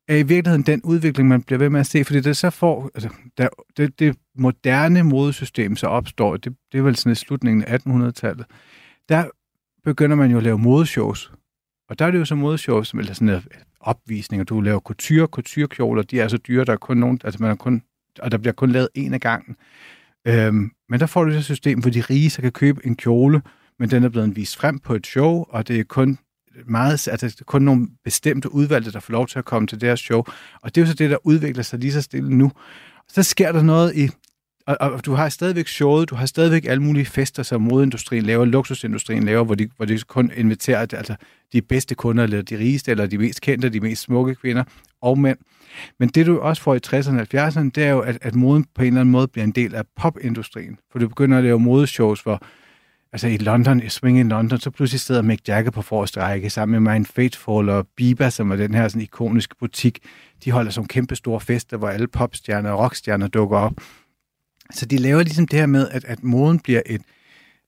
er 0.08 0.16
i 0.16 0.24
virkeligheden 0.24 0.64
den 0.64 0.82
udvikling, 0.84 1.30
man 1.30 1.44
bliver 1.44 1.60
ved 1.60 1.70
med 1.70 1.80
at 1.80 1.88
se, 1.88 2.06
fordi 2.06 2.22
det 2.22 2.38
så 2.38 2.50
får, 2.50 2.90
altså, 2.96 3.10
der, 3.38 3.48
det, 3.78 4.00
det 4.00 4.18
moderne 4.40 5.04
modesystem 5.04 5.76
så 5.76 5.88
opstår, 5.88 6.38
det, 6.38 6.56
det 6.72 6.78
er 6.78 6.82
vel 6.82 6.96
sådan 6.96 7.12
i 7.12 7.16
slutningen 7.16 7.64
af 7.64 7.78
1800-tallet, 7.78 8.46
der 9.10 9.26
begynder 9.84 10.16
man 10.16 10.32
jo 10.32 10.38
at 10.38 10.44
lave 10.44 10.58
modeshows. 10.58 11.32
Og 11.90 12.00
der 12.00 12.06
er 12.06 12.12
det 12.12 12.20
jo 12.20 12.26
så 12.26 12.36
modeshows, 12.36 12.94
eller 12.94 13.14
sådan 13.14 13.26
noget, 13.26 13.48
opvisninger. 13.80 14.44
Du 14.44 14.62
laver 14.62 14.80
couture, 14.80 15.28
couturekjoler, 15.28 16.04
de 16.04 16.20
er 16.20 16.28
så 16.28 16.38
dyre, 16.38 16.66
der 16.66 16.74
er 16.74 16.78
kun 16.78 16.98
nogen, 16.98 17.22
altså 17.24 17.42
man 17.42 17.52
er 17.52 17.56
kun, 17.56 17.84
og 18.20 18.32
der 18.32 18.38
bliver 18.38 18.54
kun 18.54 18.72
lavet 18.72 18.90
en 18.96 19.14
af 19.14 19.22
gangen. 19.22 19.56
Øhm, 20.28 20.72
men 20.90 21.00
der 21.00 21.06
får 21.06 21.24
du 21.24 21.32
det 21.32 21.44
system, 21.44 21.80
hvor 21.80 21.90
de 21.90 22.02
rige 22.02 22.30
så 22.30 22.42
kan 22.42 22.52
købe 22.52 22.86
en 22.86 22.96
kjole, 22.96 23.42
men 23.80 23.92
den 23.92 24.04
er 24.04 24.10
blevet 24.10 24.36
vist 24.36 24.58
frem 24.58 24.80
på 24.80 24.96
et 24.96 25.08
show, 25.08 25.46
og 25.50 25.68
det 25.68 25.80
er 25.80 25.84
kun 25.84 26.18
meget, 26.66 27.08
altså 27.08 27.28
det 27.28 27.40
er 27.40 27.44
kun 27.44 27.62
nogle 27.62 27.88
bestemte 28.04 28.54
udvalgte, 28.54 28.92
der 28.92 29.00
får 29.00 29.12
lov 29.12 29.28
til 29.28 29.40
at 29.40 29.46
komme 29.46 29.68
til 29.68 29.82
deres 29.82 30.00
show. 30.00 30.24
Og 30.62 30.76
det 30.76 30.82
er 30.82 30.86
jo 30.86 30.88
så 30.88 30.94
det, 30.94 31.10
der 31.10 31.18
udvikler 31.24 31.64
sig 31.64 31.80
lige 31.80 31.92
så 31.92 32.02
stille 32.02 32.36
nu. 32.36 32.52
Så 33.08 33.24
sker 33.24 33.52
der 33.52 33.62
noget 33.62 33.96
i 33.96 34.10
og, 34.70 34.92
og 34.92 35.06
du 35.06 35.14
har 35.14 35.30
stadigvæk 35.30 35.68
showet, 35.68 36.10
du 36.10 36.16
har 36.16 36.26
stadigvæk 36.26 36.66
alle 36.66 36.84
mulige 36.84 37.06
fester, 37.06 37.44
som 37.44 37.62
modeindustrien 37.62 38.24
laver, 38.24 38.46
luksusindustrien 38.46 39.24
laver, 39.24 39.44
hvor 39.44 39.56
de, 39.56 39.70
hvor 39.78 39.86
de 39.86 40.00
kun 40.08 40.32
inviterer 40.36 40.80
altså, 40.80 41.16
de 41.54 41.62
bedste 41.62 41.96
kunder, 41.96 42.24
eller 42.24 42.42
de 42.42 42.58
rigeste, 42.58 42.92
eller 42.92 43.06
de 43.06 43.18
mest 43.18 43.42
kendte, 43.42 43.70
de 43.70 43.80
mest 43.80 44.02
smukke 44.02 44.36
kvinder 44.36 44.64
og 45.02 45.20
mænd. 45.20 45.38
Men 46.00 46.10
det 46.10 46.26
du 46.26 46.40
også 46.40 46.62
får 46.62 46.76
i 46.76 46.80
60'erne 46.88 47.20
og 47.20 47.48
70'erne, 47.48 47.70
det 47.76 47.84
er 47.84 47.90
jo, 47.90 48.00
at, 48.00 48.18
at 48.22 48.36
moden 48.36 48.66
på 48.76 48.82
en 48.82 48.88
eller 48.88 49.02
anden 49.02 49.12
måde 49.12 49.28
bliver 49.28 49.44
en 49.44 49.52
del 49.52 49.76
af 49.76 49.84
popindustrien. 49.96 50.78
For 50.92 51.00
du 51.00 51.08
begynder 51.08 51.38
at 51.38 51.44
lave 51.44 51.60
modeshows, 51.60 52.22
hvor 52.22 52.42
altså 53.14 53.28
i 53.28 53.38
London, 53.38 53.84
i 53.84 53.90
Swing 53.90 54.20
i 54.20 54.24
London, 54.24 54.60
så 54.60 54.72
pludselig 54.72 55.00
sidder 55.00 55.22
Mick 55.22 55.48
Jagger 55.48 55.72
på 55.72 55.82
forreste 55.82 56.22
række 56.22 56.50
sammen 56.50 56.84
med 56.84 56.94
Mind 56.94 57.06
Faithful 57.06 57.70
og 57.70 57.88
Biba, 57.98 58.30
som 58.30 58.52
er 58.52 58.56
den 58.56 58.74
her 58.74 58.88
sådan 58.88 59.02
ikoniske 59.02 59.56
butik. 59.60 60.00
De 60.46 60.52
holder 60.52 60.72
som 60.72 60.88
kæmpe 60.88 61.16
store 61.16 61.40
fester, 61.40 61.78
hvor 61.78 61.90
alle 61.90 62.08
popstjerner 62.08 62.72
og 62.72 62.80
rockstjerner 62.80 63.28
dukker 63.28 63.58
op. 63.58 63.74
Så 64.74 64.86
de 64.86 64.98
laver 64.98 65.24
ligesom 65.24 65.48
det 65.48 65.60
her 65.60 65.66
med, 65.66 65.90
at, 65.90 66.06
at 66.06 66.24
moden 66.24 66.60
bliver 66.60 66.82
et, 66.86 67.02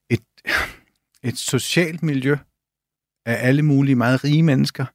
et, 0.09 0.23
et 1.23 1.37
socialt 1.37 2.03
miljø 2.03 2.37
af 3.25 3.47
alle 3.47 3.61
mulige 3.61 3.95
meget 3.95 4.23
rige 4.23 4.43
mennesker. 4.43 4.85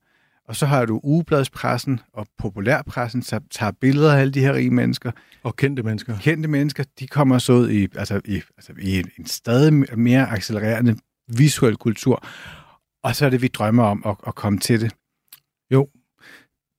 Og 0.48 0.56
så 0.56 0.66
har 0.66 0.84
du 0.84 1.00
ugebladspressen 1.02 2.00
og 2.12 2.26
populærpressen, 2.38 3.22
som 3.22 3.42
tager 3.50 3.72
billeder 3.72 4.14
af 4.14 4.20
alle 4.20 4.32
de 4.32 4.40
her 4.40 4.52
rige 4.54 4.70
mennesker. 4.70 5.12
Og 5.42 5.56
kendte 5.56 5.82
mennesker. 5.82 6.18
Kendte 6.18 6.48
mennesker, 6.48 6.84
de 6.98 7.06
kommer 7.06 7.38
så 7.38 7.52
ud 7.52 7.70
i, 7.70 7.88
altså 7.96 8.20
i, 8.24 8.42
altså 8.56 8.72
i 8.78 9.04
en 9.18 9.26
stadig 9.26 9.98
mere 9.98 10.28
accelererende 10.28 10.96
visuel 11.28 11.76
kultur. 11.76 12.26
Og 13.02 13.16
så 13.16 13.26
er 13.26 13.30
det, 13.30 13.42
vi 13.42 13.48
drømmer 13.48 13.84
om 13.84 14.02
at, 14.06 14.16
at 14.26 14.34
komme 14.34 14.58
til 14.58 14.80
det. 14.80 14.92
Jo, 15.70 15.88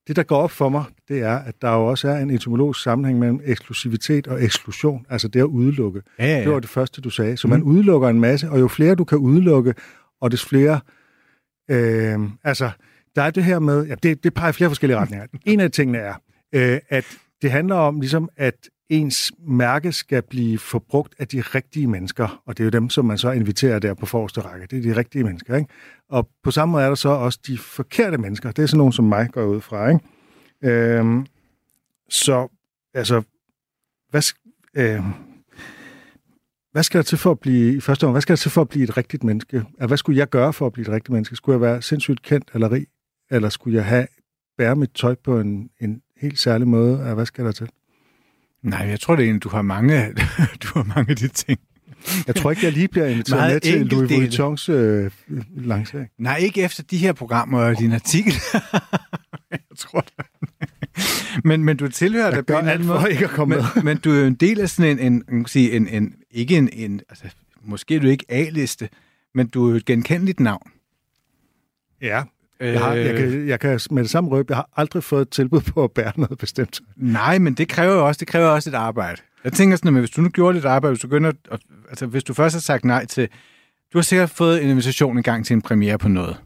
det, 0.07 0.15
der 0.15 0.23
går 0.23 0.37
op 0.37 0.51
for 0.51 0.69
mig, 0.69 0.83
det 1.07 1.21
er, 1.21 1.37
at 1.37 1.61
der 1.61 1.71
jo 1.73 1.85
også 1.85 2.07
er 2.07 2.17
en 2.17 2.29
etymologisk 2.29 2.83
sammenhæng 2.83 3.19
mellem 3.19 3.41
eksklusivitet 3.43 4.27
og 4.27 4.43
eksklusion, 4.43 5.05
altså 5.09 5.27
det 5.27 5.39
at 5.39 5.45
udelukke. 5.45 6.01
Ja, 6.19 6.25
ja, 6.25 6.37
ja. 6.37 6.43
Det 6.43 6.51
var 6.51 6.59
det 6.59 6.69
første, 6.69 7.01
du 7.01 7.09
sagde. 7.09 7.37
Så 7.37 7.47
man 7.47 7.59
mm. 7.59 7.67
udelukker 7.67 8.09
en 8.09 8.19
masse, 8.19 8.49
og 8.49 8.59
jo 8.59 8.67
flere 8.67 8.95
du 8.95 9.03
kan 9.03 9.17
udelukke, 9.17 9.73
og 10.21 10.31
des 10.31 10.45
flere... 10.45 10.79
Øh, 11.69 12.19
altså, 12.43 12.69
der 13.15 13.21
er 13.21 13.31
det 13.31 13.43
her 13.43 13.59
med... 13.59 13.87
Ja, 13.87 13.95
det, 14.03 14.23
det 14.23 14.33
peger 14.33 14.49
i 14.49 14.53
flere 14.53 14.69
forskellige 14.69 14.97
retninger. 14.97 15.27
En 15.45 15.59
af 15.59 15.71
tingene 15.71 15.97
er, 15.97 16.13
øh, 16.55 16.79
at 16.89 17.05
det 17.41 17.51
handler 17.51 17.75
om 17.75 17.99
ligesom, 17.99 18.29
at 18.37 18.69
ens 18.89 19.31
mærke 19.47 19.91
skal 19.91 20.21
blive 20.21 20.59
forbrugt 20.59 21.15
af 21.19 21.27
de 21.27 21.41
rigtige 21.41 21.87
mennesker, 21.87 22.41
og 22.45 22.57
det 22.57 22.63
er 22.63 22.65
jo 22.65 22.69
dem, 22.69 22.89
som 22.89 23.05
man 23.05 23.17
så 23.17 23.31
inviterer 23.31 23.79
der 23.79 23.93
på 23.93 24.05
forreste 24.05 24.41
række. 24.41 24.67
Det 24.67 24.77
er 24.77 24.93
de 24.93 24.99
rigtige 24.99 25.23
mennesker, 25.23 25.55
ikke? 25.55 25.69
Og 26.09 26.29
på 26.43 26.51
samme 26.51 26.71
måde 26.71 26.83
er 26.83 26.87
der 26.87 26.95
så 26.95 27.09
også 27.09 27.39
de 27.47 27.57
forkerte 27.57 28.17
mennesker. 28.17 28.51
Det 28.51 28.63
er 28.63 28.67
sådan 28.67 28.77
nogen 28.77 28.93
som 28.93 29.05
mig 29.05 29.29
går 29.31 29.45
ud 29.45 29.61
fra, 29.61 29.89
ikke? 29.89 30.01
Øhm, 30.61 31.25
så, 32.09 32.47
altså, 32.93 33.21
hvad, 34.09 34.21
øh, 34.73 35.03
hvad 36.71 36.83
skal 36.83 36.97
der 36.97 37.03
til 37.03 37.17
for 37.17 37.31
at 37.31 37.39
blive, 37.39 37.77
i 37.77 37.79
første 37.79 38.03
omgang, 38.03 38.13
hvad 38.13 38.21
skal 38.21 38.33
der 38.33 38.41
til 38.41 38.51
for 38.51 38.61
at 38.61 38.69
blive 38.69 38.83
et 38.83 38.97
rigtigt 38.97 39.23
menneske? 39.23 39.57
Altså, 39.57 39.87
hvad 39.87 39.97
skulle 39.97 40.19
jeg 40.19 40.29
gøre 40.29 40.53
for 40.53 40.65
at 40.65 40.73
blive 40.73 40.87
et 40.87 40.91
rigtigt 40.91 41.13
menneske? 41.13 41.35
Skulle 41.35 41.53
jeg 41.53 41.61
være 41.61 41.81
sindssygt 41.81 42.21
kendt 42.21 42.51
eller 42.53 42.71
rig? 42.71 42.87
Eller 43.31 43.49
skulle 43.49 43.77
jeg 43.77 43.85
have, 43.85 44.07
bære 44.57 44.75
mit 44.75 44.91
tøj 44.91 45.15
på 45.23 45.39
en, 45.39 45.69
en 45.81 46.01
helt 46.17 46.39
særlig 46.39 46.67
måde? 46.67 46.99
Altså, 46.99 47.13
hvad 47.13 47.25
skal 47.25 47.45
der 47.45 47.51
til? 47.51 47.69
Nej, 48.67 48.87
jeg 48.87 48.99
tror 48.99 49.15
det 49.15 49.23
er 49.23 49.25
egentlig, 49.25 49.43
du 49.43 49.49
har 49.49 49.61
mange, 49.61 50.13
du 50.63 50.67
har 50.73 50.83
mange 50.95 51.09
af 51.09 51.15
de 51.15 51.27
ting. 51.27 51.59
Jeg 52.27 52.35
tror 52.35 52.51
ikke, 52.51 52.65
jeg 52.65 52.71
lige 52.71 52.87
bliver 52.87 53.05
inviteret 53.05 53.53
med 53.53 53.59
til 53.59 53.85
Louis 53.85 54.11
Vuittons 54.11 54.69
øh, 54.69 55.11
lancering. 55.55 56.09
Nej, 56.19 56.37
ikke 56.37 56.61
efter 56.61 56.83
de 56.83 56.97
her 56.97 57.13
programmer 57.13 57.59
og 57.59 57.79
din 57.79 57.93
artikel. 57.93 58.33
jeg 59.51 59.59
tror 59.77 59.99
det. 60.01 60.25
Men, 61.43 61.63
men 61.63 61.77
du 61.77 61.87
tilhører 61.87 62.35
jeg 62.35 62.45
på 62.45 62.53
en 62.53 62.67
anden 62.67 62.87
måde. 62.87 63.11
ikke 63.11 63.23
at 63.23 63.29
komme 63.29 63.55
men, 63.55 63.65
med. 63.75 63.83
men 63.83 63.97
du 63.97 64.11
er 64.11 64.19
jo 64.19 64.25
en 64.25 64.35
del 64.35 64.59
af 64.59 64.69
sådan 64.69 64.99
en, 64.99 65.13
en, 65.13 65.45
en, 65.55 65.71
en, 65.73 65.87
en 65.87 66.13
ikke 66.31 66.57
en, 66.57 66.69
en 66.73 67.01
altså, 67.09 67.25
måske 67.63 67.95
er 67.95 67.99
du 67.99 68.07
ikke 68.07 68.25
A-liste, 68.29 68.89
men 69.35 69.47
du 69.47 69.65
er 69.65 69.69
jo 69.69 69.75
et 69.75 69.85
genkendeligt 69.85 70.39
navn. 70.39 70.71
Ja, 72.01 72.23
jeg, 72.59 72.79
har, 72.79 72.93
jeg, 72.93 73.15
kan, 73.15 73.25
øh. 73.25 73.47
jeg 73.47 73.59
kan 73.59 73.79
med 73.91 74.03
det 74.03 74.09
samme 74.09 74.29
røbe, 74.29 74.51
jeg 74.51 74.57
har 74.57 74.69
aldrig 74.75 75.03
fået 75.03 75.21
et 75.21 75.29
tilbud 75.29 75.61
på 75.61 75.83
at 75.83 75.91
bære 75.91 76.11
noget 76.15 76.37
bestemt. 76.37 76.81
Nej, 76.95 77.39
men 77.39 77.53
det 77.53 77.69
kræver 77.69 77.93
jo 77.93 78.07
også, 78.07 78.19
det 78.19 78.27
kræver 78.27 78.47
også 78.47 78.69
et 78.69 78.73
arbejde. 78.73 79.21
Jeg 79.43 79.53
tænker 79.53 79.75
sådan, 79.75 79.95
at 79.95 80.01
hvis 80.01 80.09
du 80.09 80.21
nu 80.21 80.29
gjorde 80.29 80.57
dit 80.57 80.65
arbejde, 80.65 80.91
hvis 80.91 81.01
du, 81.01 81.07
begynder, 81.07 81.31
at, 81.51 81.59
altså, 81.89 82.05
hvis 82.05 82.23
du 82.23 82.33
først 82.33 82.55
har 82.55 82.59
sagt 82.59 82.85
nej 82.85 83.05
til... 83.05 83.29
Du 83.93 83.97
har 83.97 84.03
sikkert 84.03 84.29
fået 84.29 84.63
en 84.63 84.69
invitation 84.69 85.17
en 85.17 85.23
gang 85.23 85.45
til 85.45 85.53
en 85.53 85.61
premiere 85.61 85.97
på 85.97 86.07
noget. 86.07 86.37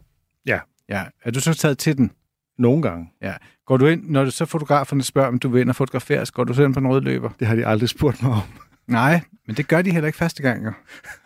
Ja. 0.46 0.58
Ja. 0.88 1.02
Er 1.24 1.30
du 1.30 1.40
så 1.40 1.54
taget 1.54 1.78
til 1.78 1.96
den? 1.96 2.10
Nogle 2.58 2.82
gange. 2.82 3.10
Ja. 3.22 3.34
Går 3.66 3.76
du 3.76 3.86
ind, 3.86 4.02
når 4.04 4.24
du 4.24 4.30
så 4.30 4.44
fotograferne 4.44 5.02
spørger, 5.02 5.28
om 5.28 5.38
du 5.38 5.48
vil 5.48 5.60
ind 5.60 5.68
og 5.68 5.76
fotograferes, 5.76 6.30
går 6.30 6.44
du 6.44 6.54
så 6.54 6.62
ind 6.62 6.74
på 6.74 6.80
en 6.80 6.88
rød 6.88 7.00
løber? 7.00 7.30
Det 7.40 7.46
har 7.46 7.54
de 7.56 7.66
aldrig 7.66 7.88
spurgt 7.88 8.22
mig 8.22 8.32
om. 8.32 8.42
Nej, 8.86 9.20
men 9.46 9.56
det 9.56 9.68
gør 9.68 9.82
de 9.82 9.90
heller 9.90 10.06
ikke 10.06 10.18
første 10.18 10.42
gang, 10.42 10.64
jo. 10.64 10.72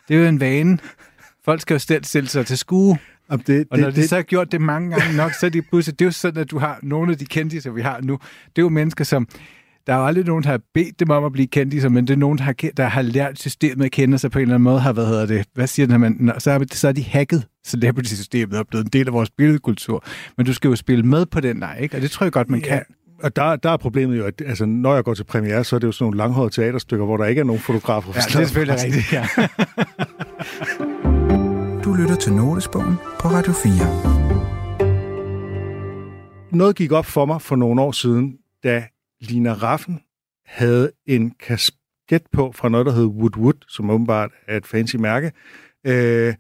Det 0.09 0.16
er 0.16 0.20
jo 0.20 0.27
en 0.27 0.40
vane. 0.40 0.79
Folk 1.44 1.61
skal 1.61 1.75
jo 1.75 1.79
stille 2.03 2.29
sig 2.29 2.46
til 2.46 2.59
skue. 2.59 2.99
Om 3.28 3.40
det, 3.40 3.66
Og 3.70 3.78
når 3.78 3.90
de 3.90 4.08
så 4.08 4.14
har 4.14 4.22
gjort 4.22 4.52
det 4.52 4.60
mange 4.60 4.90
gange 4.90 5.16
nok, 5.16 5.32
så 5.32 5.46
er 5.46 5.50
de 5.50 5.62
pludselig... 5.62 5.98
Det 5.98 6.04
er 6.04 6.06
jo 6.06 6.12
sådan, 6.12 6.40
at 6.40 6.50
du 6.50 6.58
har 6.58 6.78
nogle 6.82 7.12
af 7.12 7.18
de 7.18 7.24
kendtiser, 7.24 7.70
vi 7.70 7.82
har 7.82 8.00
nu. 8.02 8.18
Det 8.46 8.58
er 8.58 8.62
jo 8.62 8.68
mennesker, 8.68 9.04
som... 9.04 9.28
Der 9.86 9.94
er 9.94 9.98
jo 9.98 10.06
aldrig 10.06 10.24
nogen, 10.24 10.44
der 10.44 10.50
har 10.50 10.60
bedt 10.74 11.00
dem 11.00 11.10
om 11.10 11.24
at 11.24 11.32
blive 11.32 11.46
kendiser, 11.46 11.88
men 11.88 12.06
det 12.06 12.12
er 12.12 12.18
nogen, 12.18 12.38
der 12.38 12.44
har, 12.44 12.54
der 12.76 12.84
har 12.84 13.02
lært 13.02 13.38
systemet 13.38 13.84
at 13.84 13.90
kende 13.90 14.18
sig 14.18 14.30
på 14.30 14.38
en 14.38 14.42
eller 14.42 14.54
anden 14.54 14.64
måde, 14.64 14.80
har, 14.80 14.92
hvad 14.92 15.06
hedder 15.06 15.26
det, 15.26 15.46
hvad 15.54 15.66
siger 15.66 15.86
den, 15.86 16.00
man, 16.00 16.16
Nå, 16.20 16.32
så, 16.38 16.50
er, 16.50 16.58
så 16.72 16.88
er 16.88 16.92
de 16.92 17.02
hacket 17.02 17.46
celebrity-systemet 17.66 18.58
og 18.58 18.66
blevet 18.68 18.84
en 18.84 18.90
del 18.90 19.06
af 19.06 19.12
vores 19.12 19.30
billedkultur. 19.30 20.04
Men 20.36 20.46
du 20.46 20.54
skal 20.54 20.68
jo 20.68 20.76
spille 20.76 21.04
med 21.04 21.26
på 21.26 21.40
den 21.40 21.58
leg, 21.58 21.78
ikke? 21.80 21.96
Og 21.96 22.02
det 22.02 22.10
tror 22.10 22.26
jeg 22.26 22.32
godt, 22.32 22.50
man 22.50 22.60
kan. 22.60 22.82
Og 23.22 23.36
der, 23.36 23.56
der 23.56 23.70
er 23.70 23.76
problemet 23.76 24.18
jo, 24.18 24.24
at 24.24 24.42
altså, 24.46 24.66
når 24.66 24.94
jeg 24.94 25.04
går 25.04 25.14
til 25.14 25.24
premiere, 25.24 25.64
så 25.64 25.76
er 25.76 25.80
det 25.80 25.86
jo 25.86 25.92
sådan 25.92 26.04
nogle 26.04 26.16
langhårede 26.16 26.50
teaterstykker, 26.50 27.04
hvor 27.04 27.16
der 27.16 27.24
ikke 27.24 27.40
er 27.40 27.44
nogen 27.44 27.62
fotografer. 27.62 28.12
Ja, 28.14 28.20
det 28.20 28.34
er 28.34 28.44
selvfølgelig 28.44 28.84
rigtigt, 28.84 29.12
ja. 29.12 29.26
Lytter 31.98 32.16
til 32.16 32.32
Notesbogen 32.32 32.96
på 33.20 33.28
Radio 33.28 33.52
4. 33.52 33.72
Noget 36.52 36.76
gik 36.76 36.92
op 36.92 37.06
for 37.06 37.24
mig 37.24 37.42
for 37.42 37.56
nogle 37.56 37.82
år 37.82 37.92
siden, 37.92 38.38
da 38.64 38.87
Lina 39.20 39.52
Raffen 39.52 40.00
havde 40.46 40.92
en 41.06 41.30
kasket 41.30 42.22
på 42.32 42.52
fra 42.52 42.68
noget, 42.68 42.87
der 42.87 42.92
hed 42.92 43.04
Wood 43.04 43.37
Wood, 43.37 43.64
som 43.68 43.90
åbenbart 43.90 44.30
er 44.48 44.56
et 44.56 44.66
fancy 44.66 44.96
mærke, 44.96 45.32
øh, 45.87 46.35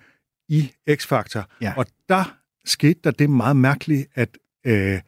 i 0.48 0.72
X-Factor. 0.90 1.56
Ja. 1.60 1.72
Og 1.76 1.86
der 2.08 2.38
skete 2.64 3.00
der 3.04 3.10
det 3.10 3.30
meget 3.30 3.56
mærkeligt, 3.56 4.06
at 4.14 4.38
øh, 4.66 5.00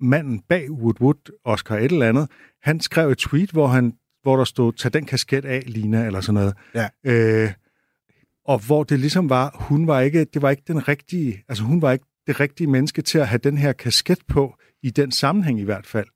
manden 0.00 0.40
bag 0.40 0.70
Wood 0.70 1.00
Wood, 1.00 1.38
Oscar 1.44 1.76
et 1.76 1.92
eller 1.92 2.08
andet, 2.08 2.30
han 2.62 2.80
skrev 2.80 3.10
et 3.10 3.18
tweet, 3.18 3.50
hvor, 3.50 3.66
han, 3.66 3.92
hvor 4.22 4.36
der 4.36 4.44
stod, 4.44 4.72
tag 4.72 4.92
den 4.92 5.06
kasket 5.06 5.44
af, 5.44 5.62
Lina, 5.66 6.06
eller 6.06 6.20
sådan 6.20 6.34
noget. 6.34 6.54
Ja. 6.74 6.88
Øh, 7.04 7.52
og 8.44 8.66
hvor 8.66 8.84
det 8.84 9.00
ligesom 9.00 9.30
var, 9.30 9.56
hun 9.68 9.86
var 9.86 10.00
ikke, 10.00 10.24
det 10.24 10.42
var 10.42 10.50
ikke 10.50 10.62
den 10.66 10.88
rigtige, 10.88 11.44
altså 11.48 11.64
hun 11.64 11.82
var 11.82 11.92
ikke 11.92 12.04
det 12.26 12.40
rigtige 12.40 12.66
menneske 12.66 13.02
til 13.02 13.18
at 13.18 13.28
have 13.28 13.38
den 13.38 13.58
her 13.58 13.72
kasket 13.72 14.18
på, 14.28 14.54
i 14.82 14.90
den 14.90 15.10
sammenhæng 15.12 15.60
i 15.60 15.64
hvert 15.64 15.86
fald. 15.86 16.06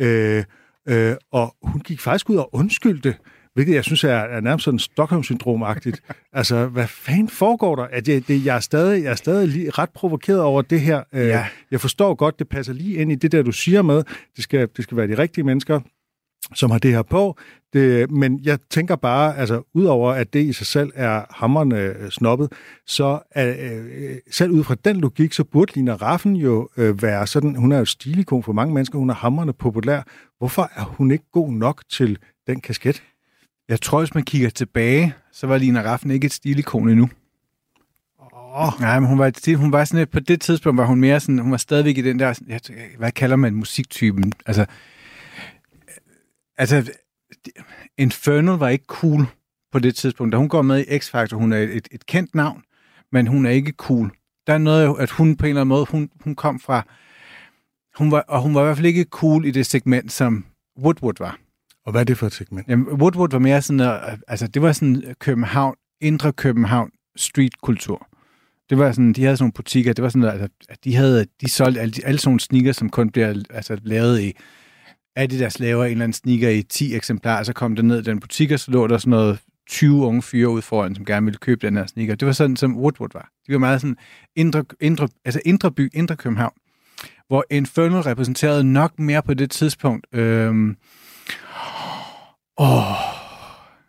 Øh, 0.00 0.44
øh, 0.88 1.16
og 1.32 1.56
hun 1.62 1.80
gik 1.80 2.00
faktisk 2.00 2.30
ud 2.30 2.36
og 2.36 2.54
undskyldte, 2.54 3.14
hvilket 3.54 3.74
jeg 3.74 3.84
synes 3.84 4.04
er, 4.04 4.08
er 4.16 4.40
nærmest 4.40 4.64
sådan 4.64 4.78
Stockholm-syndrom-agtigt. 4.78 6.00
altså, 6.32 6.66
hvad 6.66 6.86
fanden 6.86 7.28
foregår 7.28 7.76
der? 7.76 7.82
At 7.82 8.08
jeg, 8.08 8.28
det, 8.28 8.44
jeg 8.44 8.56
er 8.56 8.60
stadig, 8.60 9.04
jeg 9.04 9.10
er 9.10 9.14
stadig 9.14 9.48
lige 9.48 9.70
ret 9.70 9.90
provokeret 9.90 10.40
over 10.40 10.62
det 10.62 10.80
her. 10.80 11.02
Øh, 11.12 11.26
Ja. 11.26 11.46
Jeg 11.70 11.80
forstår 11.80 12.14
godt, 12.14 12.38
det 12.38 12.48
passer 12.48 12.72
lige 12.72 12.96
ind 12.96 13.12
i 13.12 13.14
det 13.14 13.32
der, 13.32 13.42
du 13.42 13.52
siger 13.52 13.82
med, 13.82 14.02
det 14.36 14.44
skal, 14.44 14.68
det 14.76 14.84
skal 14.84 14.96
være 14.96 15.08
de 15.08 15.18
rigtige 15.18 15.44
mennesker, 15.44 15.80
som 16.54 16.70
har 16.70 16.78
det 16.78 16.90
her 16.90 17.02
på. 17.02 17.38
Det, 17.72 18.10
men 18.10 18.40
jeg 18.42 18.58
tænker 18.70 18.96
bare, 18.96 19.36
altså 19.36 19.62
udover 19.74 20.12
at 20.12 20.32
det 20.32 20.44
i 20.44 20.52
sig 20.52 20.66
selv 20.66 20.92
er 20.94 21.22
hammerne 21.30 21.76
øh, 21.76 22.10
snobbet, 22.10 22.52
så 22.86 23.18
er, 23.30 23.54
øh, 23.58 24.16
selv 24.30 24.50
ud 24.50 24.64
fra 24.64 24.74
den 24.84 24.96
logik, 24.96 25.32
så 25.32 25.44
burde 25.44 25.74
Lina 25.74 25.94
Raffen 25.94 26.36
jo 26.36 26.68
øh, 26.76 27.02
være 27.02 27.26
sådan, 27.26 27.56
hun 27.56 27.72
er 27.72 27.78
jo 27.78 27.84
stilikon 27.84 28.42
for 28.42 28.52
mange 28.52 28.74
mennesker, 28.74 28.98
hun 28.98 29.10
er 29.10 29.14
hammerne 29.14 29.52
populær. 29.52 30.02
Hvorfor 30.38 30.70
er 30.76 30.84
hun 30.84 31.10
ikke 31.10 31.24
god 31.32 31.52
nok 31.52 31.82
til 31.90 32.18
den 32.46 32.60
kasket? 32.60 33.02
Jeg 33.68 33.80
tror, 33.80 33.98
hvis 33.98 34.14
man 34.14 34.24
kigger 34.24 34.50
tilbage, 34.50 35.14
så 35.32 35.46
var 35.46 35.58
Lina 35.58 35.82
Raffen 35.82 36.10
ikke 36.10 36.26
et 36.26 36.32
stilikon 36.32 36.88
endnu. 36.88 37.08
Åh, 38.56 38.80
Nej, 38.80 39.00
men 39.00 39.08
hun 39.08 39.18
var, 39.18 39.56
hun 39.56 39.72
var 39.72 39.84
sådan, 39.84 40.06
på 40.06 40.20
det 40.20 40.40
tidspunkt 40.40 40.78
var 40.78 40.86
hun 40.86 41.00
mere 41.00 41.20
sådan, 41.20 41.38
hun 41.38 41.50
var 41.50 41.56
stadigvæk 41.56 41.98
i 41.98 42.02
den 42.02 42.18
der, 42.18 42.96
hvad 42.98 43.12
kalder 43.12 43.36
man 43.36 43.54
musiktypen? 43.54 44.32
Altså, 44.46 44.66
altså, 46.56 46.92
Infernal 47.98 48.58
var 48.58 48.68
ikke 48.68 48.84
cool 48.88 49.26
på 49.72 49.78
det 49.78 49.94
tidspunkt. 49.96 50.32
Da 50.32 50.38
hun 50.38 50.48
går 50.48 50.62
med 50.62 50.80
i 50.80 50.98
X-Factor, 50.98 51.36
hun 51.36 51.52
er 51.52 51.58
et, 51.58 51.88
et 51.90 52.06
kendt 52.06 52.34
navn, 52.34 52.62
men 53.12 53.26
hun 53.26 53.46
er 53.46 53.50
ikke 53.50 53.72
cool. 53.72 54.10
Der 54.46 54.52
er 54.52 54.58
noget, 54.58 55.00
at 55.00 55.10
hun 55.10 55.36
på 55.36 55.46
en 55.46 55.48
eller 55.48 55.60
anden 55.60 55.68
måde, 55.68 55.86
hun, 55.90 56.10
hun 56.20 56.34
kom 56.34 56.60
fra, 56.60 56.82
hun 57.96 58.10
var, 58.10 58.20
og 58.20 58.42
hun 58.42 58.54
var 58.54 58.60
i 58.60 58.64
hvert 58.64 58.76
fald 58.76 58.86
ikke 58.86 59.04
cool 59.04 59.44
i 59.44 59.50
det 59.50 59.66
segment, 59.66 60.12
som 60.12 60.44
Woodwood 60.78 61.14
var. 61.18 61.38
og 61.84 61.92
hvad 61.92 62.00
er 62.00 62.04
det 62.04 62.18
for 62.18 62.26
et 62.26 62.32
segment? 62.32 62.68
Jamen, 62.68 62.88
Woodwood 62.88 63.30
var 63.30 63.38
mere 63.38 63.62
sådan, 63.62 63.80
uh, 63.80 64.18
altså 64.28 64.46
det 64.46 64.62
var 64.62 64.72
sådan 64.72 65.14
København, 65.18 65.74
indre 66.00 66.32
København 66.32 66.90
street-kultur. 67.16 68.08
Det 68.70 68.78
var 68.78 68.92
sådan, 68.92 69.12
de 69.12 69.22
havde 69.22 69.36
sådan 69.36 69.44
nogle 69.44 69.52
butikker, 69.52 69.92
det 69.92 70.02
var 70.02 70.08
sådan, 70.08 70.28
altså, 70.28 70.48
de 70.84 70.94
havde, 70.96 71.26
de 71.40 71.50
solgte 71.50 71.80
alle, 71.80 71.94
alle 72.04 72.18
sådan 72.18 72.28
nogle 72.30 72.40
sneakers, 72.40 72.76
som 72.76 72.90
kun 72.90 73.10
bliver 73.10 73.42
altså, 73.50 73.78
lavet 73.82 74.20
i, 74.20 74.36
Adidas 75.16 75.58
laver 75.58 75.84
en 75.84 75.90
eller 75.90 76.04
anden 76.04 76.12
sneaker 76.12 76.48
i 76.48 76.62
10 76.62 76.94
eksemplarer, 76.94 77.42
så 77.42 77.52
kom 77.52 77.76
det 77.76 77.84
ned 77.84 77.98
i 77.98 78.02
den 78.02 78.20
butik, 78.20 78.50
og 78.50 78.60
så 78.60 78.70
lå 78.70 78.86
der 78.86 78.98
sådan 78.98 79.10
noget 79.10 79.38
20 79.66 80.06
unge 80.06 80.22
fyre 80.22 80.48
ud 80.48 80.62
foran, 80.62 80.94
som 80.94 81.04
gerne 81.04 81.26
ville 81.26 81.38
købe 81.38 81.66
den 81.66 81.76
her 81.76 81.86
sneaker. 81.86 82.14
Det 82.14 82.26
var 82.26 82.32
sådan, 82.32 82.56
som 82.56 82.76
Woodwood 82.76 83.08
var. 83.14 83.30
De 83.46 83.52
var 83.52 83.58
meget 83.58 83.80
sådan 83.80 83.96
indre, 84.36 84.64
indre, 84.80 85.08
altså 85.24 85.40
indre 85.44 85.72
by, 85.72 85.90
indre 85.94 86.16
København, 86.16 86.52
hvor 87.28 87.44
Infernal 87.50 88.00
repræsenterede 88.00 88.64
nok 88.64 88.98
mere 88.98 89.22
på 89.22 89.34
det 89.34 89.50
tidspunkt. 89.50 90.06
Øhm, 90.12 90.76
åh, 92.58 92.82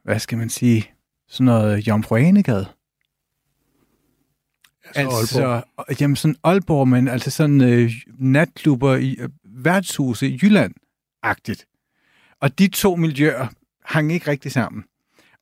hvad 0.03 0.19
skal 0.19 0.37
man 0.37 0.49
sige? 0.49 0.91
Sådan 1.27 1.45
noget 1.45 1.87
Jomfru 1.87 2.15
Anegade. 2.15 2.65
Altså, 4.95 5.41
Aalborg. 5.41 5.63
Altså, 5.77 6.03
jamen 6.03 6.15
sådan 6.15 6.35
Aalborg, 6.43 6.87
men 6.87 7.07
altså 7.07 7.31
sådan 7.31 7.61
øh, 7.61 7.91
natklubber 8.19 8.95
i 8.95 9.15
øh, 9.19 9.29
værtshuse 9.43 10.29
i 10.29 10.37
agtigt 11.25 11.67
Og 12.41 12.59
de 12.59 12.67
to 12.67 12.95
miljøer 12.95 13.47
hang 13.85 14.11
ikke 14.11 14.31
rigtig 14.31 14.51
sammen. 14.51 14.83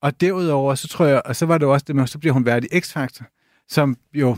Og 0.02 0.22
derudover, 0.22 0.76
så 0.76 0.88
tror 0.88 1.06
jeg, 1.06 1.22
og 1.26 1.36
så 1.36 1.46
var 1.46 1.58
det 1.58 1.68
også 1.68 1.84
det 1.88 1.96
med, 1.96 2.08
så 2.08 2.20
bliver 2.20 2.34
hun 2.34 2.46
værd 2.46 2.64
i 2.64 2.68
X-Factor, 2.68 3.24
som 3.70 3.98
jo 4.14 4.38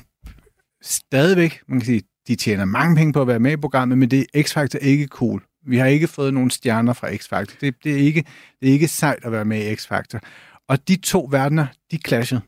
stadigvæk, 0.82 1.62
man 1.68 1.80
kan 1.80 1.86
sige, 1.86 2.04
de 2.28 2.36
tjener 2.36 2.66
mange 2.66 2.96
penge 2.96 3.14
på 3.14 3.22
at 3.22 3.28
være 3.28 3.40
med 3.40 3.52
i 3.52 3.58
programmet, 3.58 3.98
men 3.98 4.12
det 4.12 4.26
er 4.34 4.44
X-Factor 4.44 4.78
ikke 4.78 5.08
cool. 5.08 5.44
Vi 5.68 5.78
har 5.78 5.86
ikke 5.86 6.08
fået 6.08 6.34
nogen 6.34 6.50
stjerner 6.50 6.94
fra 6.94 7.12
X-Factor. 7.12 7.58
Det, 7.62 7.76
det, 7.84 7.92
er 7.92 7.98
ikke, 7.98 8.26
det 8.62 8.70
er 8.70 8.74
ikke 8.74 8.88
sejt 8.88 9.26
at 9.26 9.32
være 9.32 9.46
med 9.46 9.72
i 9.72 9.74
X-Factor. 9.74 10.20
Og 10.68 10.88
de 10.88 10.96
to 10.96 11.28
verdener, 11.32 11.68
de 11.92 11.98
clashede. 12.08 12.42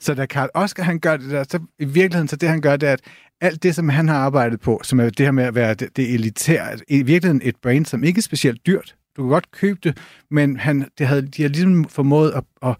Så 0.00 0.14
da 0.14 0.26
Karl 0.26 0.50
Oscar 0.54 0.82
han 0.82 0.98
gør 0.98 1.16
det 1.16 1.30
der, 1.30 1.44
så 1.44 1.58
i 1.78 1.84
virkeligheden, 1.84 2.28
så 2.28 2.36
det 2.36 2.48
han 2.48 2.60
gør, 2.60 2.76
det 2.76 2.88
er, 2.88 2.92
at 2.92 3.00
alt 3.40 3.62
det, 3.62 3.74
som 3.74 3.88
han 3.88 4.08
har 4.08 4.16
arbejdet 4.16 4.60
på, 4.60 4.80
som 4.84 5.00
er 5.00 5.10
det 5.10 5.26
her 5.26 5.30
med 5.30 5.44
at 5.44 5.54
være 5.54 5.74
det, 5.74 5.96
det 5.96 6.14
elitære, 6.14 6.70
altså, 6.70 6.84
i 6.88 7.02
virkeligheden 7.02 7.40
et 7.44 7.56
brand, 7.56 7.86
som 7.86 8.04
ikke 8.04 8.18
er 8.18 8.22
specielt 8.22 8.66
dyrt. 8.66 8.94
Du 9.16 9.22
kan 9.22 9.28
godt 9.28 9.50
købe 9.50 9.78
det, 9.82 9.98
men 10.30 10.56
han, 10.56 10.88
det 10.98 11.06
havde, 11.06 11.22
de 11.22 11.42
har 11.42 11.48
ligesom 11.48 11.84
formået 11.84 12.32
at, 12.32 12.44
at, 12.62 12.76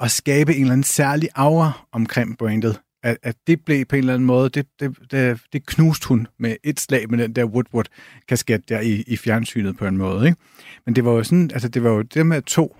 at 0.00 0.10
skabe 0.10 0.54
en 0.54 0.60
eller 0.60 0.72
anden 0.72 0.84
særlig 0.84 1.28
aura 1.34 1.86
omkring 1.92 2.38
brandet. 2.38 2.80
At, 3.02 3.16
at 3.22 3.36
det 3.46 3.64
blev 3.64 3.84
på 3.84 3.96
en 3.96 4.00
eller 4.00 4.14
anden 4.14 4.26
måde, 4.26 4.48
det, 4.48 4.66
det, 4.80 4.96
det, 5.10 5.40
det 5.52 5.66
knuste 5.66 6.08
hun 6.08 6.26
med 6.38 6.56
et 6.64 6.80
slag 6.80 7.10
med 7.10 7.18
den 7.18 7.32
der 7.32 7.44
Woodward-kasket 7.44 8.68
der 8.68 8.80
i, 8.80 9.04
i 9.06 9.16
fjernsynet 9.16 9.76
på 9.76 9.86
en 9.86 9.96
måde. 9.96 10.26
Ikke? 10.26 10.38
Men 10.86 10.96
det 10.96 11.04
var 11.04 11.12
jo 11.12 11.24
sådan, 11.24 11.50
altså 11.52 11.68
det 11.68 11.84
var 11.84 11.90
jo 11.90 12.02
det 12.02 12.26
med 12.26 12.42
to, 12.42 12.76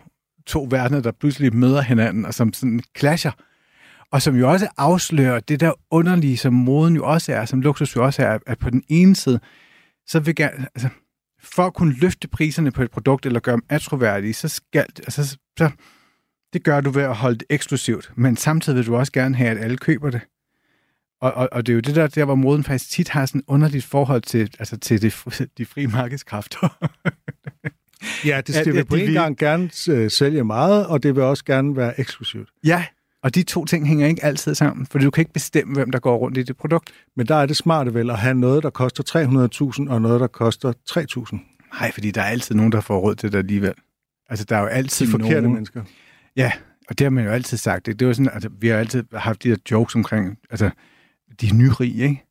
to 0.47 0.67
verdener, 0.71 1.01
der 1.01 1.13
pludselig 1.13 1.57
møder 1.57 1.83
hinanden, 1.83 2.25
og 2.25 2.35
som 2.35 2.53
sådan 2.53 2.81
clasher. 2.99 3.33
Og 4.15 4.23
som 4.23 4.37
jo 4.37 4.51
også 4.51 4.69
afslører 4.77 5.41
det 5.41 5.61
der 5.61 5.73
underlige, 5.91 6.37
som 6.37 6.53
moden 6.53 6.97
jo 6.97 7.05
også 7.07 7.33
er, 7.33 7.45
som 7.45 7.61
luksus 7.61 7.97
jo 7.97 8.05
også 8.05 8.23
er, 8.23 8.39
at 8.47 8.59
på 8.59 8.71
den 8.71 8.83
ene 8.89 9.17
side, 9.17 9.41
så 10.07 10.21
vil 10.21 10.35
gerne, 10.35 10.67
altså, 10.75 10.89
for 11.43 11.63
at 11.67 11.75
kunne 11.75 11.95
løfte 11.99 12.29
priserne 12.29 12.71
på 12.71 12.83
et 12.83 12.91
produkt, 12.91 13.27
eller 13.27 13.41
gøre 13.41 13.53
dem 13.53 13.63
attroværdige, 13.69 14.35
så 14.35 14.49
skal, 14.49 14.87
altså, 14.99 15.39
så, 15.59 15.71
det 16.53 16.65
gør 16.65 16.81
du 16.81 16.91
ved 16.91 17.03
at 17.03 17.15
holde 17.17 17.39
det 17.39 17.47
eksklusivt, 17.51 18.13
men 18.17 18.37
samtidig 18.37 18.77
vil 18.77 18.87
du 18.87 18.97
også 18.97 19.13
gerne 19.13 19.37
have, 19.37 19.51
at 19.51 19.59
alle 19.65 19.77
køber 19.77 20.11
det. 20.11 20.21
Og, 21.21 21.33
og, 21.33 21.49
og 21.53 21.67
det 21.67 21.73
er 21.73 21.75
jo 21.75 21.81
det 21.81 21.95
der, 21.95 22.07
der, 22.07 22.25
hvor 22.25 22.35
moden 22.35 22.65
faktisk 22.65 22.91
tit 22.91 23.09
har 23.09 23.27
sådan 23.27 23.39
et 23.39 23.45
underligt 23.49 23.85
forhold 23.85 24.23
til, 24.23 24.51
altså 24.59 24.77
til 24.77 25.03
det, 25.03 25.13
de 25.59 25.67
frie 25.67 25.87
markedskræfter. 25.87 26.79
Ja, 28.27 28.37
det 28.47 28.57
At- 28.57 28.61
skal 28.65 28.73
vi 28.75 28.79
at 28.79 28.87
på 28.89 28.97
de 28.97 29.01
en 29.01 29.07
vil- 29.07 29.15
gang 29.15 29.37
gerne 29.39 29.71
øh, 29.91 30.11
sælge 30.11 30.45
meget, 30.45 30.87
og 30.87 31.03
det 31.03 31.15
vil 31.15 31.23
også 31.23 31.45
gerne 31.45 31.77
være 31.77 32.01
eksklusivt. 32.01 32.49
ja, 32.65 32.85
og 33.25 33.35
de 33.35 33.43
to 33.43 33.65
ting 33.65 33.89
hænger 33.89 34.07
ikke 34.07 34.25
altid 34.25 34.55
sammen, 34.55 34.87
for 34.87 34.99
du 34.99 35.11
kan 35.11 35.23
ikke 35.23 35.33
bestemme, 35.33 35.75
hvem 35.75 35.91
der 35.91 35.99
går 35.99 36.17
rundt 36.17 36.39
i 36.39 36.43
det 36.43 36.57
produkt. 36.57 36.91
Men 37.17 37.27
der 37.27 37.35
er 37.35 37.47
det 37.47 37.57
smarte 37.57 37.95
vel 37.95 38.11
at 38.11 38.19
have 38.19 38.35
noget, 38.35 38.63
der 38.63 38.71
koster 38.71 39.03
300.000, 39.85 39.91
og 39.91 40.03
noget, 40.03 40.21
der 40.21 40.27
koster 40.27 40.73
3.000. 40.91 41.79
Nej, 41.81 41.93
fordi 41.93 42.11
der 42.11 42.21
er 42.21 42.27
altid 42.27 42.55
nogen, 42.55 42.73
der 42.73 42.81
får 42.81 42.99
råd 42.99 43.15
til 43.15 43.33
det 43.33 43.39
alligevel. 43.39 43.75
Altså, 44.31 44.45
der 44.45 44.57
er 44.57 44.61
jo 44.61 44.67
altid 44.67 45.07
De 45.07 45.11
forkerte 45.11 45.41
nogen... 45.41 45.53
mennesker. 45.55 45.83
Ja, 46.37 46.53
og 46.89 46.99
det 46.99 47.05
har 47.05 47.11
man 47.11 47.25
jo 47.25 47.31
altid 47.31 47.57
sagt. 47.59 47.89
Ikke? 47.89 47.99
Det 47.99 48.07
var 48.07 48.13
sådan, 48.13 48.31
altså, 48.35 48.49
vi 48.61 48.69
har 48.69 48.77
altid 48.77 49.05
haft 49.15 49.43
de 49.43 49.51
der 49.51 49.57
jokes 49.71 49.95
omkring, 49.95 50.39
altså, 50.51 50.71
de 51.41 51.57
nyrige, 51.57 52.03
ikke? 52.03 52.25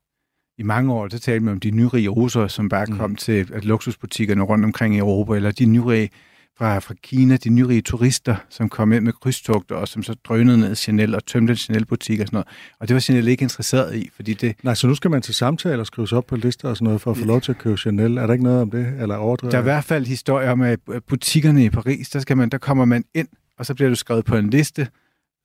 I 0.58 0.64
mange 0.64 0.94
år, 0.94 1.08
så 1.10 1.20
talte 1.20 1.40
man 1.46 1.52
om 1.52 1.60
de 1.60 1.72
nyrige 1.72 2.10
russere, 2.10 2.50
som 2.50 2.70
bare 2.70 2.86
Mm. 2.86 2.98
kom 2.98 3.16
til 3.16 3.50
at 3.54 3.66
luksusbutikkerne 3.66 4.42
rundt 4.42 4.66
omkring 4.66 4.96
i 4.96 4.98
Europa, 4.98 5.36
eller 5.36 5.52
de 5.52 5.66
nyrige 5.66 6.10
fra, 6.58 6.80
fra 6.80 6.94
Kina, 7.04 7.38
de 7.38 7.50
nyrige 7.50 7.82
turister, 7.82 8.36
som 8.50 8.70
kom 8.70 8.94
ind 8.94 9.04
med 9.04 9.14
krydstogter, 9.14 9.76
og 9.76 9.88
som 9.88 10.04
så 10.04 10.14
drønede 10.14 10.58
ned 10.58 10.76
Chanel 10.76 11.16
og 11.16 11.26
tømte 11.26 11.52
en 11.52 11.58
Chanel-butik 11.58 12.20
og 12.20 12.28
sådan 12.28 12.36
noget. 12.36 12.48
Og 12.80 12.88
det 12.88 12.94
var 12.94 13.00
Chanel 13.00 13.28
ikke 13.28 13.44
interesseret 13.44 13.96
i, 13.96 14.10
fordi 14.16 14.34
det... 14.34 14.56
Nej, 14.64 14.76
så 14.76 14.88
nu 14.88 14.96
skal 14.96 15.12
man 15.12 15.22
til 15.22 15.34
samtaler 15.34 15.80
og 15.80 15.88
skrives 15.88 16.14
op 16.14 16.26
på 16.26 16.36
lister 16.36 16.70
og 16.70 16.78
sådan 16.78 16.86
noget, 16.86 17.02
for 17.02 17.12
at 17.12 17.18
få 17.18 17.26
lov 17.26 17.42
til 17.42 17.52
at 17.52 17.58
købe 17.58 17.78
Chanel. 17.78 18.18
Er 18.18 18.26
der 18.26 18.34
ikke 18.34 18.44
noget 18.44 18.62
om 18.62 18.72
det, 18.72 18.94
eller 19.02 19.16
overdriver? 19.16 19.52
Der 19.52 19.58
er 19.58 19.62
i 19.62 19.64
hvert 19.64 19.84
fald 19.84 20.06
historier 20.06 20.52
om, 20.52 20.62
at 20.62 20.80
butikkerne 21.08 21.66
i 21.66 21.70
Paris, 21.70 22.10
der, 22.10 22.20
skal 22.20 22.38
man, 22.38 22.50
der 22.50 22.58
kommer 22.58 22.86
man 22.86 23.04
ind, 23.16 23.28
og 23.58 23.66
så 23.66 23.74
bliver 23.74 23.90
du 23.90 23.96
skrevet 23.96 24.26
på 24.26 24.36
en 24.36 24.50
liste 24.50 24.88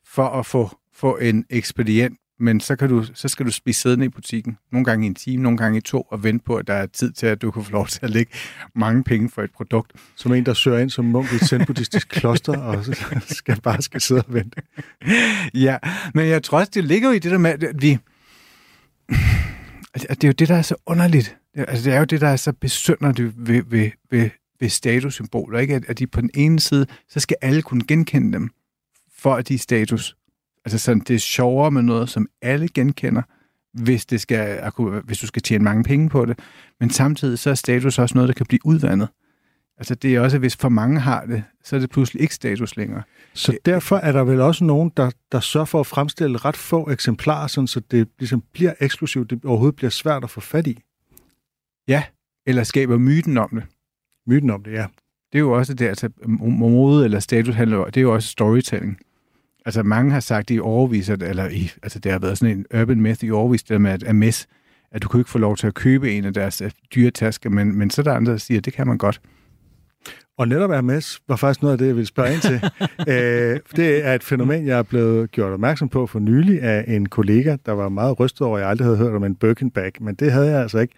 for 0.07 0.29
at 0.29 0.47
få, 0.47 0.71
få 0.95 1.17
en 1.17 1.45
ekspedient 1.51 2.19
men 2.41 2.61
så, 2.61 2.77
kan 2.77 2.89
du, 2.89 3.05
så 3.15 3.29
skal 3.29 3.47
du 3.47 3.51
spise 3.51 3.81
siddende 3.81 4.07
i 4.07 4.09
butikken, 4.09 4.59
nogle 4.73 4.85
gange 4.85 5.07
i 5.07 5.09
en 5.09 5.15
time, 5.15 5.43
nogle 5.43 5.59
gange 5.59 5.79
i 5.79 5.81
to, 5.81 6.03
og 6.03 6.23
vente 6.23 6.45
på, 6.45 6.57
at 6.57 6.67
der 6.67 6.75
er 6.75 6.87
tid 6.87 7.13
til, 7.13 7.27
at 7.27 7.43
du 7.43 7.51
kan 7.51 7.65
få 7.65 7.73
lov 7.73 7.87
til 7.87 8.01
at 8.03 8.11
lægge 8.11 8.33
mange 8.75 9.05
penge 9.05 9.31
for 9.31 9.43
et 9.43 9.51
produkt. 9.51 9.93
Som 10.17 10.33
en, 10.33 10.47
der 10.47 10.55
søger 10.55 10.79
ind 10.79 10.91
som 10.91 11.05
munk 11.05 11.33
i 11.33 11.35
et 11.35 11.41
zen-buddhistisk 11.41 12.09
kloster, 12.09 12.59
og 12.59 12.85
skal 13.29 13.61
bare 13.61 13.83
skal 13.83 14.01
sidde 14.01 14.23
og 14.29 14.35
vente. 14.35 14.63
Ja, 15.55 15.79
men 16.15 16.29
jeg 16.29 16.43
tror 16.43 16.59
også, 16.59 16.71
det 16.75 16.85
ligger 16.85 17.09
jo 17.09 17.15
i 17.15 17.19
det 17.19 17.31
der 17.31 17.39
med, 17.39 17.51
at 17.51 17.83
vi... 17.83 17.99
At 19.95 20.11
det 20.11 20.25
er 20.25 20.29
jo 20.29 20.33
det, 20.33 20.49
der 20.49 20.57
er 20.57 20.63
så 20.63 20.75
underligt. 20.87 21.37
Altså, 21.55 21.85
det 21.85 21.97
er 21.97 21.99
jo 21.99 22.05
det, 22.05 22.21
der 22.21 22.29
er 22.29 22.37
så 22.37 22.53
besynderligt 22.53 23.35
ved, 23.37 23.63
ved, 23.67 23.91
ved, 24.11 24.31
ved 24.61 24.69
statussymboler, 24.69 25.59
ikke? 25.59 25.75
At, 25.75 25.85
at 25.89 25.99
de 25.99 26.07
på 26.07 26.21
den 26.21 26.31
ene 26.35 26.61
side, 26.61 26.87
så 27.09 27.21
skal 27.21 27.37
alle 27.43 27.63
kunne 27.63 27.85
genkende 27.87 28.33
dem, 28.33 28.51
for 29.19 29.35
at 29.35 29.49
de 29.49 29.55
er 29.55 29.59
status. 29.59 30.17
Altså 30.69 30.79
sådan, 30.79 31.01
det 31.01 31.15
er 31.15 31.19
sjovere 31.19 31.71
med 31.71 31.83
noget, 31.83 32.09
som 32.09 32.27
alle 32.43 32.69
genkender, 32.69 33.23
hvis, 33.73 34.07
det 34.07 34.21
skal, 34.21 34.71
hvis 35.05 35.19
du 35.19 35.27
skal 35.27 35.43
tjene 35.43 35.65
mange 35.65 35.85
penge 35.85 36.09
på 36.09 36.25
det. 36.25 36.39
Men 36.81 36.91
samtidig 36.91 37.39
så 37.39 37.51
er 37.51 37.55
status 37.55 37.99
også 37.99 38.15
noget, 38.15 38.29
der 38.29 38.35
kan 38.35 38.47
blive 38.47 38.61
udvandet. 38.65 39.09
Altså 39.79 39.95
det 39.95 40.15
er 40.15 40.21
også, 40.21 40.39
hvis 40.39 40.57
for 40.57 40.69
mange 40.69 41.01
har 41.01 41.25
det, 41.25 41.45
så 41.65 41.77
er 41.77 41.81
det 41.81 41.91
pludselig 41.91 42.23
ikke 42.23 42.35
status 42.35 42.77
længere. 42.77 43.03
Så 43.35 43.59
derfor 43.65 43.97
er 43.97 44.13
der 44.13 44.25
vel 44.25 44.41
også 44.41 44.65
nogen, 44.65 44.93
der, 44.97 45.11
der 45.33 45.41
sørger 45.41 45.65
for 45.65 45.81
at 45.81 45.87
fremstille 45.87 46.39
ret 46.39 46.57
få 46.57 46.91
eksemplarer, 46.91 47.47
sådan, 47.47 47.69
så 47.69 47.81
det 47.81 48.09
ligesom 48.19 48.43
bliver 48.53 48.75
eksklusivt, 48.81 49.31
det 49.31 49.45
overhovedet 49.45 49.77
bliver 49.77 49.91
svært 49.91 50.25
at 50.25 50.31
få 50.31 50.41
fat 50.41 50.67
i. 50.67 50.83
Ja, 51.89 52.03
eller 52.47 52.63
skaber 52.63 52.99
myten 52.99 53.39
om 53.39 53.51
det. 53.53 53.63
Myten 54.27 54.51
om 54.51 54.63
det, 54.63 54.73
ja. 54.73 54.87
Det 55.33 55.39
er 55.39 55.41
jo 55.41 55.53
også 55.53 55.75
det, 55.75 55.89
altså 55.89 56.11
mode 56.27 57.05
eller 57.05 57.21
status 57.21 57.55
handler 57.55 57.85
det 57.85 57.97
er 57.97 58.03
jo 58.03 58.15
også 58.15 58.29
storytelling. 58.29 58.99
Altså 59.69 59.83
mange 59.83 60.13
har 60.13 60.21
sagt 60.21 60.51
i 60.51 60.61
overvis, 60.61 61.11
at, 61.11 61.23
eller 61.23 61.49
i, 61.49 61.71
altså 61.83 61.99
det 61.99 62.13
har 62.13 62.19
været 62.19 62.39
sådan 62.39 62.59
en 62.59 62.81
urban 62.81 63.01
myth 63.01 63.25
i 63.25 63.31
overvis, 63.31 63.63
det 63.63 63.81
med, 63.81 63.91
at 63.91 64.09
Ames, 64.09 64.49
at 64.93 65.03
du 65.03 65.09
kunne 65.09 65.21
ikke 65.21 65.31
få 65.31 65.39
lov 65.39 65.57
til 65.57 65.67
at 65.67 65.75
købe 65.75 66.13
en 66.13 66.25
af 66.25 66.35
deres 66.35 66.63
uh, 66.63 66.69
dyre 66.95 67.11
tasker, 67.11 67.51
men, 67.51 67.79
men 67.79 67.91
så 67.91 68.03
er 68.03 68.05
der 68.05 68.13
andre, 68.13 68.33
der 68.33 68.39
siger, 68.39 68.59
at 68.59 68.65
det 68.65 68.73
kan 68.73 68.87
man 68.87 68.99
godt. 68.99 69.21
Og 70.39 70.49
netop 70.49 70.71
Hermes 70.71 71.21
var 71.29 71.37
faktisk 71.37 71.63
noget 71.63 71.73
af 71.73 71.79
det, 71.79 71.87
jeg 71.87 71.95
ville 71.95 72.07
spørge 72.07 72.33
ind 72.33 72.41
til. 72.41 72.71
Æh, 73.09 73.61
det 73.77 74.07
er 74.07 74.15
et 74.15 74.25
fænomen, 74.25 74.67
jeg 74.67 74.79
er 74.79 74.83
blevet 74.83 75.31
gjort 75.31 75.53
opmærksom 75.53 75.89
på 75.89 76.07
for 76.07 76.19
nylig 76.19 76.63
af 76.63 76.85
en 76.89 77.09
kollega, 77.09 77.57
der 77.67 77.73
var 77.73 77.89
meget 77.89 78.21
rystet 78.21 78.41
over, 78.41 78.57
at 78.57 78.61
jeg 78.61 78.71
aldrig 78.71 78.87
havde 78.87 78.99
hørt 78.99 79.15
om 79.15 79.25
en 79.25 79.35
Birkin 79.35 79.71
bag, 79.71 79.93
men 80.01 80.15
det 80.15 80.33
havde 80.33 80.51
jeg 80.51 80.63
altså 80.63 80.79
ikke. 80.79 80.95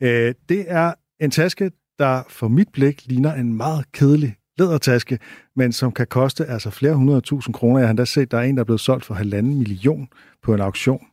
Æh, 0.00 0.34
det 0.48 0.64
er 0.68 0.92
en 1.20 1.30
taske, 1.30 1.70
der 1.98 2.22
for 2.28 2.48
mit 2.48 2.68
blik 2.72 3.02
ligner 3.06 3.34
en 3.34 3.56
meget 3.56 3.92
kedelig 3.92 4.37
lædertaske, 4.58 5.18
men 5.56 5.72
som 5.72 5.92
kan 5.92 6.06
koste 6.06 6.46
altså 6.46 6.70
flere 6.70 6.94
hundrede 6.94 7.20
tusind 7.20 7.54
kroner. 7.54 7.78
Jeg 7.78 7.88
har 7.88 7.90
endda 7.90 8.04
set, 8.04 8.30
der 8.30 8.38
er 8.38 8.42
en, 8.42 8.56
der 8.56 8.60
er 8.60 8.64
blevet 8.64 8.80
solgt 8.80 9.04
for 9.04 9.14
halvanden 9.14 9.58
million 9.58 10.08
på 10.42 10.54
en 10.54 10.60
auktion. 10.60 11.06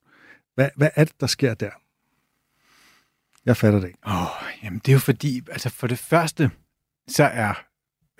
Hvad, 0.55 0.69
hvad 0.75 0.89
er 0.95 1.03
det, 1.03 1.13
der 1.19 1.27
sker 1.27 1.53
der? 1.53 1.69
Jeg 3.45 3.57
fatter 3.57 3.79
det 3.79 3.87
ikke. 3.87 3.99
Oh, 4.05 4.27
jamen, 4.63 4.79
det 4.79 4.89
er 4.89 4.93
jo 4.93 4.99
fordi, 4.99 5.41
altså 5.51 5.69
for 5.69 5.87
det 5.87 5.97
første, 5.97 6.51
så 7.07 7.23
er 7.23 7.53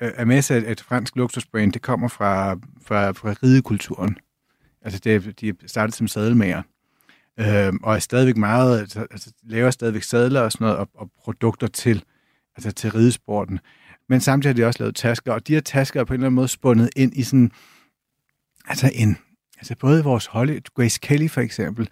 øh, 0.02 0.08
uh, 0.08 0.18
Hermes 0.18 0.52
et, 0.52 0.72
et 0.72 0.82
fransk 0.82 1.16
luksusbrand. 1.16 1.74
Det 1.74 1.82
kommer 1.82 2.08
fra, 2.08 2.54
fra, 2.86 3.12
fra 3.12 3.36
ridekulturen. 3.44 4.18
Altså, 4.82 5.00
det, 5.00 5.42
de 5.42 5.54
startede 5.68 5.98
som 5.98 6.08
sadelmager. 6.08 6.62
Øh, 7.40 7.74
og 7.84 7.96
er 7.96 8.00
stadigvæk 8.00 8.38
meget, 8.38 8.80
altså, 8.80 9.08
altså, 9.12 9.32
laver 9.44 9.72
stadigvæk 9.72 10.04
sadler 10.04 10.42
og 10.42 10.52
sådan 10.52 10.66
noget, 10.66 10.78
og, 10.78 10.90
og 10.94 11.12
produkter 11.24 11.68
til, 11.68 12.04
altså 12.56 12.72
til 12.72 12.92
ridesporten 12.92 13.60
men 14.10 14.22
samtidig 14.22 14.56
har 14.56 14.62
de 14.62 14.68
også 14.68 14.80
lavet 14.80 14.96
tasker, 14.96 15.34
og 15.34 15.48
de 15.48 15.54
her 15.54 15.62
tasker 15.62 16.00
er 16.00 16.04
på 16.04 16.14
en 16.14 16.20
eller 16.20 16.28
anden 16.28 16.36
måde 16.36 16.48
spundet 16.48 16.90
ind 16.96 17.14
i 17.16 17.24
sådan, 17.24 17.52
altså 18.68 18.92
en, 18.94 19.18
altså 19.58 19.76
både 19.80 20.04
vores 20.04 20.26
Holly, 20.26 20.60
Grace 20.76 21.00
Kelly 21.04 21.28
for 21.30 21.42
eksempel, 21.42 21.90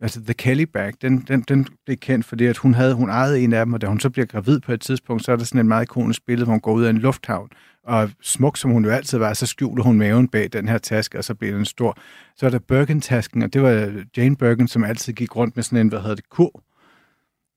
altså 0.00 0.20
The 0.24 0.34
Kelly 0.34 0.62
Bag, 0.62 0.92
den, 1.02 1.18
den, 1.18 1.40
den 1.40 1.66
blev 1.84 1.96
kendt, 1.96 2.26
fordi 2.26 2.46
at 2.46 2.56
hun, 2.56 2.74
havde, 2.74 2.94
hun 2.94 3.10
ejede 3.10 3.40
en 3.40 3.52
af 3.52 3.66
dem, 3.66 3.72
og 3.72 3.80
da 3.80 3.86
hun 3.86 4.00
så 4.00 4.10
bliver 4.10 4.26
gravid 4.26 4.60
på 4.60 4.72
et 4.72 4.80
tidspunkt, 4.80 5.24
så 5.24 5.32
er 5.32 5.36
der 5.36 5.44
sådan 5.44 5.58
et 5.58 5.66
meget 5.66 5.82
ikonisk 5.82 6.26
billede, 6.26 6.44
hvor 6.44 6.52
hun 6.52 6.60
går 6.60 6.72
ud 6.72 6.84
af 6.84 6.90
en 6.90 6.98
lufthavn, 6.98 7.48
og 7.84 8.10
smuk 8.20 8.56
som 8.56 8.70
hun 8.70 8.84
jo 8.84 8.90
altid 8.90 9.18
var, 9.18 9.32
så 9.32 9.46
skjuler 9.46 9.82
hun 9.82 9.98
maven 9.98 10.28
bag 10.28 10.48
den 10.52 10.68
her 10.68 10.78
taske, 10.78 11.18
og 11.18 11.24
så 11.24 11.34
bliver 11.34 11.56
den 11.56 11.64
stor. 11.64 11.98
Så 12.36 12.46
er 12.46 12.50
der 12.50 12.58
Birkin-tasken, 12.58 13.42
og 13.42 13.52
det 13.52 13.62
var 13.62 14.04
Jane 14.16 14.36
Birkin, 14.36 14.68
som 14.68 14.84
altid 14.84 15.12
gik 15.12 15.36
rundt 15.36 15.56
med 15.56 15.64
sådan 15.64 15.78
en, 15.78 15.88
hvad 15.88 16.00
hedder 16.00 16.14
det, 16.14 16.28
kur, 16.28 16.62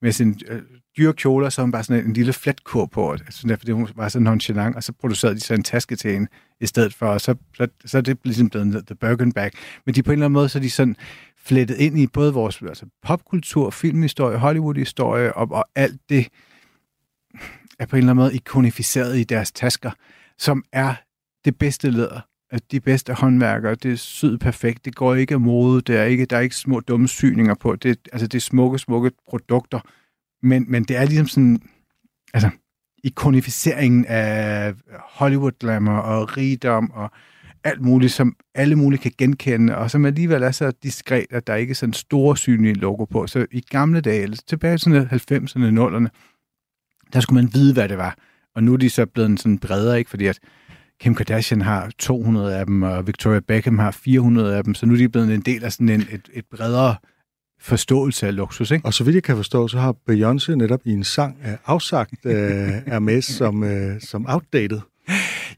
med 0.02 0.12
sin 0.12 0.40
øh, 0.48 0.62
dyre 0.96 1.12
kjoler, 1.12 1.48
så 1.48 1.62
hun 1.62 1.72
bare 1.72 1.84
sådan 1.84 2.02
en, 2.02 2.08
en 2.08 2.12
lille 2.12 2.32
flatkur 2.32 2.86
på, 2.86 3.12
altså, 3.12 3.56
fordi 3.58 3.72
hun 3.72 3.88
var 3.96 4.08
så 4.08 4.20
nonchalant, 4.20 4.76
og 4.76 4.82
så 4.82 4.92
producerede 4.92 5.34
de 5.34 5.40
så 5.40 5.54
en 5.54 5.62
taske 5.62 5.96
til 5.96 6.12
hende 6.12 6.28
i 6.60 6.66
stedet 6.66 6.94
for, 6.94 7.06
og 7.06 7.20
så, 7.20 7.34
så, 7.56 7.68
så 7.84 7.98
er 7.98 8.02
det 8.02 8.18
ligesom 8.24 8.50
blevet 8.50 8.86
The 8.86 8.94
Birkin 8.94 9.32
Bag. 9.32 9.50
Men 9.86 9.94
de 9.94 10.02
på 10.02 10.10
en 10.10 10.12
eller 10.12 10.26
anden 10.26 10.32
måde, 10.32 10.48
så 10.48 10.58
er 10.58 10.62
de 10.62 10.70
sådan 10.70 10.96
flettet 11.38 11.76
ind 11.76 11.98
i 11.98 12.06
både 12.06 12.34
vores 12.34 12.62
altså 12.62 12.86
popkultur, 13.02 13.70
filmhistorie, 13.70 14.38
Hollywood-historie, 14.38 15.32
og, 15.32 15.52
og 15.52 15.64
alt 15.74 16.00
det 16.08 16.28
er 17.78 17.86
på 17.86 17.96
en 17.96 17.98
eller 17.98 18.10
anden 18.10 18.22
måde 18.22 18.34
ikonificeret 18.34 19.18
i 19.18 19.24
deres 19.24 19.52
tasker, 19.52 19.90
som 20.38 20.64
er 20.72 20.94
det 21.44 21.58
bedste 21.58 21.90
læder 21.90 22.20
at 22.50 22.72
de 22.72 22.80
bedste 22.80 23.14
håndværkere, 23.14 23.74
det 23.74 23.92
er 23.92 23.96
syd 23.96 24.38
perfekt, 24.38 24.84
det 24.84 24.94
går 24.94 25.14
ikke 25.14 25.34
af 25.34 25.40
mode, 25.40 25.80
det 25.80 25.96
er 25.96 26.04
ikke, 26.04 26.24
der 26.24 26.36
er 26.36 26.40
ikke 26.40 26.56
små 26.56 26.80
dumme 26.80 27.08
syninger 27.08 27.54
på, 27.54 27.76
det, 27.76 27.98
altså 28.12 28.26
det 28.26 28.38
er 28.38 28.40
smukke, 28.40 28.78
smukke 28.78 29.10
produkter, 29.28 29.80
men, 30.46 30.64
men 30.68 30.84
det 30.84 30.96
er 30.96 31.04
ligesom 31.04 31.28
sådan, 31.28 31.62
altså, 32.34 32.50
ikonificeringen 33.04 34.04
af 34.04 34.74
Hollywood 34.98 35.52
glamour 35.60 35.98
og 35.98 36.36
rigdom 36.36 36.90
og 36.90 37.10
alt 37.64 37.80
muligt, 37.80 38.12
som 38.12 38.36
alle 38.54 38.76
mulige 38.76 39.00
kan 39.00 39.12
genkende, 39.18 39.76
og 39.76 39.90
som 39.90 40.04
alligevel 40.04 40.42
er 40.42 40.50
så 40.50 40.72
diskret, 40.82 41.26
at 41.30 41.46
der 41.46 41.54
ikke 41.54 41.70
er 41.70 41.74
sådan 41.74 41.92
store 41.92 42.36
synlige 42.36 42.74
logo 42.74 43.04
på. 43.04 43.26
Så 43.26 43.46
i 43.52 43.60
gamle 43.60 44.00
dage, 44.00 44.22
eller 44.22 44.36
tilbage 44.46 44.74
i 44.74 44.98
90'erne, 44.98 45.78
0'erne, 45.80 46.08
der 47.12 47.20
skulle 47.20 47.42
man 47.42 47.54
vide, 47.54 47.72
hvad 47.72 47.88
det 47.88 47.98
var. 47.98 48.16
Og 48.54 48.62
nu 48.62 48.72
er 48.72 48.76
de 48.76 48.90
så 48.90 49.06
blevet 49.06 49.40
sådan 49.40 49.58
bredere, 49.58 49.98
ikke? 49.98 50.10
Fordi 50.10 50.26
at 50.26 50.38
Kim 51.00 51.14
Kardashian 51.14 51.60
har 51.60 51.90
200 51.98 52.56
af 52.56 52.66
dem, 52.66 52.82
og 52.82 53.06
Victoria 53.06 53.40
Beckham 53.40 53.78
har 53.78 53.90
400 53.90 54.56
af 54.56 54.64
dem, 54.64 54.74
så 54.74 54.86
nu 54.86 54.94
er 54.94 54.98
de 54.98 55.08
blevet 55.08 55.34
en 55.34 55.40
del 55.40 55.64
af 55.64 55.72
sådan 55.72 55.88
en, 55.88 56.00
et, 56.00 56.28
et 56.32 56.44
bredere 56.50 56.96
forståelse 57.66 58.26
af 58.26 58.36
luksus. 58.36 58.70
Ikke? 58.70 58.86
Og 58.86 58.94
så 58.94 59.04
vidt 59.04 59.14
jeg 59.14 59.22
kan 59.22 59.36
forstå, 59.36 59.68
så 59.68 59.78
har 59.78 59.96
Beyoncé 60.10 60.54
netop 60.54 60.80
i 60.84 60.90
en 60.90 61.04
sang 61.04 61.36
uh, 61.44 61.50
afsagt 61.66 62.14
uh, 62.24 62.32
Hermes 62.32 63.24
som, 63.24 63.62
uh, 63.62 63.70
som 64.00 64.26
outdated. 64.28 64.80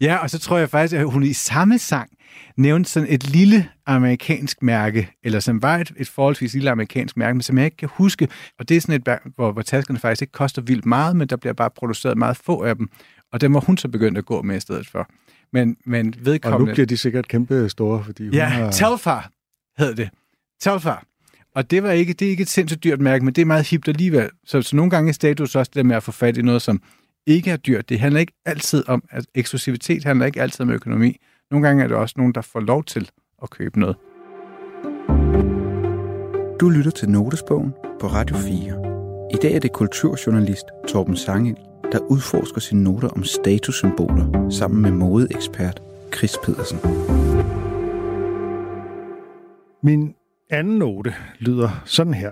Ja, 0.00 0.16
og 0.16 0.30
så 0.30 0.38
tror 0.38 0.59
jeg 0.59 0.70
faktisk, 0.70 1.00
at 1.00 1.11
hun 1.11 1.22
i 1.22 1.32
samme 1.32 1.78
sang 1.78 2.11
nævnte 2.56 2.90
sådan 2.90 3.09
et 3.11 3.30
lille 3.30 3.68
amerikansk 3.86 4.62
mærke, 4.62 5.11
eller 5.24 5.40
som 5.40 5.62
var 5.62 5.76
et, 5.78 5.92
et 5.96 6.09
forholdsvis 6.09 6.52
lille 6.52 6.70
amerikansk 6.70 7.16
mærke, 7.16 7.34
men 7.34 7.42
som 7.42 7.59
jeg 7.59 7.64
ikke 7.64 7.76
kan 7.76 7.88
huske. 7.92 8.28
Og 8.59 8.68
det 8.68 8.76
er 8.76 8.80
sådan 8.80 8.94
et 8.94 9.06
mærke, 9.06 9.30
hvor, 9.34 9.52
hvor 9.52 9.62
taskerne 9.62 9.98
faktisk 9.98 10.22
ikke 10.22 10.32
koster 10.32 10.62
vildt 10.62 10.86
meget, 10.86 11.16
men 11.16 11.28
der 11.28 11.36
bliver 11.36 11.52
bare 11.52 11.70
produceret 11.70 12.18
meget 12.18 12.36
få 12.36 12.62
af 12.62 12.76
dem. 12.76 12.88
Og 13.32 13.40
dem 13.40 13.54
var 13.54 13.61
hun 13.61 13.78
så 13.78 13.88
begyndt 13.88 14.18
at 14.18 14.24
gå 14.24 14.42
med 14.42 14.56
i 14.56 14.61
stedet 14.61 14.88
for. 14.88 15.09
Men, 15.52 15.76
men 15.86 16.14
vedkommende... 16.18 16.62
Og 16.62 16.68
nu 16.68 16.74
bliver 16.74 16.86
de 16.86 16.96
sikkert 16.96 17.28
kæmpe 17.28 17.68
store, 17.68 18.04
fordi 18.04 18.24
hun 18.24 18.34
Ja, 18.34 18.44
har... 18.44 18.70
Telfar 18.70 19.30
hed 19.78 19.94
det. 19.94 20.11
Telfar. 20.61 21.04
Og 21.59 21.70
det, 21.70 21.82
var 21.82 21.90
ikke, 21.90 22.12
det 22.12 22.26
er 22.26 22.30
ikke 22.30 22.42
et 22.42 22.48
sindssygt 22.48 22.84
dyrt 22.84 23.00
mærke, 23.00 23.24
men 23.24 23.34
det 23.34 23.42
er 23.42 23.46
meget 23.46 23.68
hipt 23.68 23.88
alligevel. 23.88 24.30
Så, 24.44 24.62
så 24.62 24.76
nogle 24.76 24.90
gange 24.90 25.09
er 25.09 25.12
status 25.12 25.56
også 25.56 25.70
det 25.70 25.76
der 25.76 25.82
med 25.82 25.96
at 25.96 26.02
få 26.02 26.12
fat 26.12 26.36
i 26.36 26.42
noget, 26.42 26.62
som 26.62 26.82
ikke 27.26 27.50
er 27.50 27.56
dyrt. 27.56 27.88
Det 27.88 28.00
handler 28.00 28.20
ikke 28.20 28.32
altid 28.46 28.88
om, 28.88 29.02
at 29.11 29.26
eksklusivitet 29.34 30.04
handler 30.04 30.26
ikke 30.26 30.42
altid 30.42 30.61
om 30.61 30.70
økonomi. 30.70 31.16
Nogle 31.50 31.66
gange 31.66 31.84
er 31.84 31.88
det 31.88 31.96
også 31.96 32.14
nogen, 32.16 32.34
der 32.34 32.40
får 32.40 32.61
lov 32.61 32.84
til 32.84 33.11
at 33.42 33.50
købe 33.50 33.80
noget. 33.80 33.96
Du 36.61 36.68
lytter 36.68 36.90
til 36.90 37.09
Notesbogen 37.09 37.72
på 38.00 38.06
Radio 38.06 38.36
4. 38.36 39.30
I 39.34 39.36
dag 39.42 39.54
er 39.54 39.61
det 39.61 39.72
kulturjournalist 39.72 40.64
Torben 40.88 41.16
Sangel, 41.16 41.56
der 41.92 41.98
udforsker 41.98 42.61
sine 42.61 42.84
noter 42.84 43.09
om 43.09 43.24
statussymboler 43.24 44.50
sammen 44.50 44.82
med 44.82 44.90
modeekspert 44.90 45.82
Chris 46.14 46.36
Pedersen. 46.44 46.78
Min 49.82 50.14
anden 50.51 50.78
note 50.78 51.14
lyder 51.38 51.82
sådan 51.84 52.14
her. 52.14 52.30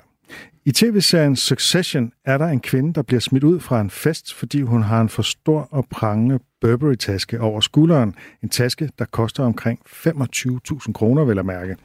I 0.64 0.73
tv-serien 0.73 1.37
Succession 1.37 2.12
er 2.25 2.39
der 2.39 2.47
en 2.47 2.61
kvinde, 2.61 2.93
der 2.95 3.03
bliver 3.03 3.21
smidt 3.21 3.45
ud 3.45 3.61
fra 3.61 3.81
en 3.81 3.91
fest, 3.91 4.35
fordi 4.35 4.61
hun 4.61 4.83
har 4.83 5.01
en 5.01 5.09
for 5.09 5.23
stor 5.23 5.69
og 5.71 5.87
prangende 5.91 6.39
Burberry-taske 6.61 7.41
over 7.41 7.61
skulderen. 7.61 8.14
En 8.43 8.49
taske, 8.49 8.91
der 8.99 9.05
koster 9.05 9.45
omkring 9.45 9.81
25.000 9.87 10.93
kroner, 10.93 11.25
vil 11.25 11.37
jeg 11.37 11.47
mærke. 11.47 11.77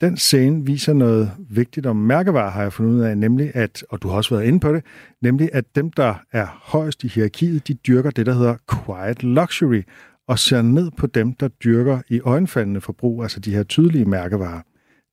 den 0.00 0.16
scene 0.16 0.66
viser 0.66 0.92
noget 0.92 1.30
vigtigt 1.50 1.86
om 1.86 1.96
mærkevarer, 1.96 2.50
har 2.50 2.62
jeg 2.62 2.72
fundet 2.72 2.92
ud 2.92 3.00
af, 3.00 3.18
nemlig 3.18 3.50
at, 3.54 3.84
og 3.90 4.02
du 4.02 4.08
har 4.08 4.16
også 4.16 4.34
været 4.34 4.46
inde 4.46 4.60
på 4.60 4.72
det, 4.72 4.84
nemlig 5.20 5.50
at 5.52 5.64
dem, 5.74 5.90
der 5.90 6.14
er 6.32 6.60
højst 6.62 7.04
i 7.04 7.08
hierarkiet, 7.08 7.68
de 7.68 7.74
dyrker 7.74 8.10
det, 8.10 8.26
der 8.26 8.34
hedder 8.34 8.56
quiet 8.72 9.22
luxury, 9.22 9.82
og 10.28 10.38
ser 10.38 10.62
ned 10.62 10.90
på 10.90 11.06
dem, 11.06 11.32
der 11.32 11.48
dyrker 11.48 12.00
i 12.08 12.20
øjenfaldende 12.20 12.80
forbrug, 12.80 13.22
altså 13.22 13.40
de 13.40 13.54
her 13.54 13.62
tydelige 13.62 14.04
mærkevarer. 14.04 14.60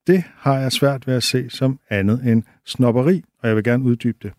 Det 0.10 0.24
har 0.38 0.60
jeg 0.60 0.72
svært 0.72 1.08
ved 1.08 1.14
at 1.14 1.24
se 1.24 1.50
som 1.50 1.80
andet 1.90 2.22
end 2.26 2.44
snopperi, 2.66 3.24
og 3.42 3.48
jeg 3.48 3.56
vil 3.56 3.64
gerne 3.64 3.84
uddybe 3.84 4.18
det. 4.22 4.32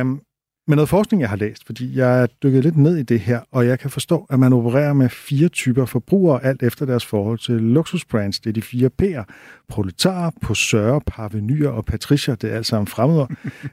Um, 0.00 0.20
med 0.66 0.76
noget 0.76 0.88
forskning, 0.88 1.20
jeg 1.20 1.30
har 1.30 1.36
læst, 1.36 1.66
fordi 1.66 1.98
jeg 1.98 2.22
er 2.22 2.26
dykket 2.42 2.64
lidt 2.64 2.76
ned 2.76 2.96
i 2.96 3.02
det 3.02 3.20
her, 3.20 3.40
og 3.50 3.66
jeg 3.66 3.78
kan 3.78 3.90
forstå, 3.90 4.26
at 4.30 4.38
man 4.38 4.52
opererer 4.52 4.92
med 4.92 5.08
fire 5.08 5.48
typer 5.48 5.84
forbrugere, 5.84 6.44
alt 6.44 6.62
efter 6.62 6.86
deres 6.86 7.06
forhold 7.06 7.38
til 7.38 7.54
luksusbrands. 7.54 8.40
Det 8.40 8.50
er 8.50 8.54
de 8.54 8.62
fire 8.62 8.90
P'er. 9.02 9.24
Proletarer, 9.68 10.30
posører, 10.42 11.00
parvenyer 11.06 11.68
og 11.68 11.84
patricier. 11.84 12.34
Det 12.34 12.52
er 12.52 12.56
alt 12.56 12.66
sammen 12.66 12.86
fremmede. 12.86 13.28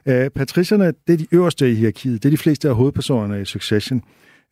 uh, 0.06 0.32
patricierne, 0.40 0.92
det 1.06 1.12
er 1.12 1.16
de 1.16 1.26
øverste 1.32 1.70
i 1.70 1.74
hierarkiet. 1.74 2.22
Det 2.22 2.28
er 2.28 2.30
de 2.30 2.38
fleste 2.38 2.68
af 2.68 2.74
hovedpersonerne 2.74 3.42
i 3.42 3.44
Succession 3.44 4.02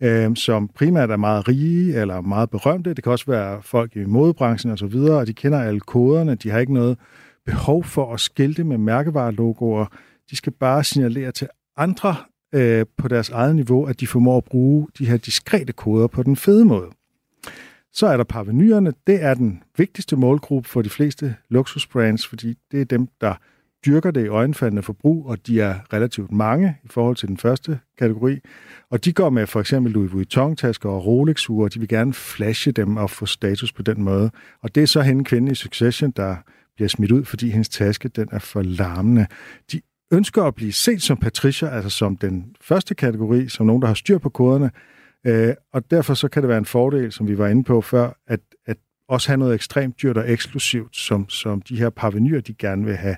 øh, 0.01 0.37
som 0.37 0.69
primært 0.69 1.11
er 1.11 1.17
meget 1.17 1.49
rige 1.49 2.01
eller 2.01 2.21
meget 2.21 2.51
berømte. 2.51 2.95
Det 2.95 3.05
kan 3.05 3.13
også 3.13 3.27
være 3.29 3.63
folk 3.63 3.97
i 3.97 4.05
modebranchen 4.05 4.73
osv., 4.73 4.95
og, 4.95 5.17
og 5.17 5.27
de 5.27 5.35
kender 5.35 5.61
alle 5.63 5.81
koderne. 5.81 6.35
De 6.35 6.51
har 6.51 6.59
ikke 6.59 6.75
noget 6.75 6.99
behov 7.47 7.85
for 7.85 8.15
at 8.15 8.21
skilte 8.21 8.65
med 8.65 8.79
mærkevarelogoer. 8.79 9.87
De 10.31 10.37
skal 10.37 10.53
bare 10.53 10.85
signalere 10.85 11.33
til 11.33 11.49
andre 11.77 12.17
øh, 12.55 12.87
på 12.97 13.09
deres 13.09 13.31
eget 13.31 13.57
niveau, 13.57 13.85
at 13.85 14.01
de 14.01 14.07
formår 14.07 14.37
at 14.37 14.45
bruge 14.45 14.89
de 14.99 15.07
her 15.07 15.17
diskrete 15.17 15.73
koder 15.73 16.07
på 16.07 16.23
den 16.23 16.37
fede 16.37 16.65
måde. 16.65 16.91
Så 17.93 18.07
er 18.07 18.17
der 18.17 18.25
parvenyerne. 18.25 18.93
Det 19.07 19.23
er 19.23 19.35
den 19.35 19.63
vigtigste 19.77 20.17
målgruppe 20.17 20.69
for 20.69 20.83
de 20.83 20.91
fleste 20.91 21.37
luksusbrands, 21.49 22.27
fordi 22.27 22.55
det 22.73 22.81
er 22.81 22.85
dem, 22.85 23.09
der 23.21 23.35
dyrker 23.87 24.11
det 24.11 24.25
i 24.25 24.29
øjenfaldende 24.29 24.83
forbrug, 24.83 25.27
og 25.27 25.47
de 25.47 25.61
er 25.61 25.75
relativt 25.93 26.33
mange 26.33 26.77
i 26.85 26.89
forhold 26.91 27.17
til 27.17 27.29
den 27.29 27.37
første 27.37 27.79
kategori. 27.99 28.39
Og 28.91 29.05
de 29.05 29.13
går 29.13 29.31
med 29.31 29.47
for 29.47 29.61
eksempel 29.61 29.93
Louis 29.93 30.13
Vuitton-tasker 30.13 30.89
og 30.89 31.07
Rolex-ure, 31.07 31.65
og 31.65 31.75
de 31.75 31.79
vil 31.79 31.89
gerne 31.89 32.13
flashe 32.13 32.73
dem 32.73 32.97
og 32.97 33.11
få 33.11 33.27
status 33.27 33.73
på 33.73 33.83
den 33.83 34.03
måde. 34.03 34.31
Og 34.63 34.75
det 34.75 34.83
er 34.83 34.87
så 34.87 35.03
hende 35.03 35.25
kvinde 35.25 35.53
i 35.53 35.55
Succession, 35.55 36.11
der 36.11 36.37
bliver 36.75 36.89
smidt 36.89 37.13
ud, 37.13 37.25
fordi 37.25 37.51
hendes 37.51 37.69
taske 37.69 38.09
den 38.09 38.29
er 38.33 38.39
for 38.39 38.63
larmende. 38.63 39.27
De 39.73 39.81
ønsker 40.13 40.43
at 40.43 40.55
blive 40.55 40.73
set 40.73 41.03
som 41.03 41.17
Patricia, 41.17 41.69
altså 41.69 41.91
som 41.91 42.17
den 42.17 42.55
første 42.61 42.95
kategori, 42.95 43.49
som 43.49 43.67
nogen, 43.67 43.83
der 43.83 43.89
har 43.89 43.95
styr 43.95 44.19
på 44.19 44.29
koderne. 44.29 44.71
Øh, 45.27 45.55
og 45.73 45.91
derfor 45.91 46.15
så 46.15 46.29
kan 46.29 46.43
det 46.43 46.49
være 46.49 46.59
en 46.59 46.65
fordel, 46.65 47.13
som 47.13 47.29
vi 47.29 47.39
var 47.39 47.49
inde 47.49 47.65
på 47.65 47.81
før, 47.81 48.11
at, 48.27 48.41
at 48.67 48.77
også 49.09 49.29
have 49.29 49.39
noget 49.39 49.55
ekstremt 49.55 50.03
dyrt 50.03 50.17
og 50.17 50.31
eksklusivt, 50.31 50.97
som, 50.97 51.29
som 51.29 51.63
de 51.63 51.79
her 51.79 51.91
parvenyer, 51.91 52.41
de 52.41 52.55
gerne 52.55 52.85
vil 52.85 52.97
have 52.97 53.17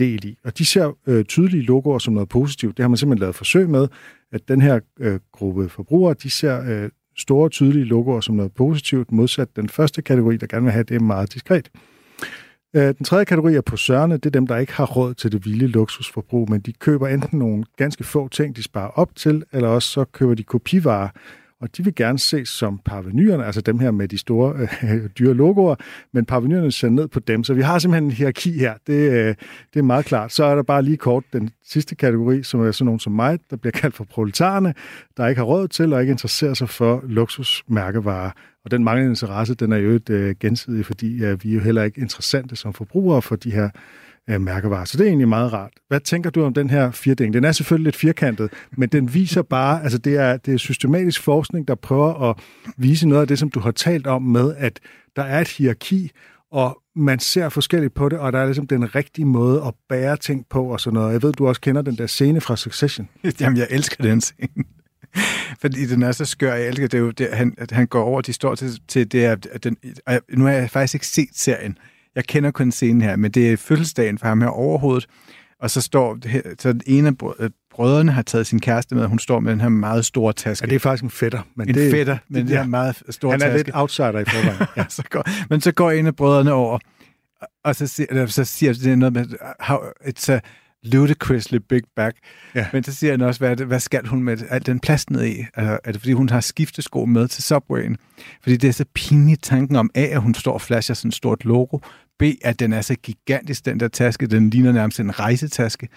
del 0.00 0.24
i. 0.24 0.36
Og 0.44 0.58
de 0.58 0.64
ser 0.66 0.96
øh, 1.06 1.24
tydelige 1.24 1.62
logoer 1.62 1.98
som 1.98 2.14
noget 2.14 2.28
positivt. 2.28 2.76
Det 2.76 2.82
har 2.82 2.88
man 2.88 2.96
simpelthen 2.96 3.20
lavet 3.20 3.34
forsøg 3.34 3.70
med, 3.70 3.88
at 4.32 4.48
den 4.48 4.62
her 4.62 4.80
øh, 5.00 5.20
gruppe 5.32 5.68
forbrugere, 5.68 6.14
de 6.22 6.30
ser 6.30 6.84
øh, 6.84 6.90
store, 7.18 7.48
tydelige 7.48 7.84
logoer 7.84 8.20
som 8.20 8.34
noget 8.34 8.52
positivt, 8.52 9.12
modsat 9.12 9.56
den 9.56 9.68
første 9.68 10.02
kategori, 10.02 10.36
der 10.36 10.46
gerne 10.46 10.64
vil 10.64 10.72
have 10.72 10.84
det 10.84 11.00
meget 11.02 11.34
diskret. 11.34 11.70
Øh, 12.76 12.94
den 12.98 13.04
tredje 13.04 13.24
kategori 13.24 13.54
er 13.54 13.60
posørerne. 13.60 14.14
Det 14.14 14.26
er 14.26 14.30
dem, 14.30 14.46
der 14.46 14.56
ikke 14.56 14.72
har 14.72 14.86
råd 14.86 15.14
til 15.14 15.32
det 15.32 15.44
vilde 15.44 15.66
luksusforbrug, 15.66 16.50
men 16.50 16.60
de 16.60 16.72
køber 16.72 17.08
enten 17.08 17.38
nogle 17.38 17.64
ganske 17.76 18.04
få 18.04 18.28
ting, 18.28 18.56
de 18.56 18.62
sparer 18.62 18.88
op 18.88 19.16
til, 19.16 19.44
eller 19.52 19.68
også 19.68 19.88
så 19.88 20.04
køber 20.04 20.34
de 20.34 20.42
kopivarer, 20.42 21.08
og 21.60 21.76
de 21.76 21.84
vil 21.84 21.94
gerne 21.94 22.18
ses 22.18 22.48
som 22.48 22.80
parvenyerne, 22.84 23.44
altså 23.44 23.60
dem 23.60 23.78
her 23.78 23.90
med 23.90 24.08
de 24.08 24.18
store 24.18 24.68
øh, 24.82 25.06
dyre 25.18 25.34
logoer, 25.34 25.74
men 26.12 26.24
parvenyerne 26.24 26.72
ser 26.72 26.88
ned 26.88 27.08
på 27.08 27.20
dem. 27.20 27.44
Så 27.44 27.54
vi 27.54 27.62
har 27.62 27.78
simpelthen 27.78 28.04
en 28.04 28.10
hierarki 28.10 28.58
her. 28.58 28.74
Det, 28.86 29.10
øh, 29.12 29.34
det 29.74 29.78
er 29.78 29.82
meget 29.82 30.04
klart. 30.04 30.32
Så 30.32 30.44
er 30.44 30.54
der 30.54 30.62
bare 30.62 30.82
lige 30.82 30.96
kort 30.96 31.24
den 31.32 31.50
sidste 31.64 31.94
kategori, 31.94 32.42
som 32.42 32.60
er 32.60 32.72
sådan 32.72 32.84
nogen 32.84 33.00
som 33.00 33.12
mig, 33.12 33.38
der 33.50 33.56
bliver 33.56 33.72
kaldt 33.80 33.96
for 33.96 34.04
proletarerne, 34.04 34.74
der 35.16 35.26
ikke 35.26 35.38
har 35.38 35.46
råd 35.46 35.68
til 35.68 35.92
og 35.92 36.00
ikke 36.00 36.10
interesserer 36.10 36.54
sig 36.54 36.68
for 36.68 37.02
luksusmærkevarer. 37.06 38.30
Og 38.64 38.70
den 38.70 38.84
manglende 38.84 39.10
interesse, 39.10 39.54
den 39.54 39.72
er 39.72 39.76
jo 39.76 39.90
et 39.90 40.10
øh, 40.10 40.34
gensidig, 40.40 40.86
fordi 40.86 41.24
øh, 41.24 41.44
vi 41.44 41.50
er 41.50 41.54
jo 41.54 41.60
heller 41.60 41.82
ikke 41.82 42.00
interessante 42.00 42.56
som 42.56 42.72
forbrugere 42.72 43.22
for 43.22 43.36
de 43.36 43.50
her 43.50 43.70
øh, 44.30 44.40
mærkevarer. 44.40 44.84
Så 44.84 44.98
det 44.98 45.04
er 45.04 45.08
egentlig 45.08 45.28
meget 45.28 45.52
rart. 45.52 45.72
Hvad 45.88 46.00
tænker 46.00 46.30
du 46.30 46.44
om 46.44 46.54
den 46.54 46.70
her 46.70 46.90
firdeling? 46.90 47.34
Den 47.34 47.44
er 47.44 47.52
selvfølgelig 47.52 47.84
lidt 47.84 47.96
firkantet, 47.96 48.50
men 48.76 48.88
den 48.88 49.14
viser 49.14 49.42
bare, 49.42 49.82
altså 49.82 49.98
det 49.98 50.16
er, 50.16 50.36
det 50.36 50.54
er 50.54 50.58
systematisk 50.58 51.22
forskning, 51.22 51.68
der 51.68 51.74
prøver 51.74 52.30
at 52.30 52.36
vise 52.76 53.08
noget 53.08 53.22
af 53.22 53.28
det, 53.28 53.38
som 53.38 53.50
du 53.50 53.60
har 53.60 53.70
talt 53.70 54.06
om 54.06 54.22
med, 54.22 54.54
at 54.58 54.80
der 55.16 55.22
er 55.22 55.40
et 55.40 55.48
hierarki, 55.48 56.10
og 56.52 56.82
man 56.96 57.18
ser 57.18 57.48
forskelligt 57.48 57.94
på 57.94 58.08
det, 58.08 58.18
og 58.18 58.32
der 58.32 58.38
er 58.38 58.44
ligesom 58.44 58.66
den 58.66 58.94
rigtige 58.94 59.24
måde 59.24 59.62
at 59.66 59.74
bære 59.88 60.16
ting 60.16 60.46
på 60.50 60.64
og 60.64 60.80
sådan 60.80 60.94
noget. 60.94 61.12
Jeg 61.12 61.22
ved, 61.22 61.32
du 61.32 61.48
også 61.48 61.60
kender 61.60 61.82
den 61.82 61.98
der 61.98 62.06
scene 62.06 62.40
fra 62.40 62.56
Succession. 62.56 63.08
Jamen, 63.40 63.58
jeg 63.58 63.66
elsker 63.70 64.04
den 64.04 64.20
scene. 64.20 64.64
Fordi 65.62 65.86
den 65.86 66.02
er 66.02 66.12
så 66.12 66.24
skør. 66.24 66.54
Jeg 66.54 66.68
elsker 66.68 66.88
det 66.88 66.98
jo, 66.98 67.10
det, 67.10 67.28
han, 67.32 67.54
at 67.58 67.70
han 67.70 67.86
går 67.86 68.02
over, 68.02 68.20
de 68.20 68.32
står 68.32 68.54
til, 68.54 68.80
til 68.88 69.12
det, 69.12 69.24
at 69.24 69.64
den, 69.64 69.76
nu 70.32 70.44
har 70.44 70.52
jeg 70.52 70.70
faktisk 70.70 70.94
ikke 70.94 71.06
set 71.06 71.28
serien, 71.34 71.78
jeg 72.14 72.24
kender 72.24 72.50
kun 72.50 72.72
scenen 72.72 73.02
her, 73.02 73.16
men 73.16 73.30
det 73.30 73.52
er 73.52 73.56
fødselsdagen 73.56 74.18
for 74.18 74.26
ham 74.26 74.40
her 74.40 74.48
overhovedet. 74.48 75.06
Og 75.60 75.70
så 75.70 75.80
står 75.80 76.18
så 76.58 76.72
den 76.72 76.82
ene 76.86 77.08
af 77.08 77.32
øh, 77.38 77.50
brødrene 77.70 78.12
har 78.12 78.22
taget 78.22 78.46
sin 78.46 78.60
kæreste 78.60 78.94
med, 78.94 79.02
og 79.02 79.08
hun 79.08 79.18
står 79.18 79.40
med 79.40 79.52
den 79.52 79.60
her 79.60 79.68
meget 79.68 80.04
store 80.04 80.32
taske. 80.32 80.66
Ja, 80.66 80.70
det 80.70 80.74
er 80.76 80.80
faktisk 80.80 81.04
en 81.04 81.10
fætter. 81.10 81.42
Men 81.56 81.68
en 81.68 81.74
det, 81.74 81.90
fætter, 81.90 82.18
men 82.28 82.42
det, 82.42 82.50
det 82.50 82.58
er 82.58 82.66
meget 82.66 83.02
store 83.10 83.32
Han 83.32 83.42
er 83.42 83.46
taske. 83.46 83.58
lidt 83.66 83.76
outsider 83.76 84.18
i 84.18 84.24
forvejen. 84.24 84.66
Ja. 84.76 84.84
så 84.88 85.02
går, 85.10 85.24
men 85.50 85.60
så 85.60 85.72
går 85.72 85.90
en 85.90 86.06
af 86.06 86.16
brødrene 86.16 86.52
over, 86.52 86.78
og 87.64 87.76
så 87.76 87.86
siger, 87.86 88.26
så 88.26 88.44
siger 88.44 88.72
det 88.72 88.98
noget 88.98 89.12
med, 89.12 89.26
how, 89.60 89.78
it's 90.04 90.32
a 90.32 90.40
ludicrously 90.82 91.58
big 91.68 91.82
bag. 91.96 92.12
Ja. 92.54 92.66
Men 92.72 92.84
så 92.84 92.94
siger 92.94 93.10
han 93.12 93.20
også, 93.20 93.40
hvad, 93.40 93.56
det, 93.56 93.66
hvad 93.66 93.80
skal 93.80 94.06
hun 94.06 94.22
med 94.22 94.38
al 94.50 94.66
den 94.66 94.80
plads 94.80 95.10
ned 95.10 95.24
i? 95.24 95.44
Er, 95.54 95.78
er 95.84 95.92
det 95.92 96.00
fordi, 96.00 96.12
hun 96.12 96.28
har 96.28 96.40
skiftesko 96.40 97.04
med 97.04 97.28
til 97.28 97.42
Subwayen? 97.42 97.96
Fordi 98.42 98.56
det 98.56 98.68
er 98.68 98.72
så 98.72 98.84
pinligt 98.94 99.42
tanken 99.42 99.76
om 99.76 99.90
A, 99.94 100.02
at 100.02 100.20
hun 100.20 100.34
står 100.34 100.52
og 100.52 100.60
flasher 100.60 100.94
sådan 100.94 101.08
et 101.08 101.14
stort 101.14 101.44
logo, 101.44 101.78
B, 102.20 102.22
at 102.44 102.60
den 102.60 102.72
er 102.72 102.80
så 102.80 102.94
gigantisk, 102.94 103.64
den 103.64 103.80
der 103.80 103.88
taske. 103.88 104.26
Den 104.26 104.50
ligner 104.50 104.72
nærmest 104.72 105.00
en 105.00 105.20
rejsetaske. 105.20 105.88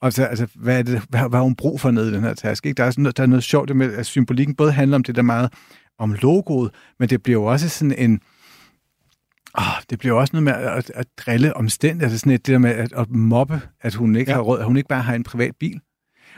Og 0.00 0.12
så, 0.12 0.24
altså, 0.24 0.46
hvad, 0.54 0.78
er 0.78 0.82
det, 0.82 1.02
hvad, 1.08 1.20
hvad 1.20 1.38
har 1.38 1.44
hun 1.44 1.54
brug 1.54 1.80
for 1.80 1.90
nede 1.90 2.10
i 2.10 2.14
den 2.14 2.22
her 2.22 2.34
taske? 2.34 2.68
Ikke? 2.68 2.76
Der, 2.76 2.84
er 2.84 2.90
sådan 2.90 3.02
noget, 3.02 3.16
der 3.16 3.22
er 3.22 3.26
noget 3.26 3.44
sjovt 3.44 3.76
med, 3.76 3.94
at 3.94 4.06
symbolikken 4.06 4.54
både 4.54 4.72
handler 4.72 4.94
om 4.94 5.02
det 5.02 5.16
der 5.16 5.22
meget 5.22 5.52
om 5.98 6.12
logoet, 6.22 6.70
men 6.98 7.08
det 7.08 7.22
bliver 7.22 7.40
jo 7.40 7.44
også 7.44 7.68
sådan 7.68 7.94
en... 7.98 8.20
Oh, 9.54 9.82
det 9.90 9.98
bliver 9.98 10.14
også 10.14 10.30
noget 10.32 10.44
med 10.44 10.52
at, 10.52 10.78
at, 10.78 10.90
at 10.94 11.06
drille 11.18 11.56
omstændigt, 11.56 12.02
altså 12.02 12.18
sådan 12.18 12.32
et, 12.32 12.46
det 12.46 12.52
der 12.52 12.58
med 12.58 12.70
at, 12.70 12.92
at 12.92 13.10
mobbe, 13.10 13.60
at 13.80 13.94
hun 13.94 14.16
ikke 14.16 14.30
ja. 14.30 14.36
har 14.36 14.42
råd, 14.42 14.58
at 14.58 14.64
hun 14.64 14.76
ikke 14.76 14.88
bare 14.88 15.02
har 15.02 15.14
en 15.14 15.24
privat 15.24 15.56
bil. 15.60 15.80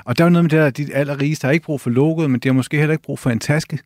Og 0.05 0.18
der 0.18 0.24
er 0.24 0.28
jo 0.28 0.32
noget 0.32 0.45
med 0.45 0.51
det 0.51 0.59
der, 0.59 0.66
at 0.66 0.76
de 0.76 0.95
allerrigeste 0.95 1.45
har 1.45 1.53
ikke 1.53 1.64
brug 1.64 1.80
for 1.80 1.91
logoet, 1.91 2.30
men 2.30 2.41
de 2.41 2.49
har 2.49 2.53
måske 2.55 2.76
heller 2.78 2.93
ikke 2.93 3.03
brug 3.03 3.18
for 3.18 3.30
en 3.30 3.38
taske. 3.38 3.78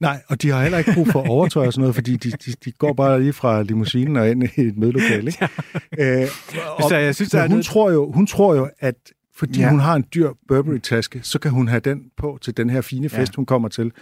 Nej, 0.00 0.22
og 0.28 0.42
de 0.42 0.48
har 0.48 0.62
heller 0.62 0.78
ikke 0.78 0.92
brug 0.94 1.08
for 1.08 1.28
overtøj 1.28 1.66
og 1.66 1.72
sådan 1.72 1.80
noget, 1.80 1.94
fordi 1.94 2.16
de, 2.16 2.30
de, 2.30 2.52
de 2.64 2.72
går 2.72 2.92
bare 2.92 3.20
lige 3.20 3.32
fra 3.32 3.62
limousinen 3.62 4.16
og 4.16 4.30
ind 4.30 4.42
i 4.42 4.60
et 4.60 4.76
mødelokale. 4.76 5.26
Ikke? 5.26 5.48
Ja. 5.98 6.22
Øh, 6.22 6.28
og, 6.76 6.88
så 6.88 6.96
jeg 6.96 7.14
synes, 7.14 7.30
der 7.30 7.40
hun, 7.40 7.50
noget... 7.50 7.64
tror 7.64 7.90
jo, 7.90 8.12
hun 8.12 8.26
tror 8.26 8.54
jo, 8.54 8.70
at 8.78 8.94
fordi 9.36 9.60
ja. 9.60 9.70
hun 9.70 9.80
har 9.80 9.94
en 9.94 10.04
dyr 10.14 10.30
Burberry-taske, 10.48 11.20
så 11.22 11.38
kan 11.38 11.50
hun 11.50 11.68
have 11.68 11.80
den 11.80 12.02
på 12.16 12.38
til 12.42 12.56
den 12.56 12.70
her 12.70 12.80
fine 12.80 13.08
fest, 13.08 13.32
ja. 13.32 13.36
hun 13.36 13.46
kommer 13.46 13.68
til 13.68 13.92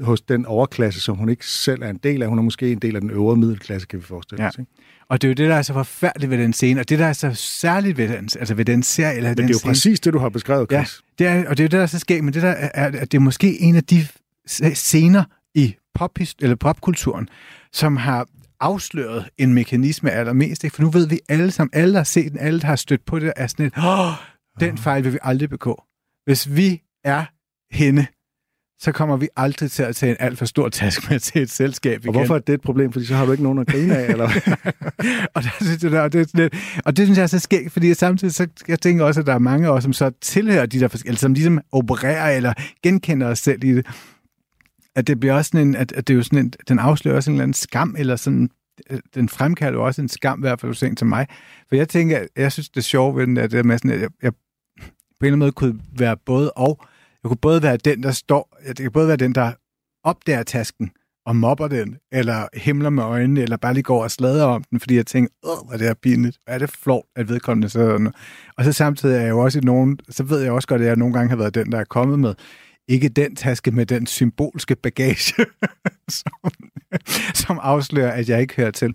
hos 0.00 0.20
den 0.20 0.46
overklasse, 0.46 1.00
som 1.00 1.16
hun 1.16 1.28
ikke 1.28 1.46
selv 1.46 1.82
er 1.82 1.90
en 1.90 2.00
del 2.02 2.22
af. 2.22 2.28
Hun 2.28 2.38
er 2.38 2.42
måske 2.42 2.72
en 2.72 2.78
del 2.78 2.94
af 2.94 3.00
den 3.00 3.10
øvre 3.10 3.36
middelklasse, 3.36 3.86
kan 3.88 3.98
vi 3.98 4.04
forestille 4.04 4.42
ja. 4.42 4.48
os. 4.48 4.58
Ikke? 4.58 4.70
Og 5.08 5.22
det 5.22 5.28
er 5.28 5.30
jo 5.30 5.34
det, 5.34 5.48
der 5.50 5.56
er 5.56 5.62
så 5.62 5.72
forfærdeligt 5.72 6.30
ved 6.30 6.38
den 6.38 6.52
scene, 6.52 6.80
og 6.80 6.88
det, 6.88 6.98
der 6.98 7.06
er 7.06 7.12
så 7.12 7.30
særligt 7.34 7.98
ved 7.98 8.08
den, 8.08 8.28
altså 8.38 8.54
ved 8.54 8.64
den 8.64 8.82
serie. 8.82 9.16
Eller 9.16 9.30
Men 9.30 9.36
den 9.36 9.42
det 9.48 9.50
er 9.50 9.54
jo 9.54 9.58
scene. 9.58 9.70
præcis 9.70 10.00
det, 10.00 10.12
du 10.12 10.18
har 10.18 10.28
beskrevet, 10.28 10.70
Chris. 10.70 11.02
Ja, 11.20 11.24
det 11.24 11.32
er, 11.32 11.48
og 11.48 11.58
det 11.58 11.62
er 11.62 11.64
jo 11.64 11.68
det, 11.68 11.72
der 11.72 11.82
er 11.82 11.86
så 11.86 11.98
skægt, 11.98 12.24
men 12.24 12.34
det 12.34 12.42
der 12.42 12.48
er, 12.48 12.86
at 12.86 13.12
det 13.12 13.14
er 13.14 13.22
måske 13.22 13.60
en 13.60 13.76
af 13.76 13.84
de 13.84 14.06
scener 14.74 15.24
i 15.54 15.74
pop 15.94 16.18
eller 16.40 16.56
popkulturen, 16.56 17.28
som 17.72 17.96
har 17.96 18.26
afsløret 18.60 19.28
en 19.38 19.54
mekanisme 19.54 20.10
allermest. 20.10 20.64
Ikke? 20.64 20.76
For 20.76 20.82
nu 20.82 20.90
ved 20.90 21.08
vi 21.08 21.20
alle 21.28 21.50
sammen, 21.50 21.70
alle 21.72 21.92
der 21.92 21.98
har 21.98 22.04
set 22.04 22.32
den, 22.32 22.40
alle 22.40 22.60
der 22.60 22.66
har 22.66 22.76
stødt 22.76 23.04
på 23.04 23.18
det, 23.18 23.32
er 23.36 23.46
sådan 23.46 23.66
et, 23.66 23.72
oh, 23.76 24.12
den 24.60 24.78
fejl 24.78 25.04
vil 25.04 25.12
vi 25.12 25.18
aldrig 25.22 25.50
begå. 25.50 25.82
Hvis 26.24 26.56
vi 26.56 26.82
er 27.04 27.24
hende, 27.70 28.06
så 28.80 28.92
kommer 28.92 29.16
vi 29.16 29.28
aldrig 29.36 29.70
til 29.70 29.82
at 29.82 29.96
tage 29.96 30.10
en 30.10 30.16
alt 30.20 30.38
for 30.38 30.44
stor 30.44 30.68
task 30.68 31.10
med 31.10 31.20
til 31.20 31.42
et 31.42 31.50
selskab 31.50 32.00
igen. 32.00 32.08
Og 32.08 32.12
hvorfor 32.12 32.34
er 32.34 32.38
det 32.38 32.52
et 32.52 32.60
problem? 32.60 32.92
Fordi 32.92 33.04
så 33.06 33.14
har 33.14 33.26
du 33.26 33.32
ikke 33.32 33.44
nogen 33.44 33.58
at 33.58 33.66
grine 33.66 33.96
af, 33.96 34.10
eller 34.10 34.24
og, 35.34 35.42
det, 35.42 35.82
det, 35.82 36.00
og, 36.00 36.12
det, 36.12 36.32
det, 36.32 36.54
og 36.84 36.96
det 36.96 37.06
synes 37.06 37.16
jeg 37.16 37.22
er 37.22 37.26
så 37.26 37.38
skægt, 37.38 37.72
fordi 37.72 37.94
samtidig 37.94 38.34
så 38.34 38.46
jeg 38.68 38.80
tænker 38.80 39.04
også, 39.04 39.20
at 39.20 39.26
der 39.26 39.34
er 39.34 39.38
mange 39.38 39.68
af 39.68 39.70
os, 39.70 39.82
som 39.82 39.92
så 39.92 40.10
tilhører 40.20 40.66
de 40.66 40.80
der 40.80 40.88
forskellige, 40.88 41.20
som 41.20 41.34
ligesom 41.34 41.60
opererer 41.72 42.36
eller 42.36 42.52
genkender 42.82 43.26
os 43.26 43.38
selv 43.38 43.64
i 43.64 43.74
det 43.74 43.86
at 44.96 45.06
det 45.06 45.20
bliver 45.20 45.34
også 45.34 45.48
sådan 45.48 45.68
en, 45.68 45.76
at, 45.76 45.92
at 45.92 46.08
det 46.08 46.14
er 46.14 46.16
jo 46.16 46.22
sådan 46.22 46.38
en, 46.38 46.52
den 46.68 46.78
afslører 46.78 47.16
også 47.16 47.30
en 47.30 47.34
eller 47.34 47.42
anden 47.42 47.54
skam, 47.54 47.94
eller 47.98 48.16
sådan, 48.16 48.50
øh, 48.90 48.98
den 49.14 49.28
fremkalder 49.28 49.78
jo 49.78 49.86
også 49.86 50.02
en 50.02 50.08
skam, 50.08 50.38
i 50.38 50.40
hvert 50.40 50.60
fald 50.60 50.70
hos 50.70 50.78
til 50.78 51.06
mig. 51.06 51.26
For 51.68 51.76
jeg 51.76 51.88
tænker, 51.88 52.26
jeg 52.36 52.52
synes, 52.52 52.68
det 52.68 52.76
er 52.76 52.84
sjovt 52.84 53.16
ved 53.16 53.26
den, 53.26 53.36
at, 53.36 53.50
det 53.50 53.64
med 53.64 53.78
sådan, 53.78 53.90
at 53.90 54.00
jeg, 54.00 54.10
jeg, 54.22 54.32
på 54.32 54.38
en 54.80 55.26
eller 55.26 55.32
anden 55.32 55.38
måde 55.38 55.52
kunne 55.52 55.80
være 55.98 56.16
både 56.16 56.50
og. 56.50 56.80
Jeg 57.22 57.28
kunne 57.28 57.36
både 57.36 57.62
være 57.62 57.76
den, 57.76 58.02
der 58.02 58.10
står, 58.10 58.58
jeg 58.66 58.76
kan 58.76 58.92
både 58.92 59.08
være 59.08 59.16
den, 59.16 59.34
der 59.34 59.52
opdager 60.04 60.42
tasken, 60.42 60.90
og 61.26 61.36
mobber 61.36 61.68
den, 61.68 61.96
eller 62.12 62.48
himler 62.54 62.90
med 62.90 63.02
øjnene, 63.02 63.42
eller 63.42 63.56
bare 63.56 63.74
lige 63.74 63.82
går 63.82 64.02
og 64.02 64.10
slader 64.10 64.44
om 64.44 64.64
den, 64.64 64.80
fordi 64.80 64.96
jeg 64.96 65.06
tænker, 65.06 65.32
åh, 65.42 65.66
hvor 65.66 65.76
det 65.76 65.86
her 65.86 65.94
pinligt, 65.94 66.38
er 66.46 66.58
det 66.58 66.70
flot, 66.70 67.04
at 67.16 67.28
vedkommende 67.28 67.68
så... 67.68 68.12
Og 68.56 68.64
så 68.64 68.72
samtidig 68.72 69.16
er 69.16 69.20
jeg 69.20 69.30
jo 69.30 69.38
også 69.38 69.58
i 69.58 69.62
nogen, 69.62 69.98
så 70.08 70.22
ved 70.22 70.40
jeg 70.40 70.52
også 70.52 70.68
godt, 70.68 70.80
at 70.82 70.86
jeg 70.86 70.96
nogle 70.96 71.14
gange 71.14 71.28
har 71.28 71.36
været 71.36 71.54
den, 71.54 71.72
der 71.72 71.78
er 71.78 71.84
kommet 71.84 72.18
med, 72.18 72.34
ikke 72.88 73.08
den 73.08 73.36
taske 73.36 73.70
med 73.70 73.86
den 73.86 74.06
symbolske 74.06 74.76
bagage, 74.76 75.34
som, 76.08 76.50
som 77.34 77.58
afslører, 77.62 78.12
at 78.12 78.28
jeg 78.28 78.40
ikke 78.40 78.54
hører 78.56 78.70
til. 78.70 78.94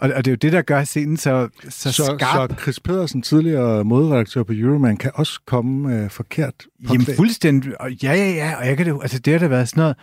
Og, 0.00 0.10
og 0.16 0.24
det 0.24 0.30
er 0.30 0.32
jo 0.32 0.36
det, 0.36 0.52
der 0.52 0.62
gør 0.62 0.84
scenen 0.84 1.16
så, 1.16 1.48
så, 1.68 1.92
så 1.92 2.16
skarp. 2.18 2.50
Så 2.50 2.56
Chris 2.62 2.80
Pedersen, 2.80 3.22
tidligere 3.22 3.84
modredaktør 3.84 4.42
på 4.42 4.52
Euroman, 4.52 4.96
kan 4.96 5.10
også 5.14 5.40
komme 5.46 5.94
øh, 5.94 6.10
forkert 6.10 6.54
på 6.86 6.92
Jamen 6.92 7.06
fuldstændig. 7.16 7.80
Og 7.80 7.92
ja, 7.92 8.14
ja, 8.14 8.30
ja. 8.30 8.56
Og 8.60 8.66
jeg 8.66 8.76
kan 8.76 8.86
det, 8.86 8.98
altså, 9.02 9.18
det 9.18 9.32
har 9.32 9.38
da 9.40 9.46
været 9.46 9.68
sådan 9.68 9.80
noget... 9.80 9.96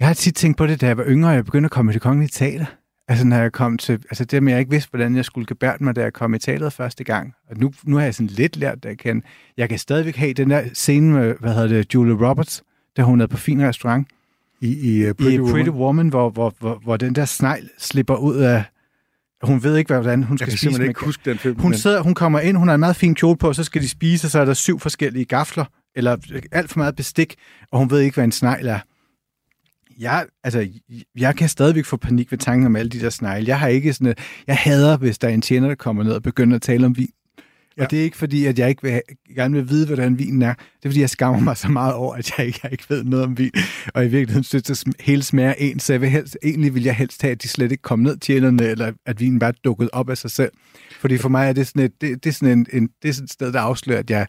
Jeg 0.00 0.06
har 0.06 0.14
tit 0.14 0.34
tænkt 0.34 0.58
på 0.58 0.66
det, 0.66 0.80
da 0.80 0.86
jeg 0.86 0.96
var 0.96 1.04
yngre, 1.06 1.30
og 1.30 1.34
jeg 1.34 1.44
begyndte 1.44 1.66
at 1.66 1.70
komme 1.70 1.92
til 1.92 2.00
kongelige 2.00 2.28
teater. 2.28 2.66
Altså, 3.08 3.26
når 3.26 3.36
jeg 3.36 3.52
kom 3.52 3.78
til... 3.78 3.92
Altså, 3.92 4.24
det 4.24 4.42
med, 4.42 4.52
jeg 4.52 4.60
ikke 4.60 4.70
vidste, 4.70 4.90
hvordan 4.90 5.16
jeg 5.16 5.24
skulle 5.24 5.46
gebære 5.46 5.76
mig, 5.80 5.96
da 5.96 6.02
jeg 6.02 6.12
kom 6.12 6.34
i 6.34 6.38
teateret 6.38 6.72
første 6.72 7.04
gang. 7.04 7.34
Og 7.50 7.56
nu, 7.56 7.72
nu 7.84 7.96
har 7.96 8.04
jeg 8.04 8.14
sådan 8.14 8.26
lidt 8.26 8.56
lært 8.56 8.82
det, 8.82 8.88
jeg 8.88 8.98
kan. 8.98 9.22
Jeg 9.56 9.68
kan 9.68 9.78
stadigvæk 9.78 10.16
have 10.16 10.32
den 10.32 10.50
der 10.50 10.62
scene 10.74 11.12
med, 11.12 11.34
hvad 11.40 11.54
hedder 11.54 11.68
det, 11.68 11.94
Julia 11.94 12.14
Roberts, 12.28 12.62
da 12.96 13.02
hun 13.02 13.20
er 13.20 13.26
på 13.26 13.36
fin 13.36 13.62
restaurant. 13.68 14.08
I, 14.60 14.66
i, 14.98 15.08
uh, 15.08 15.14
Pretty, 15.14 15.34
I 15.34 15.38
Pretty 15.38 15.68
Woman, 15.68 15.74
Woman 15.80 16.08
hvor, 16.08 16.30
hvor, 16.30 16.54
hvor, 16.58 16.80
hvor 16.84 16.96
den 16.96 17.14
der 17.14 17.24
snegl 17.24 17.68
slipper 17.78 18.16
ud 18.16 18.36
af... 18.36 18.64
Hun 19.42 19.62
ved 19.62 19.76
ikke, 19.76 19.94
hvordan 19.94 20.22
hun 20.22 20.38
skal 20.38 20.46
jeg 20.46 20.58
kan 20.58 20.58
spise. 20.68 20.80
med- 20.80 20.88
ikke 20.88 21.04
huske 21.04 21.30
den 21.30 21.38
film. 21.38 21.58
Hun, 21.60 21.74
sidder, 21.74 22.00
hun 22.02 22.14
kommer 22.14 22.40
ind, 22.40 22.56
hun 22.56 22.68
har 22.68 22.74
en 22.74 22.80
meget 22.80 22.96
fin 22.96 23.14
kjole 23.14 23.36
på, 23.36 23.52
så 23.52 23.64
skal 23.64 23.82
de 23.82 23.88
spise, 23.88 24.26
og 24.26 24.30
så 24.30 24.38
er 24.40 24.44
der 24.44 24.54
syv 24.54 24.80
forskellige 24.80 25.24
gafler, 25.24 25.64
eller 25.96 26.16
alt 26.52 26.70
for 26.70 26.78
meget 26.78 26.96
bestik, 26.96 27.34
og 27.70 27.78
hun 27.78 27.90
ved 27.90 28.00
ikke, 28.00 28.14
hvad 28.14 28.24
en 28.24 28.32
snegl 28.32 28.66
er. 28.66 28.78
Jeg, 29.98 30.26
altså, 30.44 30.68
jeg 31.16 31.36
kan 31.36 31.48
stadigvæk 31.48 31.84
få 31.84 31.96
panik 31.96 32.30
ved 32.30 32.38
tanken 32.38 32.66
om 32.66 32.76
alle 32.76 32.90
de 32.90 33.00
der 33.00 33.10
snegle. 33.10 33.48
Jeg 33.48 33.58
har 33.58 33.68
ikke 33.68 33.92
sådan 33.92 34.06
et, 34.06 34.18
jeg 34.46 34.56
hader, 34.56 34.96
hvis 34.96 35.18
der 35.18 35.28
er 35.28 35.32
en 35.32 35.42
tjener, 35.42 35.68
der 35.68 35.74
kommer 35.74 36.02
ned 36.02 36.12
og 36.12 36.22
begynder 36.22 36.56
at 36.56 36.62
tale 36.62 36.86
om 36.86 36.96
vin. 36.96 37.08
Ja. 37.76 37.84
Og 37.84 37.90
det 37.90 37.98
er 37.98 38.02
ikke 38.02 38.16
fordi, 38.16 38.46
at 38.46 38.58
jeg 38.58 38.68
ikke 38.68 38.82
vil, 38.82 39.00
gerne 39.34 39.54
vil 39.54 39.68
vide, 39.68 39.86
hvordan 39.86 40.18
vinen 40.18 40.42
er. 40.42 40.54
Det 40.54 40.84
er 40.84 40.88
fordi, 40.88 41.00
jeg 41.00 41.10
skammer 41.10 41.40
mig 41.40 41.56
så 41.56 41.68
meget 41.68 41.94
over, 41.94 42.14
at 42.14 42.32
jeg 42.38 42.46
ikke, 42.46 42.60
jeg 42.62 42.72
ikke 42.72 42.84
ved 42.88 43.04
noget 43.04 43.24
om 43.24 43.38
vin. 43.38 43.50
Og 43.94 44.04
i 44.04 44.08
virkeligheden 44.08 44.44
synes, 44.44 44.62
det 44.62 44.84
hele 45.00 45.22
smager 45.22 45.54
ens. 45.58 45.82
Så 45.82 45.92
jeg 45.92 46.00
vil 46.00 46.08
helst, 46.10 46.36
egentlig 46.44 46.74
vil 46.74 46.82
jeg 46.82 46.94
helst 46.94 47.22
have, 47.22 47.32
at 47.32 47.42
de 47.42 47.48
slet 47.48 47.72
ikke 47.72 47.82
kom 47.82 47.98
ned 47.98 48.16
tjenerne, 48.16 48.66
eller 48.66 48.92
at 49.06 49.20
vinen 49.20 49.38
bare 49.38 49.52
dukket 49.64 49.90
op 49.92 50.10
af 50.10 50.18
sig 50.18 50.30
selv. 50.30 50.52
Fordi 51.00 51.18
for 51.18 51.28
mig 51.28 51.48
er 51.48 51.52
det 51.52 51.66
sådan 51.66 51.82
et, 51.82 52.00
det, 52.00 52.24
det 52.24 52.30
er 52.30 52.34
sådan 52.34 52.58
en, 52.58 52.66
en, 52.72 52.88
det 53.02 53.08
er 53.08 53.12
sådan 53.12 53.24
et 53.24 53.30
sted, 53.30 53.52
der 53.52 53.60
afslører, 53.60 53.98
at 53.98 54.10
jeg, 54.10 54.26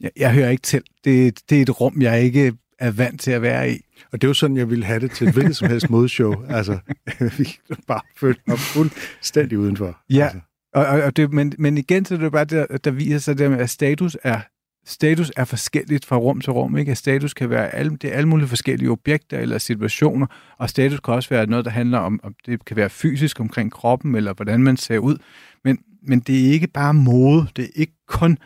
jeg, 0.00 0.10
jeg 0.16 0.32
hører 0.32 0.50
ikke 0.50 0.62
til. 0.62 0.82
Det, 1.04 1.40
det 1.50 1.58
er 1.58 1.62
et 1.62 1.80
rum, 1.80 2.02
jeg 2.02 2.22
ikke 2.22 2.52
er 2.82 2.90
vant 2.90 3.20
til 3.20 3.30
at 3.30 3.42
være 3.42 3.70
i. 3.70 3.76
Og 4.12 4.20
det 4.20 4.26
er 4.26 4.28
jo 4.28 4.34
sådan, 4.34 4.56
jeg 4.56 4.70
ville 4.70 4.84
have 4.84 5.00
det 5.00 5.10
til 5.10 5.28
et 5.28 5.34
hvilket 5.34 5.56
som 5.56 5.68
helst 5.68 5.90
modeshow. 5.90 6.34
Altså, 6.48 6.78
vi 7.38 7.58
bare 7.86 8.00
følte 8.16 8.42
mig 8.46 8.58
fuldstændig 8.58 9.58
udenfor. 9.58 9.98
Ja. 10.10 10.24
Altså. 10.24 10.38
Og, 10.74 10.86
og, 10.86 11.16
det, 11.16 11.32
men, 11.32 11.52
men 11.58 11.78
igen, 11.78 12.04
så 12.04 12.14
er 12.14 12.18
det 12.18 12.32
bare 12.32 12.44
det, 12.44 12.66
der, 12.70 12.76
der 12.76 12.90
viser 12.90 13.18
sig 13.18 13.38
det 13.38 13.50
med, 13.50 13.58
at 13.58 13.70
status 13.70 14.16
er, 14.22 14.40
status 14.86 15.32
er 15.36 15.44
forskelligt 15.44 16.04
fra 16.04 16.16
rum 16.16 16.40
til 16.40 16.52
rum. 16.52 16.76
Ikke? 16.76 16.90
At 16.90 16.98
status 16.98 17.34
kan 17.34 17.50
være 17.50 17.74
alle, 17.74 17.96
det 17.96 18.12
er 18.12 18.16
alle 18.16 18.28
mulige 18.28 18.48
forskellige 18.48 18.90
objekter 18.90 19.38
eller 19.38 19.58
situationer, 19.58 20.26
og 20.58 20.70
status 20.70 21.00
kan 21.00 21.14
også 21.14 21.28
være 21.28 21.46
noget, 21.46 21.64
der 21.64 21.70
handler 21.70 21.98
om, 21.98 22.20
om 22.22 22.34
det 22.46 22.64
kan 22.64 22.76
være 22.76 22.90
fysisk 22.90 23.40
omkring 23.40 23.72
kroppen, 23.72 24.14
eller 24.14 24.34
hvordan 24.34 24.62
man 24.62 24.76
ser 24.76 24.98
ud. 24.98 25.16
Men, 25.64 25.78
men 26.02 26.20
det 26.20 26.48
er 26.48 26.52
ikke 26.52 26.66
bare 26.66 26.94
mode, 26.94 27.46
det 27.56 27.64
er 27.64 27.70
ikke 27.74 27.94
kun 28.08 28.38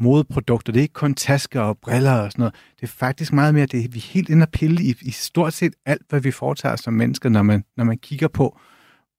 modeprodukter, 0.00 0.72
det 0.72 0.80
er 0.80 0.82
ikke 0.82 0.92
kun 0.92 1.14
tasker 1.14 1.60
og 1.60 1.78
briller 1.78 2.12
og 2.12 2.32
sådan 2.32 2.40
noget. 2.42 2.54
Det 2.80 2.82
er 2.82 2.90
faktisk 2.90 3.32
meget 3.32 3.54
mere, 3.54 3.66
det 3.66 3.84
er, 3.84 3.88
vi 3.88 3.98
er 3.98 4.12
helt 4.12 4.28
inde 4.28 4.42
og 4.44 4.50
pille 4.50 4.82
i, 4.82 4.94
i 5.02 5.10
stort 5.10 5.52
set 5.52 5.74
alt, 5.86 6.02
hvad 6.08 6.20
vi 6.20 6.30
foretager 6.30 6.76
som 6.76 6.94
mennesker, 6.94 7.28
når 7.28 7.42
man, 7.42 7.64
når 7.76 7.84
man 7.84 7.98
kigger 7.98 8.28
på, 8.28 8.58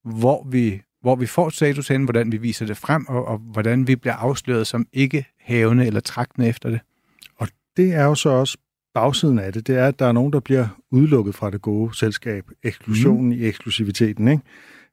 hvor 0.05 0.47
vi, 0.49 0.81
hvor 1.01 1.15
vi 1.15 1.25
får 1.25 1.49
status 1.49 1.87
hen, 1.87 2.03
hvordan 2.03 2.31
vi 2.31 2.37
viser 2.37 2.65
det 2.65 2.77
frem, 2.77 3.05
og, 3.07 3.27
og 3.27 3.37
hvordan 3.37 3.87
vi 3.87 3.95
bliver 3.95 4.15
afsløret 4.15 4.67
som 4.67 4.85
ikke 4.93 5.25
havende 5.39 5.85
eller 5.85 5.99
tragtende 5.99 6.47
efter 6.47 6.69
det. 6.69 6.79
Det 7.77 7.93
er 7.93 8.03
jo 8.03 8.15
så 8.15 8.29
også 8.29 8.57
bagsiden 8.93 9.39
af 9.39 9.53
det. 9.53 9.67
Det 9.67 9.77
er, 9.77 9.87
at 9.87 9.99
der 9.99 10.05
er 10.05 10.11
nogen, 10.11 10.33
der 10.33 10.39
bliver 10.39 10.67
udelukket 10.91 11.35
fra 11.35 11.49
det 11.49 11.61
gode 11.61 11.97
selskab. 11.97 12.45
Eksklusionen 12.63 13.25
mm. 13.25 13.31
i 13.31 13.45
eksklusiviteten, 13.45 14.27
ikke? 14.27 14.43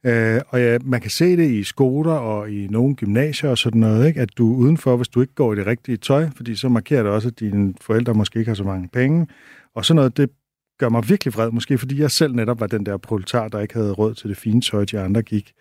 Øh, 0.04 0.40
og 0.48 0.60
ja, 0.60 0.78
man 0.84 1.00
kan 1.00 1.10
se 1.10 1.36
det 1.36 1.50
i 1.50 1.64
skoler 1.64 2.12
og 2.12 2.50
i 2.50 2.66
nogle 2.66 2.94
gymnasier 2.94 3.50
og 3.50 3.58
sådan 3.58 3.80
noget, 3.80 4.08
ikke? 4.08 4.20
at 4.20 4.28
du 4.38 4.54
udenfor, 4.54 4.96
hvis 4.96 5.08
du 5.08 5.20
ikke 5.20 5.34
går 5.34 5.52
i 5.52 5.56
det 5.56 5.66
rigtige 5.66 5.96
tøj, 5.96 6.28
fordi 6.36 6.54
så 6.54 6.68
markerer 6.68 7.02
det 7.02 7.12
også, 7.12 7.28
at 7.28 7.40
dine 7.40 7.74
forældre 7.80 8.14
måske 8.14 8.38
ikke 8.38 8.50
har 8.50 8.54
så 8.54 8.64
mange 8.64 8.88
penge. 8.92 9.26
Og 9.74 9.84
sådan 9.84 9.96
noget, 9.96 10.16
det 10.16 10.30
gør 10.78 10.88
mig 10.88 11.08
virkelig 11.08 11.34
vred, 11.34 11.50
måske 11.50 11.78
fordi 11.78 12.00
jeg 12.00 12.10
selv 12.10 12.34
netop 12.34 12.60
var 12.60 12.66
den 12.66 12.86
der 12.86 12.96
proletar, 12.96 13.48
der 13.48 13.60
ikke 13.60 13.74
havde 13.74 13.92
råd 13.92 14.14
til 14.14 14.28
det 14.28 14.36
fine 14.36 14.60
tøj, 14.60 14.84
de 14.84 14.98
andre 15.00 15.22
gik. 15.22 15.52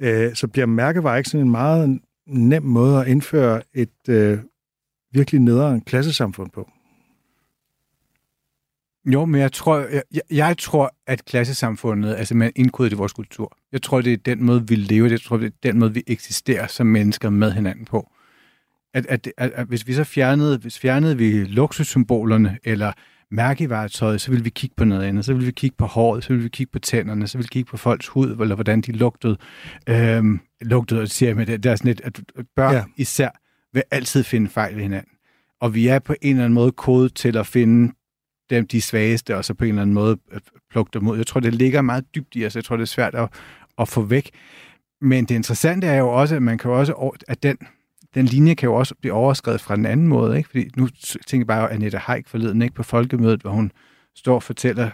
Øh, 0.00 0.34
så 0.34 0.48
bliver 0.48 0.66
mærkevarer 0.66 1.16
ikke 1.16 1.30
sådan 1.30 1.46
en 1.46 1.50
meget 1.50 2.00
nem 2.26 2.62
måde 2.62 3.00
at 3.00 3.08
indføre 3.08 3.62
et 3.74 4.08
øh, 4.08 4.38
virkelig 5.12 5.40
nederen 5.40 5.80
klassesamfund 5.80 6.50
på. 6.50 6.70
Jo, 9.06 9.24
men 9.24 9.40
jeg 9.40 9.52
tror, 9.52 9.78
jeg, 10.12 10.22
jeg- 10.30 10.58
tror, 10.58 10.94
at 11.06 11.24
klassesamfundet 11.24 12.20
er 12.20 12.24
simpelthen 12.24 12.52
indkodet 12.56 12.92
i 12.92 12.94
vores 12.94 13.12
kultur. 13.12 13.56
Jeg 13.72 13.82
tror, 13.82 14.00
det 14.00 14.12
er 14.12 14.16
den 14.16 14.44
måde, 14.44 14.68
vi 14.68 14.74
lever. 14.74 15.08
Jeg 15.08 15.20
tror, 15.20 15.36
det 15.36 15.46
er 15.46 15.50
den 15.62 15.78
måde, 15.78 15.94
vi 15.94 16.02
eksisterer 16.06 16.66
som 16.66 16.86
mennesker 16.86 17.30
med 17.30 17.52
hinanden 17.52 17.84
på. 17.84 18.10
At, 18.94 19.06
at, 19.06 19.28
at, 19.36 19.50
at 19.54 19.66
hvis 19.66 19.86
vi 19.86 19.92
så 19.94 20.04
fjernede, 20.04 20.58
hvis 20.58 20.78
fjernede 20.78 21.16
vi 21.18 21.44
luksussymbolerne 21.44 22.58
eller 22.64 22.92
mærkevaretøjet, 23.30 24.20
så 24.20 24.30
ville 24.30 24.44
vi 24.44 24.50
kigge 24.50 24.74
på 24.76 24.84
noget 24.84 25.02
andet. 25.02 25.24
Så 25.24 25.32
ville 25.32 25.46
vi 25.46 25.52
kigge 25.52 25.76
på 25.78 25.86
håret, 25.86 26.24
så 26.24 26.28
ville 26.28 26.42
vi 26.42 26.48
kigge 26.48 26.70
på 26.72 26.78
tænderne, 26.78 27.28
så 27.28 27.38
ville 27.38 27.44
vi 27.44 27.52
kigge 27.52 27.70
på 27.70 27.76
folks 27.76 28.08
hud, 28.08 28.36
eller 28.40 28.54
hvordan 28.54 28.80
de 28.80 28.92
lugtede. 28.92 29.36
Øhm, 29.88 30.40
lugtede, 30.60 31.00
det 31.00 31.10
siger 31.10 31.28
jeg 31.28 31.36
med 31.36 31.46
det, 31.46 31.62
der 31.62 31.70
er 31.70 31.76
sådan 31.76 31.88
lidt, 31.88 32.00
at 32.04 32.20
børn 32.56 32.74
ja. 32.74 32.84
især 32.96 33.28
vil 33.72 33.82
altid 33.90 34.24
finde 34.24 34.48
fejl 34.48 34.74
ved 34.76 34.82
hinanden. 34.82 35.12
Og 35.60 35.74
vi 35.74 35.86
er 35.88 35.98
på 35.98 36.14
en 36.22 36.30
eller 36.30 36.44
anden 36.44 36.54
måde 36.54 36.72
kodet 36.72 37.14
til 37.14 37.36
at 37.36 37.46
finde 37.46 37.92
dem, 38.56 38.66
de 38.66 38.80
svageste, 38.80 39.36
og 39.36 39.44
så 39.44 39.54
på 39.54 39.64
en 39.64 39.68
eller 39.68 39.82
anden 39.82 39.94
måde 39.94 40.18
øh, 40.32 40.40
plukke 40.70 40.90
dem 40.94 41.08
ud. 41.08 41.16
Jeg 41.16 41.26
tror, 41.26 41.40
det 41.40 41.54
ligger 41.54 41.82
meget 41.82 42.04
dybt 42.14 42.36
i 42.36 42.46
os. 42.46 42.56
Jeg 42.56 42.64
tror, 42.64 42.76
det 42.76 42.82
er 42.82 42.86
svært 42.86 43.14
at, 43.14 43.28
at 43.78 43.88
få 43.88 44.02
væk. 44.02 44.30
Men 45.00 45.24
det 45.24 45.34
interessante 45.34 45.86
er 45.86 45.98
jo 45.98 46.08
også, 46.08 46.36
at 46.36 46.42
man 46.42 46.58
kan 46.58 46.70
også, 46.70 47.18
at 47.28 47.42
den, 47.42 47.56
den 48.14 48.24
linje 48.24 48.54
kan 48.54 48.66
jo 48.66 48.74
også 48.74 48.94
blive 49.00 49.12
overskrevet 49.12 49.60
fra 49.60 49.76
den 49.76 49.86
anden 49.86 50.08
måde. 50.08 50.36
Ikke? 50.36 50.48
Fordi 50.48 50.70
nu 50.76 50.88
tænker 51.26 51.38
jeg 51.38 51.46
bare, 51.46 51.68
at 51.68 51.74
Annette 51.74 51.98
Haik 51.98 52.28
forleden 52.28 52.62
ikke 52.62 52.74
på 52.74 52.82
folkemødet, 52.82 53.40
hvor 53.40 53.50
hun 53.50 53.72
står 54.16 54.34
og 54.34 54.42
fortæller 54.42 54.90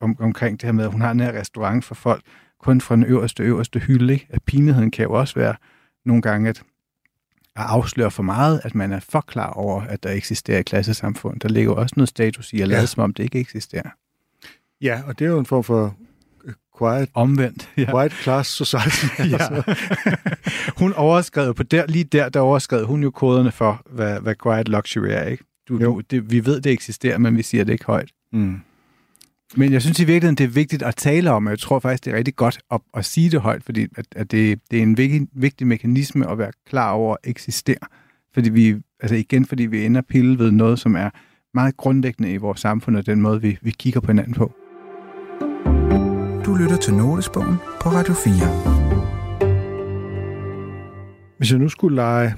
om, 0.00 0.16
omkring 0.20 0.60
det 0.60 0.66
her 0.66 0.72
med, 0.72 0.84
at 0.84 0.92
hun 0.92 1.00
har 1.00 1.10
en 1.10 1.20
her 1.20 1.32
restaurant 1.32 1.84
for 1.84 1.94
folk, 1.94 2.22
kun 2.60 2.80
fra 2.80 2.96
den 2.96 3.04
øverste, 3.04 3.42
øverste 3.42 3.78
hylde. 3.78 4.12
Ikke? 4.12 4.26
At 4.30 4.42
pinligheden 4.42 4.90
kan 4.90 5.04
jo 5.04 5.12
også 5.12 5.34
være 5.34 5.54
nogle 6.04 6.22
gange, 6.22 6.48
at 6.48 6.62
at 7.56 7.64
afsløre 7.64 8.10
for 8.10 8.22
meget, 8.22 8.60
at 8.64 8.74
man 8.74 8.92
er 8.92 9.00
for 9.00 9.20
klar 9.20 9.50
over, 9.50 9.82
at 9.82 10.02
der 10.02 10.10
eksisterer 10.10 10.58
et 10.58 10.66
klassesamfund. 10.66 11.40
Der 11.40 11.48
ligger 11.48 11.70
jo 11.72 11.76
også 11.76 11.94
noget 11.96 12.08
status 12.08 12.52
i 12.52 12.60
at 12.60 12.68
lade 12.68 12.80
Ja. 12.80 12.86
som 12.86 13.02
om 13.02 13.14
det 13.14 13.22
ikke 13.24 13.38
eksisterer. 13.40 13.90
Ja, 14.80 15.00
og 15.06 15.18
det 15.18 15.24
er 15.24 15.28
jo 15.28 15.38
en 15.38 15.46
form 15.46 15.64
for 15.64 15.96
øh, 16.44 16.52
quiet, 16.78 17.08
Omvendt. 17.14 17.68
Ja. 17.76 17.94
white 17.96 18.14
class 18.22 18.50
society. 18.50 19.06
ja. 19.32 19.62
hun 20.80 20.92
overskred 20.92 21.54
på 21.54 21.62
der, 21.62 21.86
lige 21.86 22.04
der, 22.04 22.28
der 22.28 22.40
overskred 22.40 22.84
hun 22.84 23.02
jo 23.02 23.10
koderne 23.10 23.52
for, 23.52 23.82
hvad, 23.90 24.20
hvad 24.20 24.34
quiet 24.42 24.68
luxury 24.68 25.08
er, 25.10 25.22
ikke? 25.22 25.44
Du, 25.68 25.78
Jo. 25.78 25.94
du, 25.94 26.00
det, 26.00 26.30
vi 26.30 26.46
ved, 26.46 26.60
det 26.60 26.72
eksisterer, 26.72 27.18
men 27.18 27.36
vi 27.36 27.42
siger 27.42 27.64
det 27.64 27.72
ikke 27.72 27.84
højt. 27.86 28.10
Mm. 28.32 28.60
Men 29.54 29.72
jeg 29.72 29.82
synes 29.82 30.00
i 30.00 30.04
virkeligheden, 30.04 30.36
det 30.36 30.44
er 30.44 30.48
vigtigt 30.48 30.82
at 30.82 30.96
tale 30.96 31.30
om, 31.30 31.46
og 31.46 31.50
jeg 31.50 31.58
tror 31.58 31.78
faktisk, 31.78 32.04
det 32.04 32.12
er 32.12 32.16
rigtig 32.16 32.36
godt 32.36 32.58
at, 32.70 32.80
at 32.94 33.04
sige 33.04 33.30
det 33.30 33.40
højt, 33.40 33.64
fordi 33.64 33.86
at, 33.96 34.06
at 34.16 34.30
det, 34.30 34.60
det 34.70 34.78
er 34.78 34.82
en 34.82 34.96
vigtig, 34.96 35.28
vigtig 35.32 35.66
mekanisme 35.66 36.30
at 36.30 36.38
være 36.38 36.52
klar 36.68 36.92
over 36.92 37.12
at 37.12 37.30
eksistere. 37.30 37.86
Fordi 38.34 38.50
vi, 38.50 38.76
altså 39.00 39.16
igen, 39.16 39.46
fordi 39.46 39.66
vi 39.66 39.84
ender 39.84 40.00
pille 40.00 40.38
ved 40.38 40.50
noget, 40.50 40.78
som 40.78 40.96
er 40.96 41.10
meget 41.54 41.76
grundlæggende 41.76 42.32
i 42.32 42.36
vores 42.36 42.60
samfund, 42.60 42.96
og 42.96 43.06
den 43.06 43.20
måde, 43.20 43.40
vi, 43.42 43.58
vi 43.62 43.70
kigger 43.70 44.00
på 44.00 44.06
hinanden 44.06 44.34
på. 44.34 44.52
Du 46.44 46.54
lytter 46.54 46.76
til 46.76 46.94
Notesbogen 46.94 47.56
på 47.80 47.88
Radio 47.88 48.14
4. 48.14 48.32
Hvis 51.38 51.50
jeg 51.50 51.58
nu 51.58 51.68
skulle 51.68 51.96
lege 51.96 52.34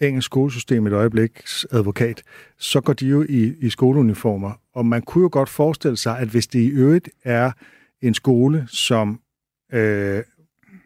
engelsk 0.00 0.26
skolesystem 0.26 0.86
et 0.86 0.92
øjebliks 0.92 1.66
advokat, 1.70 2.22
så 2.58 2.80
går 2.80 2.92
de 2.92 3.06
jo 3.06 3.26
i, 3.28 3.54
i 3.60 3.70
skoleuniformer. 3.70 4.52
Og 4.74 4.86
man 4.86 5.02
kunne 5.02 5.22
jo 5.22 5.28
godt 5.32 5.48
forestille 5.48 5.96
sig, 5.96 6.18
at 6.18 6.28
hvis 6.28 6.46
det 6.46 6.58
i 6.58 6.68
øvrigt 6.68 7.08
er 7.24 7.52
en 8.02 8.14
skole, 8.14 8.66
som 8.68 9.20
øh, 9.72 10.22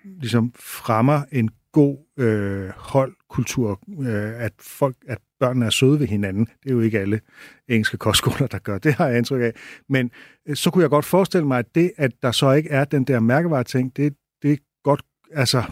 ligesom 0.05 0.53
fremmer 0.57 1.23
en 1.33 1.51
god 1.73 1.99
øh, 2.19 2.69
holdkultur, 2.77 3.81
øh, 4.01 4.43
at 4.43 4.53
folk, 4.61 4.97
at 5.09 5.19
børnene 5.41 5.67
er 5.67 5.71
søde 5.71 6.01
ved 6.01 6.07
hinanden. 6.07 6.45
Det 6.45 6.71
er 6.71 6.75
jo 6.75 6.81
ikke 6.81 7.01
alle 7.01 7.21
engelske 7.69 7.97
kostskoler, 7.97 8.47
der 8.47 8.59
gør. 8.59 8.79
Det 8.79 8.95
har 8.95 9.09
jeg 9.09 9.19
indtryk 9.19 9.43
af. 9.43 9.53
Men 9.89 10.11
øh, 10.49 10.57
så 10.57 10.71
kunne 10.71 10.83
jeg 10.83 10.91
godt 10.91 11.05
forestille 11.05 11.47
mig, 11.47 11.59
at 11.59 11.75
det, 11.75 11.93
at 11.97 12.13
der 12.23 12.33
så 12.33 12.53
ikke 12.53 12.69
er 12.69 12.85
den 12.85 13.05
der 13.05 13.21
mærkevare-ting, 13.21 13.97
det, 13.97 14.15
det 14.43 14.53
er 14.53 14.57
godt, 14.85 15.03
altså, 15.33 15.63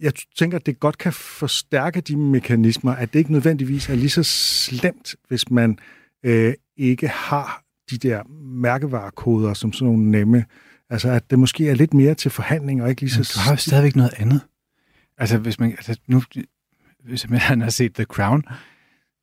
jeg 0.00 0.12
tænker, 0.36 0.58
at 0.58 0.66
det 0.66 0.80
godt 0.80 0.98
kan 0.98 1.12
forstærke 1.12 2.00
de 2.00 2.16
mekanismer, 2.16 2.92
at 2.92 3.12
det 3.12 3.18
ikke 3.18 3.32
nødvendigvis 3.32 3.88
er 3.88 3.94
lige 3.94 4.10
så 4.10 4.22
slemt, 4.22 5.14
hvis 5.28 5.50
man 5.50 5.78
øh, 6.24 6.54
ikke 6.76 7.08
har 7.08 7.62
de 7.90 7.98
der 7.98 8.22
mærkevarekoder 8.42 9.54
som 9.54 9.72
sådan 9.72 9.86
nogle 9.86 10.10
nemme. 10.10 10.44
Altså, 10.90 11.10
at 11.10 11.30
det 11.30 11.38
måske 11.38 11.68
er 11.68 11.74
lidt 11.74 11.94
mere 11.94 12.14
til 12.14 12.30
forhandling, 12.30 12.82
og 12.82 12.90
ikke 12.90 13.00
lige 13.00 13.10
så... 13.10 13.18
Men 13.18 13.24
du 13.34 13.38
har 13.38 13.52
jo 13.52 13.56
stadigvæk 13.56 13.96
noget 13.96 14.14
andet. 14.16 14.40
Altså, 15.18 15.38
hvis 15.38 15.60
man... 15.60 15.70
Altså, 15.70 15.96
nu, 16.06 16.22
hvis 17.04 17.28
man 17.28 17.40
har 17.40 17.70
set 17.70 17.94
The 17.94 18.04
Crown, 18.04 18.44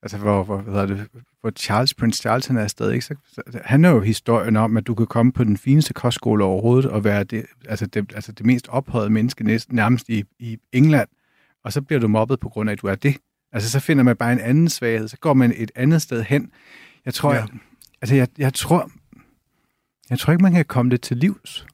altså, 0.04 0.18
hvor, 0.18 0.44
hvor, 0.44 0.58
hvad 0.58 0.88
det, 0.88 1.08
hvor 1.42 1.52
Charles, 1.52 1.94
Prince 1.94 2.22
Charles, 2.22 2.48
han 2.48 2.58
er 2.58 2.68
stadig, 2.68 2.94
ikke? 2.94 3.06
Så, 3.06 3.16
så, 3.28 3.42
han 3.66 3.86
er 3.86 3.90
jo 3.90 4.00
historien 4.00 4.56
om, 4.58 4.78
at 4.78 4.88
du 4.88 4.96
kan 4.96 5.08
komme 5.08 5.32
på 5.32 5.44
den 5.44 5.58
fineste 5.58 5.94
kostskole 5.94 6.44
overhovedet, 6.44 6.92
og 6.92 7.04
være 7.04 7.24
det, 7.24 7.46
altså 7.66 7.86
det, 7.86 8.14
altså 8.16 8.32
det 8.32 8.46
mest 8.46 8.68
ophøjede 8.68 9.10
menneske 9.10 9.44
næsten, 9.44 9.76
nærmest 9.76 10.10
i, 10.10 10.24
i 10.40 10.58
England, 10.72 11.08
og 11.64 11.74
så 11.74 11.82
bliver 11.82 12.00
du 12.00 12.08
mobbet 12.08 12.40
på 12.40 12.50
grund 12.50 12.70
af, 12.70 12.74
at 12.74 12.82
du 12.82 12.88
er 12.88 12.96
det. 12.96 13.18
Altså, 13.52 13.70
så 13.70 13.80
finder 13.80 14.04
man 14.04 14.16
bare 14.16 14.34
en 14.34 14.40
anden 14.40 14.70
svaghed, 14.70 15.08
så 15.08 15.18
går 15.18 15.34
man 15.34 15.54
et 15.56 15.72
andet 15.76 16.02
sted 16.02 16.24
hen. 16.24 16.52
Jeg 17.06 17.14
tror, 17.14 17.34
ja. 17.34 17.40
jeg, 17.40 17.48
altså, 18.02 18.16
jeg, 18.16 18.28
jeg 18.38 18.54
tror, 18.54 18.92
jeg 20.10 20.20
tror 20.20 20.34
ikke, 20.34 20.44
man 20.44 20.54
kan 20.54 20.66
komme 20.66 20.92
det 20.92 21.02
til 21.02 21.18
livs. 21.18 21.68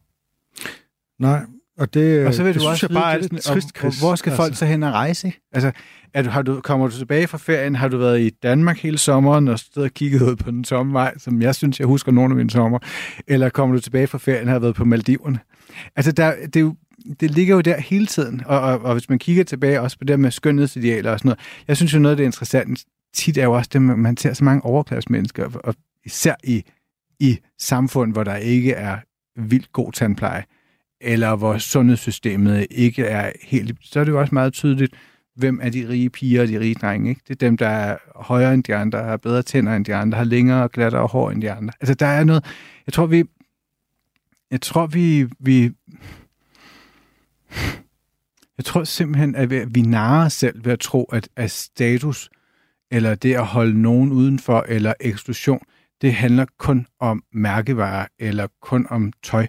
Nej, 1.19 1.45
og 1.79 1.93
det, 1.93 2.25
og 2.25 2.33
så 2.33 2.43
vil 2.43 2.53
det 2.53 2.61
du 2.61 2.67
også 2.67 2.87
jeg 2.89 2.95
bare 2.95 3.13
er 3.13 3.17
lidt 3.17 3.43
sådan, 3.43 3.61
trist, 3.61 3.75
og, 3.75 3.79
Chris. 3.79 3.99
hvor 3.99 4.15
skal 4.15 4.31
folk 4.35 4.47
altså. 4.49 4.59
så 4.59 4.65
hen 4.65 4.83
og 4.83 4.93
rejse? 4.93 5.33
Altså, 5.51 5.71
er 6.13 6.21
du, 6.21 6.29
har 6.29 6.41
du, 6.41 6.61
kommer 6.61 6.87
du 6.87 6.93
tilbage 6.93 7.27
fra 7.27 7.37
ferien? 7.37 7.75
Har 7.75 7.87
du 7.87 7.97
været 7.97 8.21
i 8.21 8.29
Danmark 8.29 8.79
hele 8.79 8.97
sommeren 8.97 9.47
og 9.47 9.59
stået 9.59 9.85
og 9.85 9.93
kigget 9.93 10.21
ud 10.21 10.35
på 10.35 10.51
den 10.51 10.63
tomme 10.63 10.93
vej, 10.93 11.17
som 11.17 11.41
jeg 11.41 11.55
synes, 11.55 11.79
jeg 11.79 11.87
husker 11.87 12.11
nogle 12.11 12.31
af 12.31 12.35
mine 12.35 12.49
sommer? 12.49 12.79
Eller 13.27 13.49
kommer 13.49 13.75
du 13.75 13.81
tilbage 13.81 14.07
fra 14.07 14.17
ferien 14.17 14.47
og 14.47 14.53
har 14.53 14.59
været 14.59 14.75
på 14.75 14.85
Maldiverne? 14.85 15.39
Altså, 15.95 16.11
der, 16.11 16.33
det, 16.45 16.55
er 16.55 16.59
jo, 16.59 16.75
det 17.19 17.31
ligger 17.31 17.55
jo 17.55 17.61
der 17.61 17.79
hele 17.79 18.05
tiden. 18.05 18.41
Og, 18.45 18.59
og, 18.59 18.81
og 18.81 18.93
hvis 18.93 19.09
man 19.09 19.19
kigger 19.19 19.43
tilbage 19.43 19.81
også 19.81 19.97
på 19.97 20.03
det 20.03 20.19
med 20.19 20.31
skønhedsidealer 20.31 21.11
og 21.11 21.19
sådan 21.19 21.29
noget, 21.29 21.39
jeg 21.67 21.77
synes 21.77 21.93
jo 21.93 21.99
noget 21.99 22.13
af 22.13 22.17
det 22.17 22.23
interessante 22.23 22.83
tit 23.13 23.37
er 23.37 23.43
jo 23.43 23.53
også 23.53 23.69
det, 23.73 23.81
man 23.81 24.17
ser 24.17 24.33
så 24.33 24.43
mange 24.43 24.65
overklassmennesker, 24.65 25.49
og 25.63 25.75
især 26.05 26.35
i, 26.43 26.63
i 27.19 27.37
samfund, 27.59 28.13
hvor 28.13 28.23
der 28.23 28.35
ikke 28.35 28.71
er 28.71 28.97
vildt 29.35 29.71
god 29.71 29.91
tandpleje, 29.91 30.43
eller 31.01 31.35
hvor 31.35 31.57
sundhedssystemet 31.57 32.67
ikke 32.71 33.05
er 33.05 33.31
helt... 33.43 33.77
Så 33.81 33.99
er 33.99 34.03
det 34.03 34.11
jo 34.11 34.19
også 34.19 34.35
meget 34.35 34.53
tydeligt, 34.53 34.93
hvem 35.35 35.59
er 35.63 35.69
de 35.69 35.89
rige 35.89 36.09
piger 36.09 36.41
og 36.41 36.47
de 36.47 36.59
rige 36.59 36.75
drenge. 36.75 37.09
Ikke? 37.09 37.21
Det 37.27 37.33
er 37.33 37.47
dem, 37.47 37.57
der 37.57 37.67
er 37.67 37.97
højere 38.15 38.53
end 38.53 38.63
de 38.63 38.75
andre, 38.75 39.03
har 39.03 39.17
bedre 39.17 39.41
tænder 39.41 39.75
end 39.75 39.85
de 39.85 39.95
andre, 39.95 40.17
har 40.17 40.25
længere 40.25 40.63
og 40.63 40.71
glattere 40.71 41.07
hår 41.07 41.31
end 41.31 41.41
de 41.41 41.51
andre. 41.51 41.73
Altså, 41.81 41.93
der 41.93 42.05
er 42.05 42.23
noget... 42.23 42.45
Jeg 42.85 42.93
tror, 42.93 43.05
vi... 43.05 43.23
Jeg 44.51 44.61
tror, 44.61 44.87
vi... 44.87 45.27
vi 45.39 45.71
jeg 48.57 48.65
tror 48.65 48.83
simpelthen, 48.83 49.35
at 49.35 49.49
vi- 49.49 49.81
narrer 49.81 49.87
narer 49.87 50.25
os 50.25 50.33
selv 50.33 50.65
ved 50.65 50.71
at 50.71 50.79
tro, 50.79 51.03
at, 51.03 51.29
at 51.35 51.51
status, 51.51 52.29
eller 52.91 53.15
det 53.15 53.33
at 53.33 53.45
holde 53.45 53.81
nogen 53.81 54.11
udenfor, 54.11 54.65
eller 54.67 54.93
eksklusion, 54.99 55.61
det 56.01 56.13
handler 56.13 56.45
kun 56.57 56.87
om 56.99 57.23
mærkevarer, 57.33 58.07
eller 58.19 58.47
kun 58.61 58.87
om 58.89 59.13
tøj. 59.23 59.47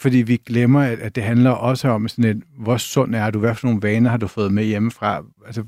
Fordi 0.00 0.18
vi 0.18 0.36
glemmer, 0.36 0.80
at, 0.80 0.98
at 0.98 1.14
det 1.14 1.22
handler 1.22 1.50
også 1.50 1.88
om 1.88 2.08
sådan 2.08 2.24
et, 2.24 2.42
hvor 2.58 2.76
sund 2.76 3.14
er 3.14 3.30
du, 3.30 3.38
hvad 3.38 3.54
for 3.54 3.66
nogle 3.66 3.82
vaner 3.82 4.10
har 4.10 4.16
du 4.16 4.26
fået 4.26 4.52
med 4.52 4.64
hjemmefra. 4.64 5.24
Altså, 5.46 5.64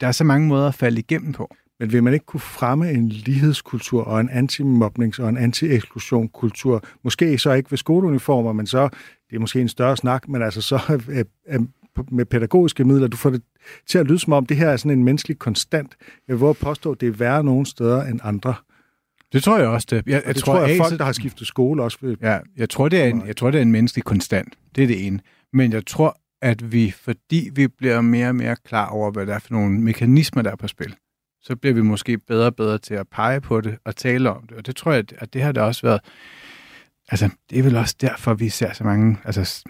der 0.00 0.06
er 0.06 0.12
så 0.12 0.24
mange 0.24 0.48
måder 0.48 0.68
at 0.68 0.74
falde 0.74 0.98
igennem 0.98 1.32
på. 1.32 1.54
Men 1.80 1.92
vil 1.92 2.02
man 2.02 2.12
ikke 2.12 2.26
kunne 2.26 2.40
fremme 2.40 2.90
en 2.90 3.08
lighedskultur 3.08 4.04
og 4.04 4.20
en 4.20 4.30
anti-mobnings- 4.30 5.22
og 5.22 5.28
en 5.28 5.36
anti-eksklusion-kultur? 5.36 6.82
Måske 7.04 7.38
så 7.38 7.52
ikke 7.52 7.70
ved 7.70 7.78
skoleuniformer, 7.78 8.52
men 8.52 8.66
så, 8.66 8.88
det 9.30 9.36
er 9.36 9.40
måske 9.40 9.60
en 9.60 9.68
større 9.68 9.96
snak, 9.96 10.28
men 10.28 10.42
altså 10.42 10.60
så 10.60 11.00
øh, 11.08 11.24
øh 11.48 11.60
med 12.10 12.24
pædagogiske 12.24 12.84
midler, 12.84 13.08
du 13.08 13.16
får 13.16 13.30
det 13.30 13.42
til 13.86 13.98
at 13.98 14.06
lyde 14.06 14.18
som 14.18 14.32
om, 14.32 14.46
det 14.46 14.56
her 14.56 14.68
er 14.68 14.76
sådan 14.76 14.98
en 14.98 15.04
menneskelig 15.04 15.38
konstant. 15.38 15.96
Jeg 16.28 16.40
vil 16.40 16.54
påstå, 16.54 16.92
at 16.92 17.00
det 17.00 17.08
er 17.08 17.12
værre 17.12 17.44
nogle 17.44 17.66
steder 17.66 18.04
end 18.04 18.20
andre. 18.22 18.54
Det 19.32 19.42
tror 19.42 19.58
jeg 19.58 19.68
også, 19.68 19.86
det. 19.90 20.02
Jeg, 20.06 20.22
Og 20.26 20.34
det 20.34 20.42
tror 20.42 20.60
jeg, 20.60 20.80
A, 20.80 20.82
folk, 20.82 20.98
der 20.98 21.04
har 21.04 21.12
skiftet 21.12 21.46
skole 21.46 21.82
også 21.82 21.98
vil. 22.00 22.16
Ja, 22.22 22.38
jeg 22.56 22.70
tror, 22.70 22.88
det 22.88 23.00
er 23.00 23.04
en, 23.04 23.26
jeg 23.26 23.36
tror, 23.36 23.50
det 23.50 23.58
er 23.58 23.62
en 23.62 23.72
menneskelig 23.72 24.04
konstant. 24.04 24.54
Det 24.74 24.82
er 24.82 24.86
det 24.86 25.06
ene. 25.06 25.20
Men 25.52 25.72
jeg 25.72 25.86
tror, 25.86 26.18
at 26.42 26.72
vi, 26.72 26.90
fordi 26.90 27.50
vi 27.52 27.68
bliver 27.68 28.00
mere 28.00 28.28
og 28.28 28.34
mere 28.34 28.56
klar 28.56 28.88
over, 28.88 29.10
hvad 29.10 29.26
der 29.26 29.34
er 29.34 29.38
for 29.38 29.54
nogle 29.54 29.80
mekanismer, 29.80 30.42
der 30.42 30.50
er 30.50 30.56
på 30.56 30.68
spil, 30.68 30.94
så 31.42 31.56
bliver 31.56 31.74
vi 31.74 31.82
måske 31.82 32.18
bedre 32.18 32.46
og 32.46 32.56
bedre 32.56 32.78
til 32.78 32.94
at 32.94 33.08
pege 33.08 33.40
på 33.40 33.60
det 33.60 33.78
og 33.84 33.96
tale 33.96 34.30
om 34.30 34.46
det. 34.46 34.56
Og 34.56 34.66
det 34.66 34.76
tror 34.76 34.92
jeg, 34.92 35.04
at 35.18 35.32
det 35.32 35.42
har 35.42 35.52
da 35.52 35.62
også 35.62 35.82
været... 35.86 36.00
Altså, 37.08 37.30
det 37.50 37.58
er 37.58 37.62
vel 37.62 37.76
også 37.76 37.96
derfor, 38.00 38.34
vi 38.34 38.48
ser 38.48 38.72
så 38.72 38.84
mange... 38.84 39.16
Altså, 39.24 39.64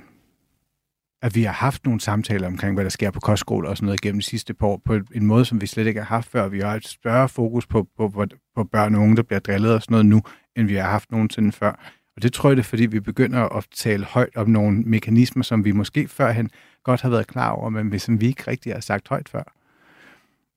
at 1.23 1.35
vi 1.35 1.43
har 1.43 1.53
haft 1.53 1.85
nogle 1.85 2.01
samtaler 2.01 2.47
omkring, 2.47 2.75
hvad 2.75 2.85
der 2.85 2.91
sker 2.91 3.11
på 3.11 3.21
kostskoler 3.21 3.71
og 3.71 3.77
sådan 3.77 3.87
noget 3.87 4.01
gennem 4.01 4.21
de 4.21 4.27
sidste 4.27 4.55
par 4.55 4.67
år, 4.67 4.83
på 4.85 4.99
en 5.15 5.27
måde, 5.27 5.45
som 5.45 5.61
vi 5.61 5.67
slet 5.67 5.87
ikke 5.87 6.01
har 6.01 6.07
haft 6.07 6.31
før. 6.31 6.49
Vi 6.49 6.61
har 6.61 6.75
et 6.75 6.87
større 6.87 7.29
fokus 7.29 7.67
på, 7.67 7.89
på, 7.97 8.09
på, 8.09 8.27
på 8.55 8.65
børn 8.65 8.95
og 8.95 9.03
unge, 9.03 9.17
der 9.17 9.23
bliver 9.23 9.41
drillet 9.41 9.75
og 9.75 9.83
sådan 9.83 9.93
noget 9.93 10.07
nu, 10.07 10.23
end 10.57 10.67
vi 10.67 10.75
har 10.75 10.91
haft 10.91 11.11
nogensinde 11.11 11.53
før. 11.53 11.71
Og 12.17 12.23
det 12.23 12.33
tror 12.33 12.51
jeg, 12.51 12.57
det 12.57 12.63
er, 12.63 12.67
fordi 12.67 12.87
vi 12.87 13.01
begynder 13.01 13.57
at 13.57 13.67
tale 13.75 14.05
højt 14.05 14.37
om 14.37 14.51
nogle 14.51 14.83
mekanismer, 14.83 15.43
som 15.43 15.65
vi 15.65 15.73
måske 15.73 16.09
førhen 16.09 16.51
godt 16.85 17.01
har 17.01 17.11
været 17.11 17.27
klar 17.27 17.51
over, 17.51 17.71
men 17.71 17.99
som 17.99 18.21
vi 18.21 18.27
ikke 18.27 18.45
rigtig 18.47 18.73
har 18.73 18.81
sagt 18.81 19.09
højt 19.09 19.29
før. 19.29 19.55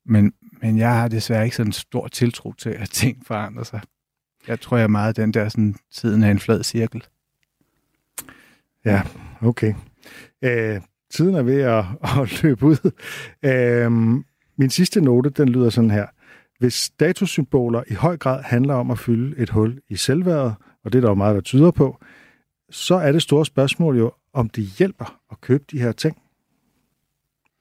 Men, 0.06 0.32
men 0.62 0.78
jeg 0.78 0.94
har 0.94 1.08
desværre 1.08 1.44
ikke 1.44 1.56
sådan 1.56 1.68
en 1.68 1.72
stor 1.72 2.08
tiltro 2.08 2.52
til, 2.52 2.70
at 2.70 2.90
ting 2.90 3.26
forandrer 3.26 3.64
sig. 3.64 3.80
Jeg 4.48 4.60
tror, 4.60 4.76
jeg 4.76 4.84
er 4.84 4.88
meget 4.88 5.16
den 5.16 5.34
der 5.34 5.48
sådan, 5.48 5.74
tiden 5.92 6.22
af 6.22 6.30
en 6.30 6.38
flad 6.38 6.62
cirkel. 6.62 7.04
Ja, 8.84 9.02
okay. 9.42 9.74
Øh, 10.42 10.80
tiden 11.10 11.34
er 11.34 11.42
ved 11.42 11.60
at, 11.60 11.84
at 12.22 12.42
løbe 12.42 12.66
ud. 12.66 12.90
Øh, 13.42 13.92
min 14.56 14.70
sidste 14.70 15.00
note, 15.00 15.30
den 15.30 15.48
lyder 15.48 15.70
sådan 15.70 15.90
her. 15.90 16.06
Hvis 16.58 16.74
statussymboler 16.74 17.82
i 17.86 17.94
høj 17.94 18.16
grad 18.16 18.42
handler 18.42 18.74
om 18.74 18.90
at 18.90 18.98
fylde 18.98 19.38
et 19.38 19.50
hul 19.50 19.80
i 19.88 19.96
selvværdet, 19.96 20.54
og 20.84 20.92
det 20.92 20.98
er 20.98 21.02
der 21.02 21.08
jo 21.08 21.14
meget, 21.14 21.34
der 21.34 21.40
tyder 21.40 21.70
på, 21.70 21.98
så 22.70 22.94
er 22.94 23.12
det 23.12 23.22
store 23.22 23.46
spørgsmål 23.46 23.98
jo, 23.98 24.12
om 24.32 24.48
det 24.48 24.64
hjælper 24.64 25.20
at 25.30 25.40
købe 25.40 25.64
de 25.70 25.78
her 25.78 25.92
ting. 25.92 26.16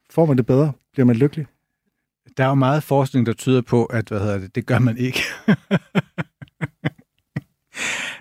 Får 0.09 0.25
man 0.25 0.38
det 0.38 0.45
bedre? 0.45 0.71
Bliver 0.93 1.05
man 1.05 1.15
lykkelig? 1.15 1.45
Der 2.38 2.43
er 2.43 2.47
jo 2.47 2.55
meget 2.55 2.84
forskning, 2.84 3.25
der 3.25 3.34
tyder 3.34 3.61
på, 3.61 3.86
at 3.86 4.07
hvad 4.07 4.19
hedder 4.19 4.38
det, 4.38 4.55
det 4.55 4.65
gør 4.65 4.79
man 4.79 4.97
ikke. 4.97 5.19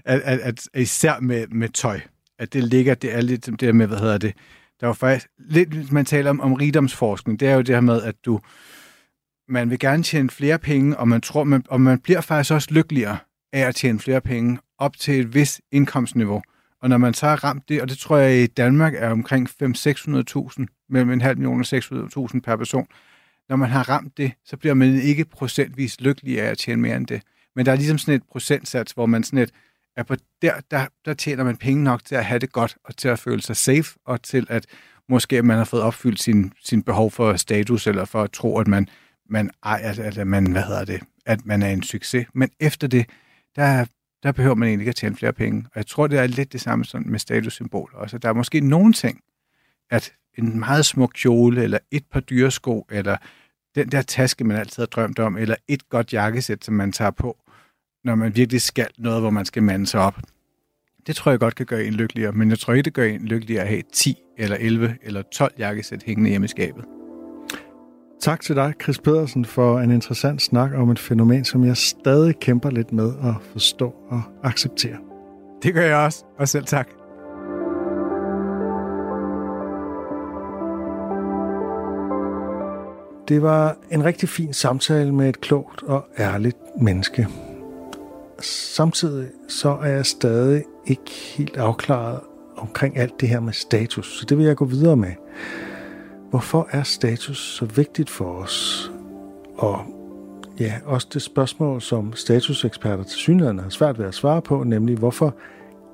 at, 0.04 0.20
at, 0.20 0.38
at, 0.38 0.68
især 0.74 1.20
med, 1.20 1.46
med 1.46 1.68
tøj. 1.68 2.00
At 2.40 2.52
det 2.52 2.64
ligger, 2.64 2.94
det 2.94 3.14
er 3.14 3.20
lidt 3.20 3.46
det 3.46 3.60
der 3.60 3.72
med, 3.72 3.86
hvad 3.86 3.98
hedder 3.98 4.18
det, 4.18 4.34
der 4.80 4.86
var 4.86 4.94
faktisk 4.94 5.26
lidt, 5.38 5.92
man 5.92 6.04
taler 6.04 6.30
om, 6.30 6.40
om 6.40 6.54
rigdomsforskning, 6.54 7.40
det 7.40 7.48
er 7.48 7.54
jo 7.54 7.60
det 7.60 7.74
her 7.74 7.80
med, 7.80 8.02
at 8.02 8.14
du, 8.24 8.40
man 9.48 9.70
vil 9.70 9.78
gerne 9.78 10.02
tjene 10.02 10.30
flere 10.30 10.58
penge, 10.58 10.96
og 10.96 11.08
man 11.08 11.20
tror, 11.20 11.44
man, 11.44 11.64
og 11.68 11.80
man 11.80 11.98
bliver 11.98 12.20
faktisk 12.20 12.52
også 12.52 12.68
lykkeligere 12.70 13.18
af 13.52 13.60
at 13.60 13.74
tjene 13.74 13.98
flere 13.98 14.20
penge 14.20 14.58
op 14.78 14.96
til 14.96 15.20
et 15.20 15.34
vis 15.34 15.60
indkomstniveau. 15.72 16.42
Og 16.82 16.88
når 16.88 16.98
man 16.98 17.14
så 17.14 17.26
har 17.26 17.44
ramt 17.44 17.68
det, 17.68 17.82
og 17.82 17.88
det 17.88 17.98
tror 17.98 18.16
jeg 18.16 18.42
i 18.42 18.46
Danmark 18.46 18.94
er 18.96 19.10
omkring 19.10 19.48
5-600.000, 19.62 20.86
mellem 20.88 21.10
en 21.10 21.20
halv 21.20 21.38
million 21.38 21.60
og 21.60 21.66
600.000 22.30 22.40
per 22.40 22.56
person, 22.56 22.86
når 23.48 23.56
man 23.56 23.70
har 23.70 23.88
ramt 23.88 24.16
det, 24.16 24.32
så 24.44 24.56
bliver 24.56 24.74
man 24.74 24.94
ikke 24.94 25.24
procentvis 25.24 26.00
lykkelig 26.00 26.40
af 26.40 26.46
at 26.46 26.58
tjene 26.58 26.82
mere 26.82 26.96
end 26.96 27.06
det. 27.06 27.22
Men 27.56 27.66
der 27.66 27.72
er 27.72 27.76
ligesom 27.76 27.98
sådan 27.98 28.14
et 28.14 28.22
procentsats, 28.30 28.92
hvor 28.92 29.06
man 29.06 29.24
sådan 29.24 29.38
et, 29.38 29.50
er 29.96 30.02
på 30.02 30.16
der, 30.42 30.60
der, 30.70 30.86
der 31.04 31.14
tjener 31.14 31.44
man 31.44 31.56
penge 31.56 31.84
nok 31.84 32.04
til 32.04 32.14
at 32.14 32.24
have 32.24 32.38
det 32.38 32.52
godt, 32.52 32.76
og 32.84 32.96
til 32.96 33.08
at 33.08 33.18
føle 33.18 33.42
sig 33.42 33.56
safe, 33.56 33.98
og 34.04 34.22
til 34.22 34.46
at 34.50 34.66
måske 35.08 35.42
man 35.42 35.56
har 35.56 35.64
fået 35.64 35.82
opfyldt 35.82 36.22
sin, 36.22 36.52
sin 36.64 36.82
behov 36.82 37.10
for 37.10 37.36
status, 37.36 37.86
eller 37.86 38.04
for 38.04 38.22
at 38.22 38.32
tro, 38.32 38.58
at 38.58 38.68
man, 38.68 38.88
man, 39.28 39.50
ejer, 39.64 39.90
at, 39.90 40.18
at 40.18 40.26
man, 40.26 40.52
hvad 40.52 40.62
hedder 40.62 40.84
det, 40.84 41.00
at 41.26 41.46
man 41.46 41.62
er 41.62 41.68
en 41.70 41.82
succes. 41.82 42.26
Men 42.34 42.50
efter 42.60 42.88
det, 42.88 43.06
der, 43.56 43.84
der 44.22 44.32
behøver 44.32 44.54
man 44.54 44.68
egentlig 44.68 44.82
ikke 44.82 44.90
at 44.90 44.96
tjene 44.96 45.16
flere 45.16 45.32
penge. 45.32 45.64
Og 45.66 45.72
jeg 45.76 45.86
tror, 45.86 46.06
det 46.06 46.18
er 46.18 46.26
lidt 46.26 46.52
det 46.52 46.60
samme 46.60 46.84
sådan 46.84 47.10
med 47.10 47.18
statussymboler 47.18 47.96
også. 47.96 48.18
Der 48.18 48.28
er 48.28 48.32
måske 48.32 48.60
nogle 48.60 48.92
ting, 48.92 49.20
at 49.90 50.12
en 50.38 50.58
meget 50.58 50.86
smuk 50.86 51.10
kjole, 51.14 51.62
eller 51.62 51.78
et 51.90 52.04
par 52.12 52.20
dyresko, 52.20 52.86
eller 52.90 53.16
den 53.74 53.92
der 53.92 54.02
taske, 54.02 54.44
man 54.44 54.56
altid 54.56 54.82
har 54.82 54.86
drømt 54.86 55.18
om, 55.18 55.36
eller 55.36 55.54
et 55.68 55.88
godt 55.88 56.12
jakkesæt, 56.12 56.64
som 56.64 56.74
man 56.74 56.92
tager 56.92 57.10
på, 57.10 57.36
når 58.04 58.14
man 58.14 58.36
virkelig 58.36 58.60
skal 58.60 58.86
noget, 58.98 59.20
hvor 59.20 59.30
man 59.30 59.44
skal 59.44 59.62
mande 59.62 59.86
sig 59.86 60.00
op. 60.00 60.14
Det 61.06 61.16
tror 61.16 61.30
jeg 61.30 61.40
godt 61.40 61.54
kan 61.54 61.66
gøre 61.66 61.84
en 61.84 61.94
lykkeligere, 61.94 62.32
men 62.32 62.50
jeg 62.50 62.58
tror 62.58 62.72
ikke, 62.72 62.82
det 62.82 62.94
gør 62.94 63.04
en 63.04 63.24
lykkeligere 63.24 63.62
at 63.62 63.68
have 63.68 63.82
10 63.92 64.16
eller 64.38 64.56
11 64.60 64.96
eller 65.02 65.22
12 65.32 65.52
jakkesæt 65.58 66.02
hængende 66.06 66.30
hjemme 66.30 66.44
i 66.44 66.48
skabet. 66.48 66.84
Tak 68.20 68.40
til 68.40 68.56
dig, 68.56 68.74
Chris 68.82 68.98
Pedersen, 68.98 69.44
for 69.44 69.80
en 69.80 69.90
interessant 69.90 70.42
snak 70.42 70.70
om 70.74 70.90
et 70.90 70.98
fænomen, 70.98 71.44
som 71.44 71.64
jeg 71.64 71.76
stadig 71.76 72.38
kæmper 72.40 72.70
lidt 72.70 72.92
med 72.92 73.12
at 73.22 73.34
forstå 73.52 73.94
og 74.08 74.22
acceptere. 74.42 74.96
Det 75.62 75.74
gør 75.74 75.82
jeg 75.82 75.96
også, 75.96 76.24
og 76.38 76.48
selv 76.48 76.64
tak. 76.64 76.88
Det 83.28 83.42
var 83.42 83.76
en 83.90 84.04
rigtig 84.04 84.28
fin 84.28 84.52
samtale 84.52 85.14
med 85.14 85.28
et 85.28 85.40
klogt 85.40 85.82
og 85.82 86.06
ærligt 86.18 86.56
menneske. 86.80 87.28
Samtidig 88.40 89.28
så 89.48 89.68
er 89.82 89.88
jeg 89.88 90.06
stadig 90.06 90.64
ikke 90.86 91.10
helt 91.36 91.56
afklaret 91.56 92.20
omkring 92.56 92.96
alt 92.96 93.20
det 93.20 93.28
her 93.28 93.40
med 93.40 93.52
status, 93.52 94.18
så 94.18 94.26
det 94.28 94.38
vil 94.38 94.46
jeg 94.46 94.56
gå 94.56 94.64
videre 94.64 94.96
med. 94.96 95.12
Hvorfor 96.30 96.68
er 96.70 96.82
status 96.82 97.38
så 97.38 97.64
vigtigt 97.64 98.10
for 98.10 98.24
os? 98.24 98.90
Og 99.56 99.84
ja, 100.60 100.74
også 100.84 101.08
det 101.12 101.22
spørgsmål, 101.22 101.80
som 101.80 102.12
statuseksperter 102.12 103.04
til 103.04 103.18
synligheden 103.18 103.58
har 103.58 103.68
svært 103.68 103.98
ved 103.98 104.06
at 104.06 104.14
svare 104.14 104.42
på, 104.42 104.64
nemlig 104.64 104.96
hvorfor 104.96 105.34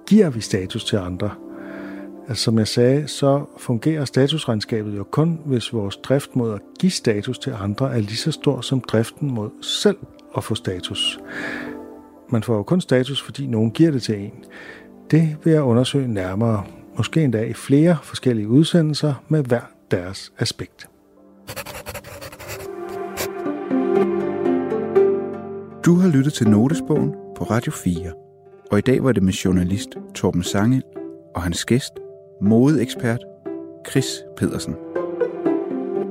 giver 0.06 0.30
vi 0.30 0.40
status 0.40 0.84
til 0.84 0.96
andre? 0.96 1.30
Altså, 2.28 2.44
som 2.44 2.58
jeg 2.58 2.68
sagde, 2.68 3.08
så 3.08 3.44
fungerer 3.58 4.04
statusregnskabet 4.04 4.96
jo 4.96 5.04
kun, 5.04 5.40
hvis 5.44 5.72
vores 5.72 5.96
drift 5.96 6.36
mod 6.36 6.54
at 6.54 6.60
give 6.80 6.92
status 6.92 7.38
til 7.38 7.54
andre 7.60 7.94
er 7.94 7.98
lige 7.98 8.16
så 8.16 8.32
stor 8.32 8.60
som 8.60 8.80
driften 8.80 9.30
mod 9.30 9.50
selv 9.62 9.96
at 10.36 10.44
få 10.44 10.54
status. 10.54 11.20
Man 12.28 12.42
får 12.42 12.56
jo 12.56 12.62
kun 12.62 12.80
status, 12.80 13.22
fordi 13.22 13.46
nogen 13.46 13.70
giver 13.70 13.90
det 13.90 14.02
til 14.02 14.20
en. 14.20 14.44
Det 15.10 15.36
vil 15.44 15.52
jeg 15.52 15.62
undersøge 15.62 16.08
nærmere, 16.08 16.64
måske 16.96 17.24
endda 17.24 17.42
i 17.42 17.52
flere 17.52 17.96
forskellige 18.02 18.48
udsendelser 18.48 19.14
med 19.28 19.44
hver 19.44 19.60
deres 19.90 20.32
aspekt. 20.38 20.88
Du 25.84 25.94
har 25.94 26.08
lyttet 26.08 26.32
til 26.32 26.48
Notesbogen 26.48 27.14
på 27.36 27.44
Radio 27.44 27.72
4, 27.72 28.12
og 28.70 28.78
i 28.78 28.80
dag 28.80 29.04
var 29.04 29.12
det 29.12 29.22
med 29.22 29.32
journalist 29.32 29.88
Torben 30.14 30.42
Sangel 30.42 30.82
og 31.34 31.42
hans 31.42 31.64
gæst, 31.64 31.92
modeekspert 32.42 33.20
Chris 33.90 34.06
Pedersen. 34.36 34.74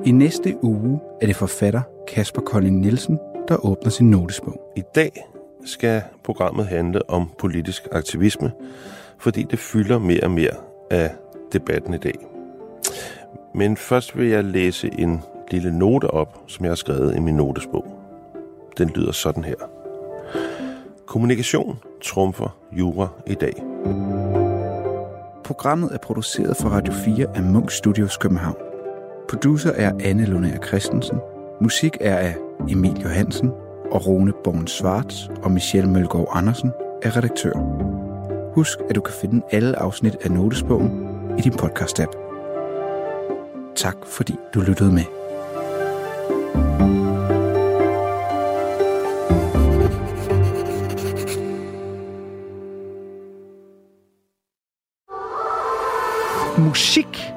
I 0.05 0.11
næste 0.11 0.55
uge 0.61 0.99
er 1.22 1.26
det 1.26 1.36
forfatter 1.36 1.82
Kasper 2.07 2.41
Kolding 2.41 2.80
Nielsen, 2.80 3.20
der 3.47 3.66
åbner 3.66 3.89
sin 3.89 4.09
notesbog. 4.09 4.74
I 4.76 4.82
dag 4.95 5.34
skal 5.66 6.01
programmet 6.24 6.68
handle 6.68 7.09
om 7.09 7.32
politisk 7.39 7.88
aktivisme, 7.91 8.51
fordi 9.18 9.43
det 9.43 9.59
fylder 9.59 9.99
mere 9.99 10.24
og 10.24 10.32
mere 10.32 10.53
af 10.91 11.11
debatten 11.53 11.93
i 11.93 11.97
dag. 11.97 12.16
Men 13.55 13.78
først 13.78 14.18
vil 14.18 14.28
jeg 14.28 14.43
læse 14.43 14.89
en 14.97 15.22
lille 15.51 15.78
note 15.80 16.05
op, 16.05 16.43
som 16.47 16.66
jeg 16.66 16.72
har 16.72 16.76
skrevet 16.76 17.16
i 17.16 17.20
min 17.20 17.36
notesbog. 17.36 17.86
Den 18.78 18.89
lyder 18.89 19.11
sådan 19.11 19.43
her. 19.43 19.55
Kommunikation 21.05 21.80
trumfer 22.03 22.57
jura 22.72 23.07
i 23.28 23.34
dag. 23.34 23.53
Programmet 25.43 25.89
er 25.93 25.97
produceret 25.97 26.57
for 26.57 26.70
Radio 26.70 26.93
4 26.93 27.28
af 27.36 27.43
Munk 27.43 27.72
Studios 27.72 28.18
København. 28.18 28.57
Producer 29.30 29.72
er 29.72 29.91
Anne 29.99 30.26
Lunær 30.26 30.57
Christensen. 30.57 31.18
Musik 31.61 31.97
er 32.01 32.18
af 32.18 32.36
Emil 32.70 33.01
Johansen 33.01 33.51
og 33.91 34.07
Rune 34.07 34.33
Born 34.43 34.67
Svarts 34.67 35.29
og 35.43 35.51
Michelle 35.51 35.89
Mølgaard 35.89 36.27
Andersen 36.31 36.71
er 37.01 37.17
redaktør. 37.17 37.51
Husk, 38.55 38.79
at 38.89 38.95
du 38.95 39.01
kan 39.01 39.13
finde 39.21 39.45
alle 39.51 39.79
afsnit 39.79 40.15
af 40.23 40.31
Notesbogen 40.31 41.07
i 41.38 41.41
din 41.41 41.53
podcast-app. 41.53 42.11
Tak 43.75 43.95
fordi 44.05 44.36
du 44.53 44.61
lyttede 44.61 44.91
med. 44.91 45.03
Musik 56.57 57.34